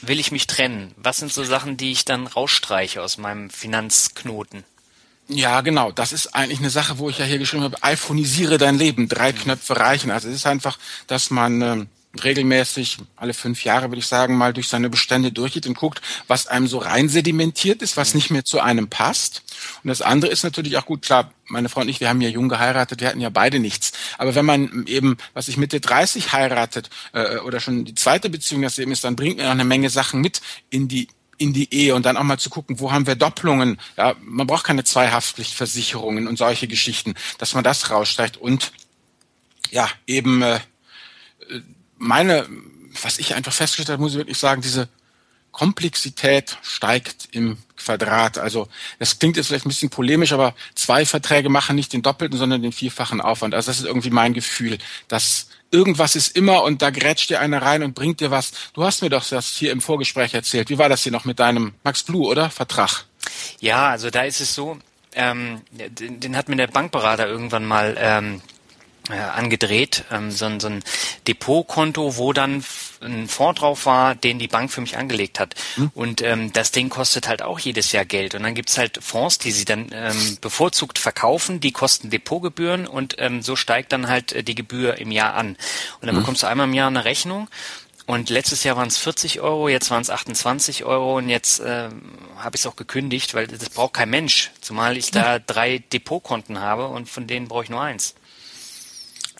will 0.00 0.18
ich 0.18 0.32
mich 0.32 0.48
trennen? 0.48 0.92
Was 0.96 1.18
sind 1.18 1.32
so 1.32 1.44
Sachen, 1.44 1.76
die 1.76 1.92
ich 1.92 2.04
dann 2.04 2.26
rausstreiche 2.26 3.00
aus 3.00 3.16
meinem 3.16 3.48
Finanzknoten? 3.48 4.64
Ja, 5.34 5.62
genau. 5.62 5.90
Das 5.92 6.12
ist 6.12 6.34
eigentlich 6.34 6.58
eine 6.58 6.70
Sache, 6.70 6.98
wo 6.98 7.08
ich 7.08 7.18
ja 7.18 7.24
hier 7.24 7.38
geschrieben 7.38 7.62
habe, 7.64 7.82
iPhonisiere 7.82 8.58
dein 8.58 8.76
Leben. 8.76 9.08
Drei 9.08 9.32
Knöpfe 9.32 9.78
reichen. 9.78 10.10
Also 10.10 10.28
es 10.28 10.34
ist 10.34 10.46
einfach, 10.46 10.78
dass 11.06 11.30
man 11.30 11.62
ähm, 11.62 11.88
regelmäßig, 12.22 12.98
alle 13.16 13.32
fünf 13.32 13.64
Jahre 13.64 13.88
würde 13.88 14.00
ich 14.00 14.06
sagen, 14.06 14.36
mal 14.36 14.52
durch 14.52 14.68
seine 14.68 14.90
Bestände 14.90 15.32
durchgeht 15.32 15.66
und 15.66 15.78
guckt, 15.78 16.02
was 16.26 16.46
einem 16.46 16.66
so 16.66 16.78
rein 16.78 17.08
sedimentiert 17.08 17.80
ist, 17.80 17.96
was 17.96 18.14
nicht 18.14 18.30
mehr 18.30 18.44
zu 18.44 18.60
einem 18.60 18.88
passt. 18.88 19.42
Und 19.82 19.88
das 19.88 20.02
andere 20.02 20.30
ist 20.30 20.42
natürlich 20.42 20.76
auch 20.76 20.84
gut, 20.84 21.02
klar, 21.02 21.32
meine 21.46 21.70
Frau 21.70 21.80
und 21.80 21.88
ich, 21.88 22.00
wir 22.00 22.10
haben 22.10 22.20
ja 22.20 22.28
jung 22.28 22.50
geheiratet, 22.50 23.00
wir 23.00 23.08
hatten 23.08 23.20
ja 23.20 23.30
beide 23.30 23.58
nichts. 23.58 23.92
Aber 24.18 24.34
wenn 24.34 24.44
man 24.44 24.84
eben, 24.86 25.16
was 25.32 25.48
ich 25.48 25.56
Mitte 25.56 25.80
30 25.80 26.32
heiratet 26.32 26.90
äh, 27.14 27.38
oder 27.38 27.60
schon 27.60 27.86
die 27.86 27.94
zweite 27.94 28.28
Beziehung 28.28 28.60
das 28.60 28.78
eben 28.78 28.92
ist, 28.92 29.04
dann 29.04 29.16
bringt 29.16 29.38
man 29.38 29.46
auch 29.46 29.52
eine 29.52 29.64
Menge 29.64 29.88
Sachen 29.88 30.20
mit 30.20 30.42
in 30.68 30.88
die 30.88 31.08
in 31.42 31.52
die 31.52 31.74
Ehe 31.74 31.94
und 31.96 32.06
dann 32.06 32.16
auch 32.16 32.22
mal 32.22 32.38
zu 32.38 32.50
gucken, 32.50 32.78
wo 32.78 32.92
haben 32.92 33.06
wir 33.06 33.16
Doppelungen. 33.16 33.80
Ja, 33.96 34.14
man 34.22 34.46
braucht 34.46 34.64
keine 34.64 34.84
Zweihaftpflichtversicherungen 34.84 36.28
und 36.28 36.38
solche 36.38 36.68
Geschichten, 36.68 37.14
dass 37.38 37.54
man 37.54 37.64
das 37.64 37.90
rausstreicht 37.90 38.36
und 38.36 38.72
ja, 39.70 39.88
eben 40.06 40.42
äh, 40.42 40.60
meine, 41.98 42.46
was 43.02 43.18
ich 43.18 43.34
einfach 43.34 43.52
festgestellt 43.52 43.88
habe, 43.88 44.02
muss 44.02 44.12
ich 44.12 44.18
wirklich 44.18 44.38
sagen, 44.38 44.62
diese 44.62 44.88
Komplexität 45.52 46.58
steigt 46.62 47.28
im 47.32 47.58
Quadrat. 47.76 48.38
Also 48.38 48.68
das 48.98 49.18
klingt 49.18 49.36
jetzt 49.36 49.48
vielleicht 49.48 49.66
ein 49.66 49.68
bisschen 49.68 49.90
polemisch, 49.90 50.32
aber 50.32 50.54
zwei 50.74 51.04
Verträge 51.06 51.48
machen 51.48 51.76
nicht 51.76 51.92
den 51.92 52.02
doppelten, 52.02 52.38
sondern 52.38 52.62
den 52.62 52.72
vierfachen 52.72 53.20
Aufwand. 53.20 53.54
Also 53.54 53.70
das 53.70 53.78
ist 53.78 53.86
irgendwie 53.86 54.10
mein 54.10 54.34
Gefühl, 54.34 54.78
dass 55.08 55.48
irgendwas 55.70 56.16
ist 56.16 56.36
immer 56.36 56.62
und 56.62 56.82
da 56.82 56.90
grätscht 56.90 57.30
dir 57.30 57.40
einer 57.40 57.62
rein 57.62 57.82
und 57.82 57.94
bringt 57.94 58.20
dir 58.20 58.30
was. 58.30 58.52
Du 58.74 58.84
hast 58.84 59.02
mir 59.02 59.10
doch 59.10 59.26
das 59.28 59.48
hier 59.48 59.72
im 59.72 59.80
Vorgespräch 59.80 60.34
erzählt. 60.34 60.70
Wie 60.70 60.78
war 60.78 60.88
das 60.88 61.02
hier 61.02 61.12
noch 61.12 61.24
mit 61.24 61.38
deinem 61.38 61.74
Max 61.84 62.02
Blue, 62.02 62.26
oder? 62.26 62.50
Vertrag. 62.50 63.04
Ja, 63.60 63.90
also 63.90 64.10
da 64.10 64.22
ist 64.22 64.40
es 64.40 64.54
so, 64.54 64.78
ähm, 65.14 65.62
den, 65.70 66.20
den 66.20 66.36
hat 66.36 66.48
mir 66.48 66.56
der 66.56 66.66
Bankberater 66.66 67.26
irgendwann 67.26 67.64
mal 67.64 67.96
ähm, 67.98 68.42
äh, 69.10 69.14
angedreht, 69.14 70.04
ähm, 70.10 70.30
so, 70.30 70.44
ein, 70.46 70.60
so 70.60 70.68
ein 70.68 70.84
Depotkonto, 71.26 72.16
wo 72.16 72.32
dann 72.32 72.64
ein 73.00 73.28
Fonds 73.28 73.60
drauf 73.60 73.86
war, 73.86 74.14
den 74.14 74.38
die 74.38 74.48
Bank 74.48 74.70
für 74.70 74.80
mich 74.80 74.96
angelegt 74.96 75.40
hat. 75.40 75.54
Mhm. 75.76 75.90
Und 75.94 76.22
ähm, 76.22 76.52
das 76.52 76.70
Ding 76.70 76.88
kostet 76.88 77.28
halt 77.28 77.42
auch 77.42 77.58
jedes 77.58 77.92
Jahr 77.92 78.04
Geld. 78.04 78.34
Und 78.34 78.44
dann 78.44 78.54
gibt's 78.54 78.78
halt 78.78 79.02
Fonds, 79.02 79.38
die 79.38 79.50
sie 79.50 79.64
dann 79.64 79.90
ähm, 79.92 80.38
bevorzugt 80.40 80.98
verkaufen, 80.98 81.60
die 81.60 81.72
kosten 81.72 82.10
Depotgebühren 82.10 82.86
und 82.86 83.16
ähm, 83.18 83.42
so 83.42 83.56
steigt 83.56 83.92
dann 83.92 84.08
halt 84.08 84.32
äh, 84.32 84.42
die 84.44 84.54
Gebühr 84.54 84.98
im 84.98 85.10
Jahr 85.10 85.34
an. 85.34 85.56
Und 86.00 86.06
dann 86.06 86.14
mhm. 86.14 86.20
bekommst 86.20 86.42
du 86.42 86.46
einmal 86.46 86.68
im 86.68 86.74
Jahr 86.74 86.88
eine 86.88 87.04
Rechnung 87.04 87.48
und 88.06 88.30
letztes 88.30 88.64
Jahr 88.64 88.76
waren 88.76 88.88
es 88.88 88.98
40 88.98 89.40
Euro, 89.40 89.68
jetzt 89.68 89.90
waren 89.90 90.02
es 90.02 90.10
28 90.10 90.84
Euro 90.84 91.18
und 91.18 91.28
jetzt 91.28 91.60
äh, 91.60 91.88
habe 92.36 92.56
ich 92.56 92.62
es 92.62 92.66
auch 92.66 92.76
gekündigt, 92.76 93.34
weil 93.34 93.46
das 93.46 93.70
braucht 93.70 93.94
kein 93.94 94.10
Mensch, 94.10 94.50
zumal 94.60 94.96
ich 94.96 95.12
da 95.12 95.38
drei 95.38 95.78
Depotkonten 95.78 96.60
habe 96.60 96.88
und 96.88 97.08
von 97.08 97.26
denen 97.26 97.48
brauche 97.48 97.64
ich 97.64 97.70
nur 97.70 97.80
eins. 97.80 98.14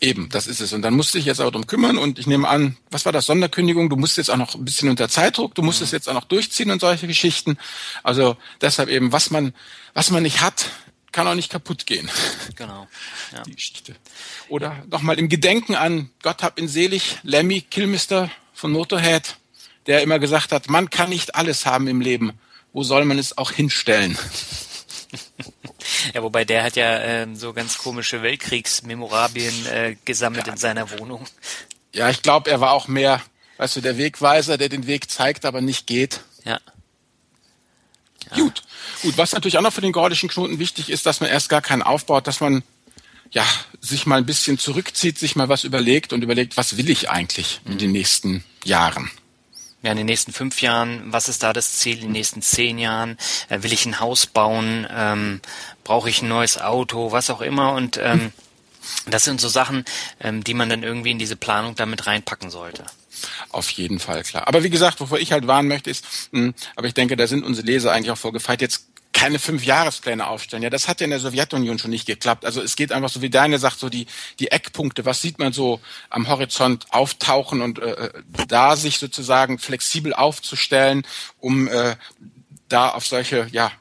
Eben, 0.03 0.27
das 0.27 0.47
ist 0.47 0.59
es. 0.59 0.73
Und 0.73 0.81
dann 0.81 0.95
musste 0.95 1.17
ich 1.17 1.23
jetzt 1.23 1.39
auch 1.39 1.49
drum 1.49 1.65
kümmern 1.65 1.97
und 1.97 2.19
ich 2.19 2.27
nehme 2.27 2.45
an, 2.45 2.75
was 2.91 3.05
war 3.05 3.13
das, 3.13 3.25
Sonderkündigung? 3.25 3.89
Du 3.89 3.95
musst 3.95 4.17
jetzt 4.17 4.29
auch 4.29 4.35
noch 4.35 4.53
ein 4.53 4.65
bisschen 4.65 4.89
unter 4.89 5.07
Zeitdruck, 5.07 5.55
du 5.55 5.61
musst 5.61 5.81
es 5.81 5.91
jetzt 5.91 6.09
auch 6.09 6.13
noch 6.13 6.25
durchziehen 6.25 6.71
und 6.71 6.81
solche 6.81 7.07
Geschichten. 7.07 7.57
Also 8.03 8.35
deshalb 8.59 8.89
eben, 8.89 9.13
was 9.13 9.31
man, 9.31 9.53
was 9.93 10.11
man 10.11 10.23
nicht 10.23 10.41
hat, 10.41 10.65
kann 11.13 11.25
auch 11.25 11.35
nicht 11.35 11.49
kaputt 11.49 11.85
gehen. 11.85 12.09
Genau. 12.55 12.87
Ja. 13.31 13.41
Die 13.41 13.55
Geschichte. 13.55 13.95
Oder 14.47 14.83
nochmal 14.91 15.17
im 15.17 15.27
Gedenken 15.27 15.73
an 15.73 16.11
Gott 16.21 16.43
hab 16.43 16.59
ihn 16.59 16.67
selig, 16.67 17.17
Lemmy 17.23 17.61
Kilmister 17.61 18.29
von 18.53 18.71
Motorhead, 18.71 19.37
der 19.87 20.03
immer 20.03 20.19
gesagt 20.19 20.51
hat, 20.51 20.69
man 20.69 20.91
kann 20.91 21.09
nicht 21.09 21.33
alles 21.33 21.65
haben 21.65 21.87
im 21.87 21.99
Leben. 21.99 22.33
Wo 22.73 22.83
soll 22.83 23.05
man 23.05 23.17
es 23.17 23.35
auch 23.35 23.49
hinstellen? 23.49 24.15
Ja, 26.13 26.23
wobei 26.23 26.45
der 26.45 26.63
hat 26.63 26.75
ja 26.75 26.97
äh, 26.97 27.27
so 27.35 27.53
ganz 27.53 27.77
komische 27.77 28.21
Weltkriegsmemorabien 28.21 29.65
äh, 29.67 29.95
gesammelt 30.05 30.47
ja. 30.47 30.53
in 30.53 30.57
seiner 30.57 30.89
Wohnung. 30.99 31.25
Ja, 31.93 32.09
ich 32.09 32.21
glaube, 32.21 32.49
er 32.49 32.59
war 32.59 32.71
auch 32.71 32.87
mehr, 32.87 33.21
weißt 33.57 33.75
du, 33.75 33.81
der 33.81 33.97
Wegweiser, 33.97 34.57
der 34.57 34.69
den 34.69 34.87
Weg 34.87 35.09
zeigt, 35.09 35.45
aber 35.45 35.61
nicht 35.61 35.87
geht. 35.87 36.21
Ja. 36.43 36.59
Ja. 38.29 38.35
Gut, 38.35 38.63
gut. 39.01 39.17
Was 39.17 39.33
natürlich 39.33 39.57
auch 39.57 39.61
noch 39.61 39.73
für 39.73 39.81
den 39.81 39.91
gordischen 39.91 40.29
Knoten 40.29 40.59
wichtig 40.59 40.89
ist, 40.89 41.05
dass 41.05 41.19
man 41.19 41.29
erst 41.29 41.49
gar 41.49 41.61
keinen 41.61 41.81
aufbaut, 41.81 42.27
dass 42.27 42.39
man 42.39 42.63
ja 43.31 43.45
sich 43.81 44.05
mal 44.05 44.17
ein 44.17 44.25
bisschen 44.25 44.57
zurückzieht, 44.57 45.19
sich 45.19 45.35
mal 45.35 45.49
was 45.49 45.63
überlegt 45.63 46.13
und 46.13 46.21
überlegt, 46.21 46.57
was 46.57 46.77
will 46.77 46.89
ich 46.89 47.09
eigentlich 47.09 47.61
in 47.65 47.77
den 47.77 47.91
nächsten 47.91 48.43
Jahren 48.63 49.11
ja, 49.83 49.91
in 49.91 49.97
den 49.97 50.05
nächsten 50.05 50.31
fünf 50.31 50.61
Jahren, 50.61 51.03
was 51.05 51.29
ist 51.29 51.43
da 51.43 51.53
das 51.53 51.77
Ziel 51.77 51.95
in 51.95 52.03
den 52.03 52.11
nächsten 52.13 52.41
zehn 52.41 52.79
Jahren? 52.79 53.17
Äh, 53.49 53.63
will 53.63 53.73
ich 53.73 53.85
ein 53.85 53.99
Haus 53.99 54.25
bauen? 54.25 54.87
Ähm, 54.89 55.41
Brauche 55.83 56.09
ich 56.09 56.21
ein 56.21 56.29
neues 56.29 56.59
Auto? 56.59 57.11
Was 57.11 57.29
auch 57.29 57.41
immer. 57.41 57.73
Und 57.73 57.99
ähm, 58.01 58.31
das 59.05 59.25
sind 59.25 59.41
so 59.41 59.49
Sachen, 59.49 59.83
ähm, 60.21 60.43
die 60.43 60.53
man 60.53 60.69
dann 60.69 60.83
irgendwie 60.83 61.11
in 61.11 61.19
diese 61.19 61.35
Planung 61.35 61.75
damit 61.75 62.07
reinpacken 62.07 62.49
sollte. 62.49 62.85
Auf 63.49 63.69
jeden 63.71 63.99
Fall, 63.99 64.23
klar. 64.23 64.47
Aber 64.47 64.63
wie 64.63 64.69
gesagt, 64.69 64.99
wovor 65.01 65.19
ich 65.19 65.31
halt 65.31 65.47
warnen 65.47 65.67
möchte, 65.67 65.89
ist, 65.89 66.05
mh, 66.31 66.39
hm, 66.39 66.53
aber 66.75 66.87
ich 66.87 66.93
denke, 66.93 67.15
da 67.15 67.27
sind 67.27 67.43
unsere 67.43 67.67
Leser 67.67 67.91
eigentlich 67.91 68.11
auch 68.11 68.17
vorgefeilt, 68.17 68.61
jetzt 68.61 68.87
keine 69.23 69.39
fünf 69.39 69.63
Jahrespläne 69.63 70.27
aufstellen. 70.27 70.63
Ja, 70.63 70.69
das 70.69 70.89
hat 70.89 70.99
ja 70.99 71.05
in 71.05 71.11
der 71.11 71.21
Sowjetunion 71.21 71.79
schon 71.79 71.91
nicht 71.91 72.05
geklappt. 72.05 72.43
Also 72.43 72.61
es 72.61 72.75
geht 72.75 72.91
einfach 72.91 73.07
so, 73.07 73.21
wie 73.21 73.29
deine 73.29 73.57
sagt, 73.57 73.79
so 73.79 73.87
die, 73.87 74.05
die 74.39 74.51
Eckpunkte, 74.51 75.05
was 75.05 75.21
sieht 75.21 75.39
man 75.39 75.53
so 75.53 75.79
am 76.09 76.27
Horizont 76.27 76.87
auftauchen 76.89 77.61
und 77.61 77.79
äh, 77.79 78.09
da 78.49 78.75
sich 78.75 78.99
sozusagen 78.99 79.59
flexibel 79.59 80.13
aufzustellen, 80.13 81.07
um 81.39 81.69
äh, 81.69 81.95
da 82.67 82.89
auf 82.89 83.07
solche, 83.07 83.47
ja, 83.53 83.71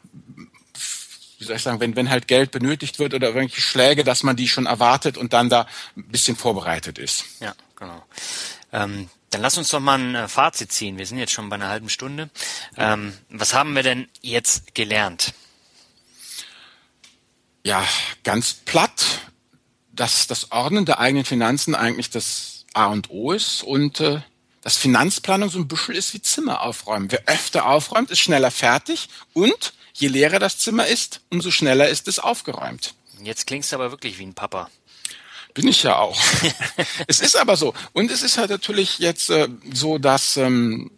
wie 1.39 1.45
soll 1.45 1.57
ich 1.57 1.63
sagen, 1.63 1.81
wenn, 1.81 1.97
wenn 1.97 2.09
halt 2.09 2.29
Geld 2.29 2.53
benötigt 2.53 3.01
wird 3.01 3.13
oder 3.13 3.27
irgendwelche 3.29 3.61
Schläge, 3.61 4.05
dass 4.05 4.23
man 4.23 4.37
die 4.37 4.47
schon 4.47 4.67
erwartet 4.67 5.19
und 5.19 5.33
dann 5.33 5.49
da 5.49 5.67
ein 5.97 6.05
bisschen 6.05 6.37
vorbereitet 6.37 6.99
ist. 6.99 7.25
Ja, 7.41 7.53
genau. 7.75 8.01
Ähm, 8.73 9.09
dann 9.33 9.41
lass 9.41 9.59
uns 9.59 9.71
doch 9.71 9.81
mal 9.81 9.99
ein 9.99 10.15
äh, 10.15 10.29
Fazit 10.29 10.73
ziehen. 10.73 10.99
Wir 10.99 11.07
sind 11.07 11.19
jetzt 11.19 11.33
schon 11.33 11.49
bei 11.49 11.57
einer 11.57 11.69
halben 11.69 11.89
Stunde. 11.89 12.31
Ähm, 12.77 13.17
was 13.29 13.55
haben 13.55 13.75
wir 13.75 13.83
denn 13.83 14.09
jetzt 14.21 14.75
gelernt? 14.75 15.33
Ja, 17.65 17.87
ganz 18.25 18.55
platt, 18.55 19.21
dass 19.93 20.27
das 20.27 20.53
Ordnen 20.53 20.85
der 20.85 20.99
eigenen 20.99 21.25
Finanzen 21.25 21.75
eigentlich 21.75 22.11
das 22.11 22.67
A 22.75 22.87
und 22.87 23.11
O 23.11 23.33
ist 23.33 23.63
und 23.63 24.01
äh, 24.01 24.21
dass 24.61 24.77
Finanzplanung 24.77 25.51
so 25.51 25.59
ein 25.59 25.69
Büschel 25.69 25.97
ist 25.97 26.15
wie 26.15 26.23
Zimmer 26.23 26.63
aufräumen. 26.63 27.11
Wer 27.11 27.25
öfter 27.27 27.67
aufräumt, 27.67 28.11
ist 28.11 28.21
schneller 28.21 28.51
fertig 28.51 29.09
und 29.33 29.75
je 29.93 30.09
leerer 30.09 30.39
das 30.39 30.59
Zimmer 30.59 30.87
ist, 30.87 31.21
umso 31.31 31.51
schneller 31.51 31.89
ist 31.89 32.09
es 32.09 32.19
aufgeräumt. 32.19 32.95
Jetzt 33.23 33.47
klingst 33.47 33.73
du 33.73 33.77
aber 33.77 33.91
wirklich 33.91 34.19
wie 34.19 34.27
ein 34.27 34.35
Papa. 34.35 34.69
Bin 35.55 35.69
ich 35.69 35.83
ja 35.83 35.99
auch. 35.99 36.19
es 37.07 37.21
ist 37.21 37.37
aber 37.37 37.57
so. 37.57 37.75
Und 37.93 38.11
es 38.11 38.23
ist 38.23 38.39
halt 38.39 38.51
natürlich 38.51 38.99
jetzt 38.99 39.31
äh, 39.31 39.49
so, 39.73 39.99
dass 39.99 40.37
ähm, 40.37 40.91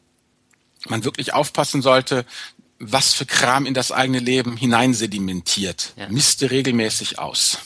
man 0.87 1.05
wirklich 1.05 1.33
aufpassen 1.33 1.83
sollte, 1.83 2.25
was 2.79 3.15
für 3.15 3.27
Kram 3.27 3.67
in 3.67 3.75
das 3.75 3.93
eigene 3.93 4.19
Leben 4.19 4.57
hineinsedimentiert. 4.57 5.95
Ja. 5.97 6.09
Miste 6.09 6.51
regelmäßig 6.51 7.19
aus. 7.19 7.59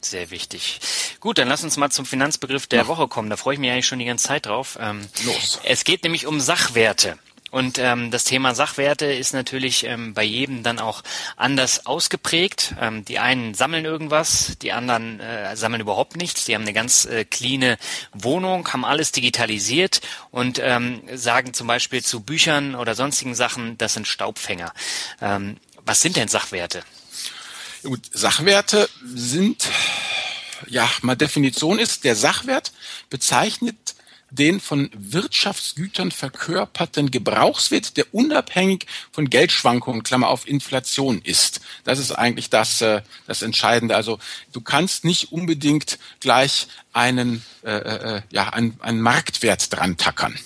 Sehr 0.00 0.30
wichtig. 0.30 0.80
Gut, 1.20 1.38
dann 1.38 1.48
lass 1.48 1.64
uns 1.64 1.76
mal 1.76 1.90
zum 1.90 2.06
Finanzbegriff 2.06 2.66
der. 2.66 2.86
Woche 2.86 3.08
kommen. 3.08 3.30
Da 3.30 3.36
freue 3.36 3.54
ich 3.54 3.60
mich 3.60 3.70
eigentlich 3.70 3.86
schon 3.86 3.98
die 3.98 4.04
ganze 4.04 4.28
Zeit 4.28 4.46
drauf. 4.46 4.78
Ähm, 4.80 5.06
Los. 5.24 5.60
Es 5.64 5.84
geht 5.84 6.04
nämlich 6.04 6.26
um 6.26 6.40
Sachwerte. 6.40 7.18
Und 7.50 7.78
ähm, 7.78 8.10
das 8.10 8.24
Thema 8.24 8.54
Sachwerte 8.54 9.06
ist 9.06 9.32
natürlich 9.32 9.84
ähm, 9.84 10.12
bei 10.14 10.22
jedem 10.22 10.62
dann 10.62 10.78
auch 10.78 11.02
anders 11.36 11.86
ausgeprägt. 11.86 12.74
Ähm, 12.80 13.04
die 13.04 13.18
einen 13.18 13.54
sammeln 13.54 13.84
irgendwas, 13.84 14.56
die 14.60 14.72
anderen 14.72 15.20
äh, 15.20 15.56
sammeln 15.56 15.80
überhaupt 15.80 16.16
nichts. 16.16 16.44
Die 16.44 16.54
haben 16.54 16.62
eine 16.62 16.72
ganz 16.72 17.06
äh, 17.06 17.24
cleane 17.24 17.78
Wohnung, 18.12 18.68
haben 18.72 18.84
alles 18.84 19.12
digitalisiert 19.12 20.00
und 20.30 20.60
ähm, 20.62 21.02
sagen 21.14 21.54
zum 21.54 21.66
Beispiel 21.66 22.02
zu 22.02 22.20
Büchern 22.20 22.74
oder 22.74 22.94
sonstigen 22.94 23.34
Sachen, 23.34 23.78
das 23.78 23.94
sind 23.94 24.06
Staubfänger. 24.06 24.72
Ähm, 25.20 25.56
was 25.86 26.02
sind 26.02 26.16
denn 26.16 26.28
Sachwerte? 26.28 26.82
Gut, 27.82 28.02
Sachwerte 28.12 28.90
sind, 29.14 29.68
ja, 30.66 30.90
mal 31.00 31.16
Definition 31.16 31.78
ist, 31.78 32.04
der 32.04 32.16
Sachwert 32.16 32.72
bezeichnet 33.08 33.76
den 34.30 34.60
von 34.60 34.90
Wirtschaftsgütern 34.94 36.10
verkörperten 36.10 37.10
Gebrauchswert, 37.10 37.96
der 37.96 38.12
unabhängig 38.12 38.86
von 39.10 39.30
Geldschwankungen, 39.30 40.02
Klammer 40.02 40.28
auf 40.28 40.46
Inflation 40.46 41.20
ist. 41.22 41.60
Das 41.84 41.98
ist 41.98 42.12
eigentlich 42.12 42.50
das, 42.50 42.80
äh, 42.80 43.02
das 43.26 43.42
Entscheidende. 43.42 43.96
Also 43.96 44.18
du 44.52 44.60
kannst 44.60 45.04
nicht 45.04 45.32
unbedingt 45.32 45.98
gleich 46.20 46.68
einen, 46.92 47.42
äh, 47.64 47.70
äh, 47.70 48.22
ja, 48.30 48.50
einen, 48.50 48.78
einen 48.80 49.00
Marktwert 49.00 49.72
dran 49.72 49.96
tackern. 49.96 50.38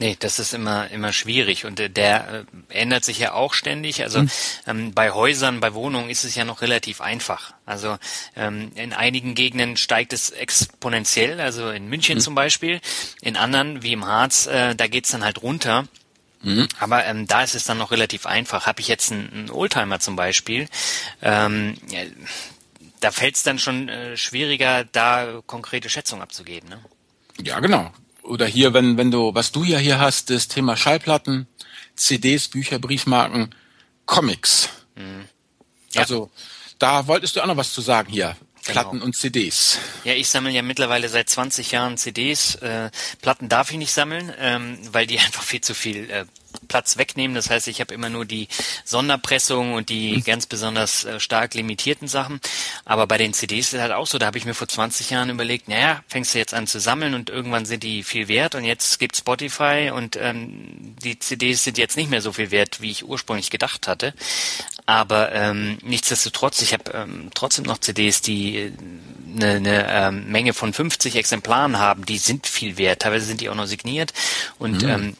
Nee, 0.00 0.16
das 0.18 0.38
ist 0.38 0.54
immer 0.54 0.88
immer 0.90 1.12
schwierig 1.12 1.64
und 1.64 1.80
äh, 1.80 1.90
der 1.90 2.46
äh, 2.70 2.72
ändert 2.72 3.04
sich 3.04 3.18
ja 3.18 3.32
auch 3.32 3.52
ständig. 3.52 4.02
Also 4.02 4.22
mhm. 4.22 4.30
ähm, 4.66 4.94
bei 4.94 5.10
Häusern, 5.10 5.58
bei 5.58 5.74
Wohnungen 5.74 6.08
ist 6.08 6.22
es 6.22 6.36
ja 6.36 6.44
noch 6.44 6.62
relativ 6.62 7.00
einfach. 7.00 7.52
Also 7.66 7.98
ähm, 8.36 8.70
in 8.76 8.92
einigen 8.92 9.34
Gegenden 9.34 9.76
steigt 9.76 10.12
es 10.12 10.30
exponentiell, 10.30 11.40
also 11.40 11.70
in 11.70 11.88
München 11.88 12.18
mhm. 12.18 12.22
zum 12.22 12.36
Beispiel. 12.36 12.80
In 13.22 13.36
anderen, 13.36 13.82
wie 13.82 13.92
im 13.92 14.06
Harz, 14.06 14.46
äh, 14.46 14.76
da 14.76 14.86
geht's 14.86 15.10
dann 15.10 15.24
halt 15.24 15.42
runter. 15.42 15.88
Mhm. 16.42 16.68
Aber 16.78 17.04
ähm, 17.04 17.26
da 17.26 17.42
ist 17.42 17.56
es 17.56 17.64
dann 17.64 17.78
noch 17.78 17.90
relativ 17.90 18.24
einfach. 18.24 18.66
Habe 18.66 18.80
ich 18.80 18.86
jetzt 18.86 19.10
einen, 19.10 19.32
einen 19.32 19.50
Oldtimer 19.50 19.98
zum 19.98 20.14
Beispiel, 20.14 20.68
ähm, 21.22 21.76
da 23.00 23.10
fällt 23.10 23.34
es 23.34 23.42
dann 23.42 23.58
schon 23.58 23.88
äh, 23.88 24.16
schwieriger, 24.16 24.84
da 24.84 25.42
konkrete 25.46 25.90
Schätzungen 25.90 26.22
abzugeben. 26.22 26.68
Ne? 26.68 26.80
Ja, 27.42 27.58
genau 27.58 27.92
oder 28.28 28.46
hier, 28.46 28.74
wenn, 28.74 28.96
wenn 28.96 29.10
du, 29.10 29.34
was 29.34 29.52
du 29.52 29.64
ja 29.64 29.78
hier 29.78 29.98
hast, 29.98 30.30
das 30.30 30.48
Thema 30.48 30.76
Schallplatten, 30.76 31.46
CDs, 31.96 32.48
Bücher, 32.48 32.78
Briefmarken, 32.78 33.54
Comics. 34.06 34.68
Mhm. 34.94 35.24
Ja. 35.92 36.02
Also, 36.02 36.30
da 36.78 37.06
wolltest 37.06 37.36
du 37.36 37.40
auch 37.40 37.46
noch 37.46 37.56
was 37.56 37.72
zu 37.72 37.80
sagen 37.80 38.10
hier. 38.10 38.36
Platten 38.64 38.92
genau. 38.92 39.06
und 39.06 39.16
CDs. 39.16 39.78
Ja, 40.04 40.12
ich 40.12 40.28
sammle 40.28 40.50
ja 40.50 40.62
mittlerweile 40.62 41.08
seit 41.08 41.28
20 41.30 41.72
Jahren 41.72 41.96
CDs. 41.96 42.56
Äh, 42.56 42.90
Platten 43.22 43.48
darf 43.48 43.70
ich 43.70 43.78
nicht 43.78 43.92
sammeln, 43.92 44.32
ähm, 44.38 44.78
weil 44.92 45.06
die 45.06 45.18
einfach 45.18 45.42
viel 45.42 45.62
zu 45.62 45.74
viel 45.74 46.10
äh, 46.10 46.26
Platz 46.68 46.98
wegnehmen. 46.98 47.34
Das 47.34 47.50
heißt, 47.50 47.68
ich 47.68 47.80
habe 47.80 47.94
immer 47.94 48.10
nur 48.10 48.24
die 48.24 48.48
Sonderpressung 48.84 49.74
und 49.74 49.88
die 49.88 50.16
mhm. 50.16 50.24
ganz 50.24 50.46
besonders 50.46 51.04
äh, 51.04 51.20
stark 51.20 51.54
limitierten 51.54 52.08
Sachen. 52.08 52.40
Aber 52.84 53.06
bei 53.06 53.18
den 53.18 53.32
CDs 53.32 53.68
ist 53.68 53.74
es 53.74 53.80
halt 53.80 53.92
auch 53.92 54.06
so, 54.06 54.18
da 54.18 54.26
habe 54.26 54.38
ich 54.38 54.44
mir 54.44 54.54
vor 54.54 54.68
20 54.68 55.10
Jahren 55.10 55.30
überlegt, 55.30 55.68
naja, 55.68 56.02
fängst 56.08 56.34
du 56.34 56.38
jetzt 56.38 56.54
an 56.54 56.66
zu 56.66 56.80
sammeln 56.80 57.14
und 57.14 57.30
irgendwann 57.30 57.66
sind 57.66 57.82
die 57.82 58.02
viel 58.02 58.28
wert 58.28 58.54
und 58.54 58.64
jetzt 58.64 58.98
gibt 58.98 59.16
Spotify 59.16 59.90
und 59.94 60.16
ähm, 60.16 60.94
die 61.02 61.18
CDs 61.18 61.64
sind 61.64 61.78
jetzt 61.78 61.96
nicht 61.96 62.10
mehr 62.10 62.22
so 62.22 62.32
viel 62.32 62.50
wert, 62.50 62.80
wie 62.80 62.90
ich 62.90 63.06
ursprünglich 63.06 63.50
gedacht 63.50 63.88
hatte. 63.88 64.14
Aber 64.86 65.32
ähm, 65.32 65.78
nichtsdestotrotz, 65.82 66.62
ich 66.62 66.72
habe 66.72 66.90
ähm, 66.92 67.30
trotzdem 67.34 67.64
noch 67.64 67.78
CDs, 67.78 68.22
die 68.22 68.72
eine, 69.36 69.56
eine 69.56 69.86
ähm, 69.90 70.30
Menge 70.30 70.54
von 70.54 70.72
50 70.72 71.16
Exemplaren 71.16 71.78
haben, 71.78 72.06
die 72.06 72.18
sind 72.18 72.46
viel 72.46 72.78
wert. 72.78 73.02
Teilweise 73.02 73.26
sind 73.26 73.40
die 73.40 73.48
auch 73.50 73.54
noch 73.54 73.66
signiert 73.66 74.12
und 74.58 74.82
mhm. 74.82 74.88
ähm, 74.88 75.16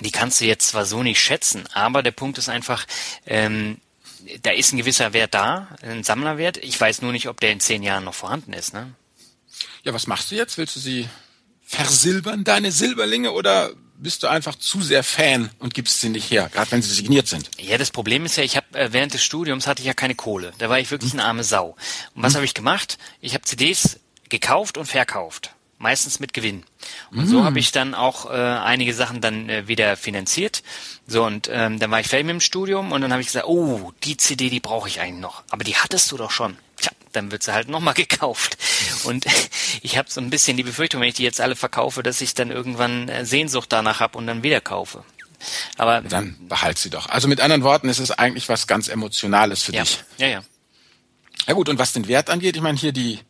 die 0.00 0.10
kannst 0.10 0.40
du 0.40 0.44
jetzt 0.44 0.68
zwar 0.68 0.86
so 0.86 1.02
nicht 1.02 1.20
schätzen, 1.20 1.64
aber 1.72 2.02
der 2.02 2.10
Punkt 2.10 2.38
ist 2.38 2.48
einfach, 2.48 2.86
ähm, 3.26 3.78
da 4.42 4.50
ist 4.50 4.72
ein 4.72 4.78
gewisser 4.78 5.12
Wert 5.12 5.34
da, 5.34 5.68
ein 5.82 6.02
Sammlerwert. 6.02 6.56
Ich 6.58 6.80
weiß 6.80 7.02
nur 7.02 7.12
nicht, 7.12 7.28
ob 7.28 7.40
der 7.40 7.52
in 7.52 7.60
zehn 7.60 7.82
Jahren 7.82 8.04
noch 8.04 8.14
vorhanden 8.14 8.52
ist. 8.52 8.74
Ne? 8.74 8.92
Ja, 9.82 9.92
was 9.92 10.06
machst 10.06 10.30
du 10.30 10.34
jetzt? 10.34 10.58
Willst 10.58 10.76
du 10.76 10.80
sie 10.80 11.08
versilbern, 11.64 12.44
deine 12.44 12.72
Silberlinge, 12.72 13.32
oder 13.32 13.72
bist 13.96 14.22
du 14.22 14.26
einfach 14.26 14.56
zu 14.56 14.82
sehr 14.82 15.04
Fan 15.04 15.50
und 15.58 15.74
gibst 15.74 16.00
sie 16.00 16.08
nicht 16.08 16.30
her, 16.30 16.50
gerade 16.52 16.72
wenn 16.72 16.82
sie 16.82 16.92
signiert 16.92 17.28
sind? 17.28 17.50
Ja, 17.58 17.78
das 17.78 17.90
Problem 17.90 18.24
ist 18.24 18.36
ja, 18.36 18.42
ich 18.42 18.56
habe 18.56 18.78
äh, 18.78 18.92
während 18.92 19.14
des 19.14 19.22
Studiums 19.22 19.66
hatte 19.66 19.82
ich 19.82 19.86
ja 19.86 19.94
keine 19.94 20.14
Kohle. 20.14 20.52
Da 20.58 20.68
war 20.68 20.78
ich 20.80 20.90
wirklich 20.90 21.12
eine 21.12 21.24
arme 21.24 21.44
Sau. 21.44 21.76
Und 22.14 22.22
was 22.22 22.32
hm. 22.32 22.36
habe 22.36 22.44
ich 22.44 22.54
gemacht? 22.54 22.98
Ich 23.20 23.34
habe 23.34 23.44
CDs 23.44 24.00
gekauft 24.28 24.76
und 24.76 24.86
verkauft 24.86 25.53
meistens 25.78 26.20
mit 26.20 26.32
Gewinn. 26.32 26.64
Und 27.10 27.24
mm. 27.24 27.28
so 27.28 27.44
habe 27.44 27.58
ich 27.58 27.72
dann 27.72 27.94
auch 27.94 28.30
äh, 28.30 28.34
einige 28.34 28.94
Sachen 28.94 29.20
dann 29.20 29.48
äh, 29.48 29.68
wieder 29.68 29.96
finanziert. 29.96 30.62
So 31.06 31.24
und 31.24 31.48
ähm, 31.52 31.78
dann 31.78 31.90
war 31.90 32.00
ich 32.00 32.08
fertig 32.08 32.26
mit 32.26 32.34
dem 32.34 32.40
Studium 32.40 32.92
und 32.92 33.00
dann 33.00 33.12
habe 33.12 33.20
ich 33.20 33.28
gesagt, 33.28 33.46
oh, 33.46 33.92
die 34.04 34.16
CD, 34.16 34.50
die 34.50 34.60
brauche 34.60 34.88
ich 34.88 35.00
eigentlich 35.00 35.20
noch. 35.20 35.42
Aber 35.50 35.64
die 35.64 35.76
hattest 35.76 36.10
du 36.12 36.16
doch 36.16 36.30
schon. 36.30 36.56
Tja, 36.80 36.92
dann 37.12 37.30
wird 37.30 37.42
sie 37.42 37.52
halt 37.52 37.68
nochmal 37.68 37.94
gekauft. 37.94 38.56
Und 39.04 39.26
ich 39.82 39.98
habe 39.98 40.10
so 40.10 40.20
ein 40.20 40.30
bisschen 40.30 40.56
die 40.56 40.62
Befürchtung, 40.62 41.00
wenn 41.00 41.08
ich 41.08 41.14
die 41.14 41.24
jetzt 41.24 41.40
alle 41.40 41.56
verkaufe, 41.56 42.02
dass 42.02 42.20
ich 42.20 42.34
dann 42.34 42.50
irgendwann 42.50 43.08
äh, 43.08 43.24
Sehnsucht 43.24 43.72
danach 43.72 44.00
habe 44.00 44.18
und 44.18 44.26
dann 44.26 44.42
wieder 44.42 44.60
kaufe. 44.60 45.04
Aber 45.76 46.00
dann 46.00 46.36
behalt 46.48 46.78
sie 46.78 46.90
doch. 46.90 47.08
Also 47.08 47.28
mit 47.28 47.40
anderen 47.40 47.62
Worten, 47.62 47.88
es 47.88 47.98
ist 47.98 48.12
eigentlich 48.12 48.48
was 48.48 48.66
ganz 48.66 48.88
Emotionales 48.88 49.62
für 49.62 49.72
ja. 49.72 49.82
dich. 49.82 50.02
Ja, 50.16 50.26
ja. 50.26 50.42
Ja 51.46 51.54
gut, 51.54 51.68
und 51.68 51.78
was 51.78 51.92
den 51.92 52.08
Wert 52.08 52.30
angeht, 52.30 52.56
ich 52.56 52.62
meine 52.62 52.78
hier 52.78 52.92
die 52.92 53.20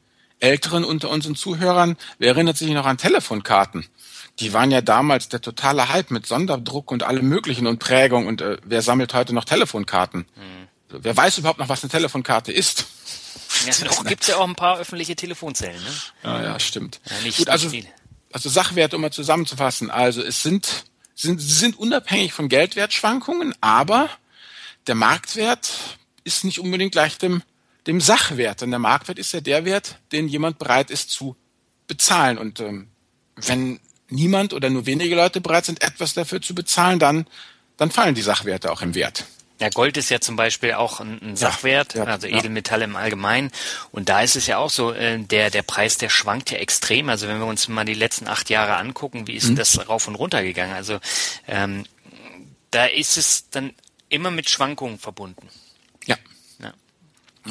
Älteren 0.40 0.84
unter 0.84 1.10
unseren 1.10 1.36
Zuhörern, 1.36 1.96
wer 2.18 2.28
erinnert 2.28 2.56
sich 2.56 2.70
noch 2.70 2.86
an 2.86 2.98
Telefonkarten? 2.98 3.86
Die 4.40 4.52
waren 4.52 4.70
ja 4.70 4.80
damals 4.80 5.28
der 5.28 5.40
totale 5.40 5.88
Hype 5.88 6.10
mit 6.10 6.26
Sonderdruck 6.26 6.90
und 6.90 7.04
allem 7.04 7.28
möglichen 7.28 7.66
und 7.66 7.78
Prägung 7.78 8.26
und 8.26 8.40
äh, 8.40 8.58
wer 8.64 8.82
sammelt 8.82 9.14
heute 9.14 9.32
noch 9.32 9.44
Telefonkarten? 9.44 10.26
Hm. 10.34 11.00
Wer 11.02 11.16
weiß 11.16 11.38
überhaupt 11.38 11.58
noch, 11.58 11.68
was 11.68 11.82
eine 11.82 11.90
Telefonkarte 11.90 12.52
ist? 12.52 12.86
Ja, 13.66 13.86
noch 13.86 14.04
gibt's 14.04 14.26
ja 14.26 14.36
auch 14.36 14.46
ein 14.46 14.54
paar 14.54 14.78
öffentliche 14.78 15.16
Telefonzellen, 15.16 15.82
ne? 15.82 15.90
Ja, 16.24 16.42
ja, 16.42 16.60
stimmt. 16.60 17.00
Ja, 17.08 17.16
nicht, 17.24 17.38
Gut, 17.38 17.48
also, 17.48 17.68
nicht 17.68 17.88
also 18.34 18.48
Sachwerte, 18.48 18.96
um 18.96 19.02
mal 19.02 19.12
zusammenzufassen. 19.12 19.90
Also 19.90 20.20
es 20.20 20.42
sind, 20.42 20.86
sind, 21.14 21.40
sie 21.40 21.54
sind 21.54 21.78
unabhängig 21.78 22.32
von 22.32 22.48
Geldwertschwankungen, 22.48 23.54
aber 23.60 24.10
der 24.88 24.96
Marktwert 24.96 25.70
ist 26.24 26.44
nicht 26.44 26.58
unbedingt 26.58 26.92
gleich 26.92 27.16
dem, 27.16 27.42
dem 27.86 28.00
Sachwert. 28.00 28.60
Denn 28.60 28.70
der 28.70 28.78
Marktwert 28.78 29.18
ist 29.18 29.32
ja 29.32 29.40
der 29.40 29.64
Wert, 29.64 29.98
den 30.12 30.28
jemand 30.28 30.58
bereit 30.58 30.90
ist 30.90 31.10
zu 31.10 31.36
bezahlen. 31.86 32.38
Und 32.38 32.60
ähm, 32.60 32.88
wenn 33.36 33.80
niemand 34.08 34.52
oder 34.52 34.70
nur 34.70 34.86
wenige 34.86 35.14
Leute 35.14 35.40
bereit 35.40 35.66
sind, 35.66 35.82
etwas 35.82 36.14
dafür 36.14 36.40
zu 36.40 36.54
bezahlen, 36.54 36.98
dann, 36.98 37.26
dann 37.76 37.90
fallen 37.90 38.14
die 38.14 38.22
Sachwerte 38.22 38.70
auch 38.70 38.82
im 38.82 38.94
Wert. 38.94 39.26
Ja, 39.60 39.68
Gold 39.68 39.96
ist 39.96 40.10
ja 40.10 40.20
zum 40.20 40.34
Beispiel 40.34 40.72
auch 40.72 40.98
ein, 41.00 41.36
Sachwert, 41.36 41.94
ja, 41.94 42.04
ja, 42.04 42.10
also 42.10 42.26
Edelmetalle 42.26 42.82
ja. 42.82 42.88
im 42.88 42.96
Allgemeinen. 42.96 43.52
Und 43.92 44.08
da 44.08 44.20
ist 44.20 44.34
es 44.34 44.48
ja 44.48 44.58
auch 44.58 44.70
so, 44.70 44.92
äh, 44.92 45.18
der, 45.18 45.50
der 45.50 45.62
Preis, 45.62 45.96
der 45.96 46.08
schwankt 46.08 46.50
ja 46.50 46.58
extrem. 46.58 47.08
Also 47.08 47.28
wenn 47.28 47.38
wir 47.38 47.46
uns 47.46 47.68
mal 47.68 47.84
die 47.84 47.94
letzten 47.94 48.26
acht 48.26 48.50
Jahre 48.50 48.76
angucken, 48.76 49.28
wie 49.28 49.34
ist 49.34 49.50
mhm. 49.50 49.56
das 49.56 49.88
rauf 49.88 50.08
und 50.08 50.16
runter 50.16 50.42
gegangen? 50.42 50.72
Also 50.72 50.98
ähm, 51.46 51.84
da 52.72 52.86
ist 52.86 53.16
es 53.16 53.48
dann 53.50 53.72
immer 54.08 54.32
mit 54.32 54.50
Schwankungen 54.50 54.98
verbunden. 54.98 55.48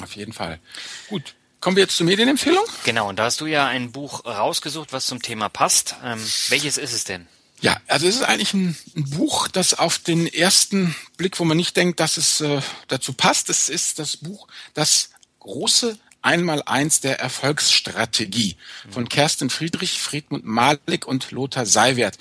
Auf 0.02 0.16
jeden 0.16 0.34
Fall. 0.34 0.60
Gut. 1.08 1.36
Kommen 1.60 1.78
wir 1.78 1.84
jetzt 1.84 1.96
zur 1.96 2.06
Medienempfehlung? 2.06 2.66
Genau, 2.84 3.08
und 3.08 3.20
da 3.20 3.24
hast 3.24 3.40
du 3.40 3.46
ja 3.46 3.66
ein 3.68 3.94
Buch 3.94 4.26
rausgesucht, 4.26 4.92
was 4.92 5.06
zum 5.06 5.22
Thema 5.22 5.48
passt. 5.48 5.96
Ähm, 6.04 6.20
welches 6.50 6.78
ist 6.78 6.92
es 6.92 7.06
denn? 7.06 7.26
Ja, 7.62 7.80
also 7.88 8.06
es 8.06 8.16
ist 8.16 8.24
eigentlich 8.24 8.54
ein, 8.54 8.76
ein, 8.98 9.10
Buch, 9.10 9.48
das 9.48 9.74
auf 9.74 9.98
den 9.98 10.28
ersten 10.28 10.94
Blick, 11.16 11.40
wo 11.40 11.46
man 11.46 11.56
nicht 11.56 11.78
denkt, 11.78 12.02
dass 12.02 12.18
es 12.18 12.42
äh, 12.42 12.62
dazu 12.90 13.14
passt, 13.14 13.50
es 13.50 13.70
ist 13.70 14.00
das 14.00 14.18
Buch, 14.18 14.50
das 14.74 15.12
große 15.40 15.98
Einmaleins 16.22 17.00
der 17.00 17.22
Erfolgsstrategie 17.22 18.58
von 18.90 19.08
Kerstin 19.08 19.50
Friedrich, 19.50 20.02
Friedmund 20.02 20.46
Malik 20.46 21.06
und 21.06 21.32
Lothar 21.32 21.66
Seiwert. 21.66 22.18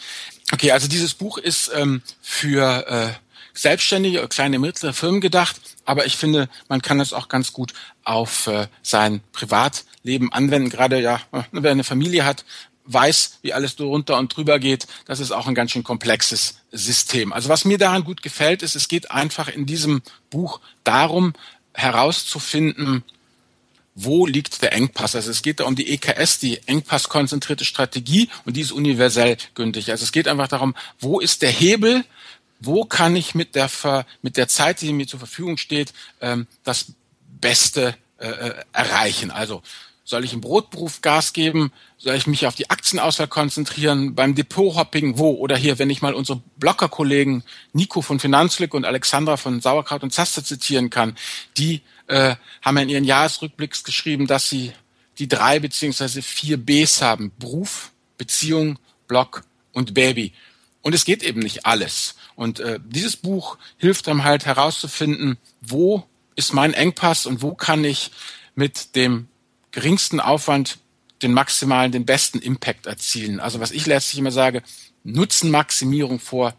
Okay, 0.53 0.71
also 0.71 0.87
dieses 0.87 1.15
Buch 1.15 1.39
ist 1.39 1.71
ähm, 1.75 2.03
für 2.21 2.87
äh, 2.87 3.13
selbstständige, 3.55 4.27
kleine, 4.29 4.59
mittlere 4.59 4.93
Firmen 4.93 5.21
gedacht, 5.21 5.57
aber 5.85 6.07
ich 6.07 6.17
finde, 6.17 6.49
man 6.69 6.83
kann 6.83 7.01
es 7.01 7.13
auch 7.13 7.29
ganz 7.29 7.53
gut 7.53 7.73
auf 8.05 8.47
äh, 8.47 8.69
sein 8.83 9.21
Privatleben 9.33 10.33
anwenden. 10.33 10.71
Gerade 10.71 11.01
ja, 11.01 11.21
wer 11.53 11.71
eine 11.71 11.85
Familie 11.85 12.25
hat, 12.25 12.45
weiß, 12.85 13.39
wie 13.43 13.53
alles 13.53 13.77
drunter 13.77 14.19
und 14.19 14.37
drüber 14.37 14.59
geht. 14.59 14.87
Das 15.07 15.21
ist 15.21 15.31
auch 15.31 15.47
ein 15.47 15.55
ganz 15.55 15.71
schön 15.71 15.85
komplexes 15.85 16.59
System. 16.73 17.33
Also 17.33 17.49
was 17.49 17.65
mir 17.65 17.79
daran 17.79 18.05
gut 18.05 18.23
gefällt, 18.23 18.63
ist, 18.63 18.75
es 18.75 18.89
geht 18.89 19.11
einfach 19.11 19.49
in 19.49 19.67
diesem 19.67 20.03
Buch 20.31 20.61
darum, 20.85 21.35
herauszufinden, 21.75 23.05
wo 23.95 24.27
liegt 24.27 24.63
der 24.63 24.73
Engpass? 24.73 25.15
Also 25.15 25.31
es 25.31 25.43
geht 25.43 25.61
da 25.61 25.65
um 25.65 25.77
die 25.77 25.91
EKS, 25.91 26.39
die 26.39 26.67
engpasskonzentrierte 26.67 27.65
Strategie, 27.65 28.29
und 28.45 28.57
die 28.57 28.63
ist 28.63 28.73
universell 28.73 29.37
gültig. 29.55 29.91
Also 29.91 30.05
es 30.05 30.13
geht 30.13 30.29
einfach 30.29 30.49
darum, 30.49 30.75
wo 30.99 31.21
ist 31.21 31.43
der 31.43 31.51
Hebel, 31.51 32.05
wo 32.65 32.85
kann 32.85 33.17
ich 33.17 33.35
mit 33.35 33.55
der, 33.55 33.71
mit 34.23 34.37
der 34.37 34.49
Zeit, 34.49 34.81
die 34.81 34.93
mir 34.93 35.07
zur 35.07 35.19
Verfügung 35.19 35.57
steht, 35.57 35.93
ähm, 36.21 36.47
das 36.65 36.93
Beste 37.41 37.95
äh, 38.19 38.29
äh, 38.29 38.55
erreichen. 38.73 39.31
Also 39.31 39.63
soll 40.05 40.25
ich 40.25 40.33
im 40.33 40.41
Brotberuf 40.41 41.01
Gas 41.01 41.33
geben? 41.33 41.73
Soll 41.99 42.15
ich 42.15 42.27
mich 42.27 42.47
auf 42.47 42.55
die 42.55 42.71
Aktienauswahl 42.71 43.29
konzentrieren? 43.29 44.15
Beim 44.15 44.35
Depot-Hopping 44.35 45.19
wo? 45.19 45.31
Oder 45.31 45.57
hier, 45.57 45.79
wenn 45.79 45.91
ich 45.91 46.03
mal 46.03 46.15
unsere 46.15 46.41
Blogger-Kollegen 46.57 47.43
Nico 47.73 48.01
von 48.01 48.21
Finanzglück 48.21 48.75
und 48.75 48.85
Alexandra 48.85 49.37
von 49.37 49.61
Sauerkraut 49.61 50.03
und 50.03 50.13
Zaster 50.13 50.45
zitieren 50.45 50.91
kann, 50.91 51.17
die 51.57 51.83
äh, 52.07 52.37
haben 52.63 52.77
ja 52.77 52.83
in 52.83 52.89
ihren 52.89 53.05
Jahresrückblicks 53.05 53.85
geschrieben, 53.85 54.27
dass 54.27 54.49
sie 54.49 54.73
die 55.19 55.29
drei 55.29 55.59
beziehungsweise 55.59 56.23
vier 56.23 56.59
Bs 56.59 57.03
haben. 57.03 57.33
Beruf, 57.39 57.91
Beziehung, 58.19 58.79
Blog 59.09 59.45
und 59.73 59.95
Baby. 59.95 60.33
Und 60.83 60.95
es 60.95 61.05
geht 61.05 61.23
eben 61.23 61.41
nicht 61.41 61.65
alles. 61.65 62.17
Und 62.35 62.61
äh, 62.61 62.79
dieses 62.85 63.17
Buch 63.17 63.57
hilft 63.79 64.09
einem 64.09 64.25
halt 64.25 64.47
herauszufinden, 64.47 65.39
wo 65.61 66.05
ist 66.35 66.53
mein 66.53 66.75
Engpass 66.75 67.27
und 67.27 67.43
wo 67.43 67.55
kann 67.55 67.85
ich 67.85 68.11
mit 68.55 68.97
dem 68.97 69.29
geringsten 69.71 70.21
Aufwand 70.21 70.79
den 71.23 71.33
maximalen, 71.33 71.93
den 71.93 72.05
besten 72.05 72.41
Impact 72.41 72.87
erzielen. 72.87 73.39
Also 73.39 73.61
was 73.61 73.71
ich 73.71 73.87
letztlich 73.87 74.19
immer 74.19 74.33
sage, 74.33 74.63
Nutzenmaximierung 75.05 76.19
vor 76.19 76.55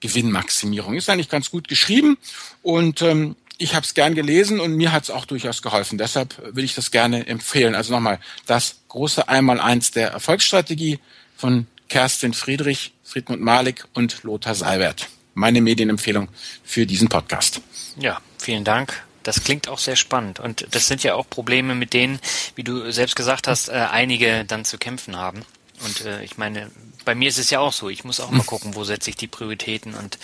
Gewinnmaximierung. 0.00 0.94
Ist 0.94 1.08
eigentlich 1.08 1.28
ganz 1.28 1.50
gut 1.50 1.68
geschrieben 1.68 2.18
und 2.62 3.02
ähm, 3.02 3.36
ich 3.58 3.74
habe 3.74 3.84
es 3.84 3.94
gern 3.94 4.14
gelesen 4.14 4.60
und 4.60 4.74
mir 4.74 4.92
hat 4.92 5.04
es 5.04 5.10
auch 5.10 5.24
durchaus 5.24 5.62
geholfen. 5.62 5.96
Deshalb 5.96 6.54
will 6.54 6.64
ich 6.64 6.74
das 6.74 6.90
gerne 6.90 7.26
empfehlen. 7.26 7.74
Also 7.74 7.92
nochmal, 7.92 8.20
das 8.44 8.76
große 8.88 9.28
Einmaleins 9.28 9.92
der 9.92 10.10
Erfolgsstrategie 10.10 10.98
von 11.36 11.66
Kerstin 11.88 12.34
Friedrich, 12.34 12.92
Friedmund 13.04 13.42
Malik 13.42 13.86
und 13.94 14.22
Lothar 14.22 14.54
Seibert. 14.54 15.08
Meine 15.34 15.60
Medienempfehlung 15.60 16.28
für 16.64 16.86
diesen 16.86 17.08
Podcast. 17.08 17.60
Ja, 17.98 18.20
vielen 18.38 18.64
Dank. 18.64 19.04
Das 19.22 19.42
klingt 19.42 19.68
auch 19.68 19.78
sehr 19.78 19.96
spannend. 19.96 20.40
Und 20.40 20.66
das 20.70 20.86
sind 20.86 21.02
ja 21.02 21.14
auch 21.14 21.28
Probleme, 21.28 21.74
mit 21.74 21.92
denen, 21.92 22.20
wie 22.54 22.62
du 22.62 22.90
selbst 22.92 23.16
gesagt 23.16 23.48
hast, 23.48 23.68
äh, 23.68 23.72
einige 23.72 24.44
dann 24.44 24.64
zu 24.64 24.78
kämpfen 24.78 25.16
haben. 25.16 25.42
Und 25.84 26.06
äh, 26.06 26.22
ich 26.22 26.38
meine, 26.38 26.70
bei 27.04 27.14
mir 27.14 27.28
ist 27.28 27.38
es 27.38 27.50
ja 27.50 27.60
auch 27.60 27.72
so. 27.72 27.88
Ich 27.88 28.04
muss 28.04 28.20
auch 28.20 28.30
mal 28.30 28.44
gucken, 28.44 28.74
wo 28.74 28.84
setze 28.84 29.10
ich 29.10 29.16
die 29.16 29.26
Prioritäten 29.26 29.94
und 29.94 30.18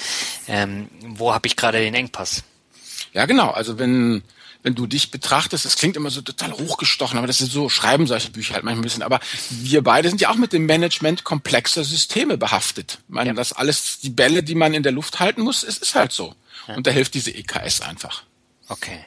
ähm, 0.49 0.89
wo 1.01 1.35
habe 1.35 1.47
ich 1.47 1.57
gerade 1.57 1.79
den 1.79 1.95
Engpass. 1.95 2.45
Ja, 3.13 3.27
genau. 3.27 3.51
Also 3.51 3.79
wenn 3.79 4.23
wenn 4.63 4.75
du 4.75 4.87
dich 4.87 5.11
betrachtest, 5.11 5.65
das 5.65 5.77
klingt 5.77 5.97
immer 5.97 6.11
so 6.11 6.21
total 6.21 6.53
hochgestochen, 6.53 7.19
aber 7.19 7.27
das 7.27 7.41
ist 7.41 7.53
so, 7.53 7.69
schreiben 7.69 8.07
solche 8.07 8.31
Bücher 8.31 8.55
halt 8.55 8.65
manchmal 8.65 8.81
ein 8.81 8.85
bisschen. 8.85 9.03
Aber 9.03 9.21
wir 9.51 9.83
beide 9.83 10.09
sind 10.09 10.21
ja 10.21 10.31
auch 10.31 10.37
mit 10.37 10.53
dem 10.53 10.67
Management 10.67 11.25
komplexer 11.25 11.85
Systeme 11.85 12.39
behaftet. 12.39 12.99
Ich 13.09 13.15
meine, 13.15 13.31
ja. 13.31 13.35
das 13.35 13.53
alles, 13.53 13.99
die 14.01 14.11
Bälle, 14.11 14.43
die 14.43 14.55
man 14.55 14.75
in 14.75 14.83
der 14.83 14.93
Luft 14.93 15.21
halten 15.21 15.43
muss, 15.43 15.65
es 15.65 15.79
ist 15.79 15.95
halt 15.95 16.13
so. 16.13 16.35
Ja. 16.69 16.77
Und 16.77 16.87
da 16.87 16.91
hilft 16.91 17.15
diese 17.15 17.33
EKS 17.33 17.81
einfach. 17.81 18.23
Okay. 18.69 19.05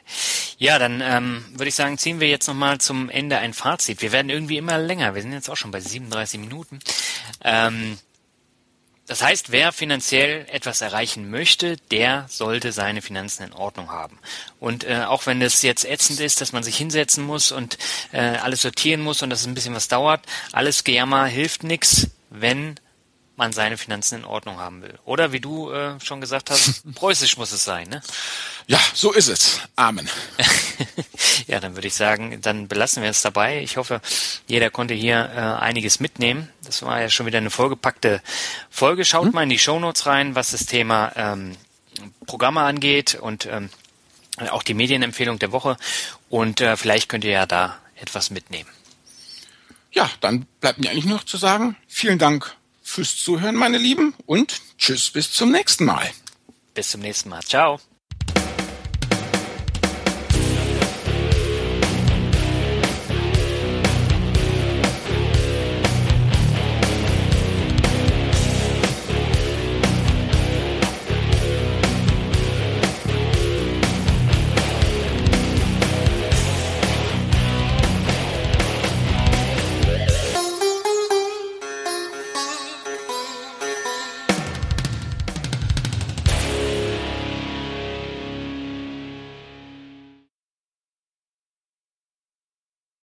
Ja, 0.58 0.78
dann 0.78 1.00
ähm, 1.00 1.44
würde 1.52 1.68
ich 1.68 1.74
sagen, 1.74 1.98
ziehen 1.98 2.20
wir 2.20 2.28
jetzt 2.28 2.46
nochmal 2.46 2.78
zum 2.78 3.08
Ende 3.08 3.38
ein 3.38 3.52
Fazit. 3.52 4.02
Wir 4.02 4.12
werden 4.12 4.30
irgendwie 4.30 4.58
immer 4.58 4.78
länger. 4.78 5.14
Wir 5.14 5.22
sind 5.22 5.32
jetzt 5.32 5.48
auch 5.48 5.56
schon 5.56 5.70
bei 5.70 5.80
37 5.80 6.38
Minuten. 6.38 6.78
Ähm, 7.42 7.98
das 9.06 9.22
heißt, 9.22 9.52
wer 9.52 9.72
finanziell 9.72 10.46
etwas 10.50 10.80
erreichen 10.80 11.30
möchte, 11.30 11.76
der 11.90 12.26
sollte 12.28 12.72
seine 12.72 13.02
Finanzen 13.02 13.44
in 13.44 13.52
Ordnung 13.52 13.90
haben. 13.90 14.18
Und 14.58 14.84
äh, 14.84 15.04
auch 15.06 15.26
wenn 15.26 15.40
es 15.42 15.62
jetzt 15.62 15.84
ätzend 15.84 16.18
ist, 16.20 16.40
dass 16.40 16.52
man 16.52 16.64
sich 16.64 16.76
hinsetzen 16.76 17.24
muss 17.24 17.52
und 17.52 17.78
äh, 18.12 18.18
alles 18.18 18.62
sortieren 18.62 19.00
muss 19.00 19.22
und 19.22 19.30
dass 19.30 19.40
es 19.40 19.46
ein 19.46 19.54
bisschen 19.54 19.74
was 19.74 19.88
dauert, 19.88 20.22
alles 20.52 20.82
Gejammer 20.82 21.26
hilft 21.26 21.62
nichts, 21.62 22.08
wenn 22.30 22.80
man 23.36 23.52
seine 23.52 23.76
Finanzen 23.76 24.20
in 24.20 24.24
Ordnung 24.24 24.58
haben 24.58 24.82
will. 24.82 24.98
Oder 25.04 25.32
wie 25.32 25.40
du 25.40 25.70
äh, 25.70 26.00
schon 26.00 26.20
gesagt 26.20 26.50
hast, 26.50 26.82
preußisch 26.94 27.36
muss 27.36 27.52
es 27.52 27.64
sein, 27.64 27.88
ne? 27.88 28.02
Ja, 28.66 28.80
so 28.94 29.12
ist 29.12 29.28
es. 29.28 29.60
Amen. 29.76 30.08
ja, 31.46 31.60
dann 31.60 31.76
würde 31.76 31.86
ich 31.86 31.94
sagen, 31.94 32.40
dann 32.40 32.66
belassen 32.66 33.02
wir 33.02 33.10
es 33.10 33.22
dabei. 33.22 33.60
Ich 33.62 33.76
hoffe, 33.76 34.00
jeder 34.48 34.70
konnte 34.70 34.94
hier 34.94 35.30
äh, 35.34 35.62
einiges 35.62 36.00
mitnehmen. 36.00 36.50
Das 36.64 36.82
war 36.82 37.00
ja 37.00 37.08
schon 37.08 37.26
wieder 37.26 37.38
eine 37.38 37.50
vollgepackte 37.50 38.20
Folge. 38.70 39.04
Schaut 39.04 39.26
hm? 39.26 39.32
mal 39.32 39.42
in 39.44 39.50
die 39.50 39.58
Shownotes 39.58 40.06
rein, 40.06 40.34
was 40.34 40.50
das 40.50 40.66
Thema 40.66 41.12
ähm, 41.14 41.56
Programme 42.26 42.62
angeht 42.62 43.14
und 43.14 43.46
ähm, 43.46 43.70
auch 44.50 44.62
die 44.62 44.74
Medienempfehlung 44.74 45.38
der 45.38 45.52
Woche. 45.52 45.76
Und 46.28 46.60
äh, 46.60 46.76
vielleicht 46.76 47.08
könnt 47.08 47.24
ihr 47.24 47.30
ja 47.30 47.46
da 47.46 47.78
etwas 47.94 48.30
mitnehmen. 48.30 48.68
Ja, 49.92 50.10
dann 50.20 50.46
bleibt 50.60 50.78
mir 50.78 50.90
eigentlich 50.90 51.06
noch 51.06 51.24
zu 51.24 51.36
sagen, 51.36 51.76
vielen 51.88 52.18
Dank 52.18 52.54
fürs 52.86 53.16
Zuhören, 53.16 53.56
meine 53.56 53.78
Lieben, 53.78 54.14
und 54.26 54.60
tschüss 54.78 55.10
bis 55.10 55.32
zum 55.32 55.50
nächsten 55.50 55.84
Mal. 55.84 56.10
Bis 56.72 56.90
zum 56.90 57.00
nächsten 57.00 57.28
Mal. 57.28 57.42
Ciao. 57.42 57.80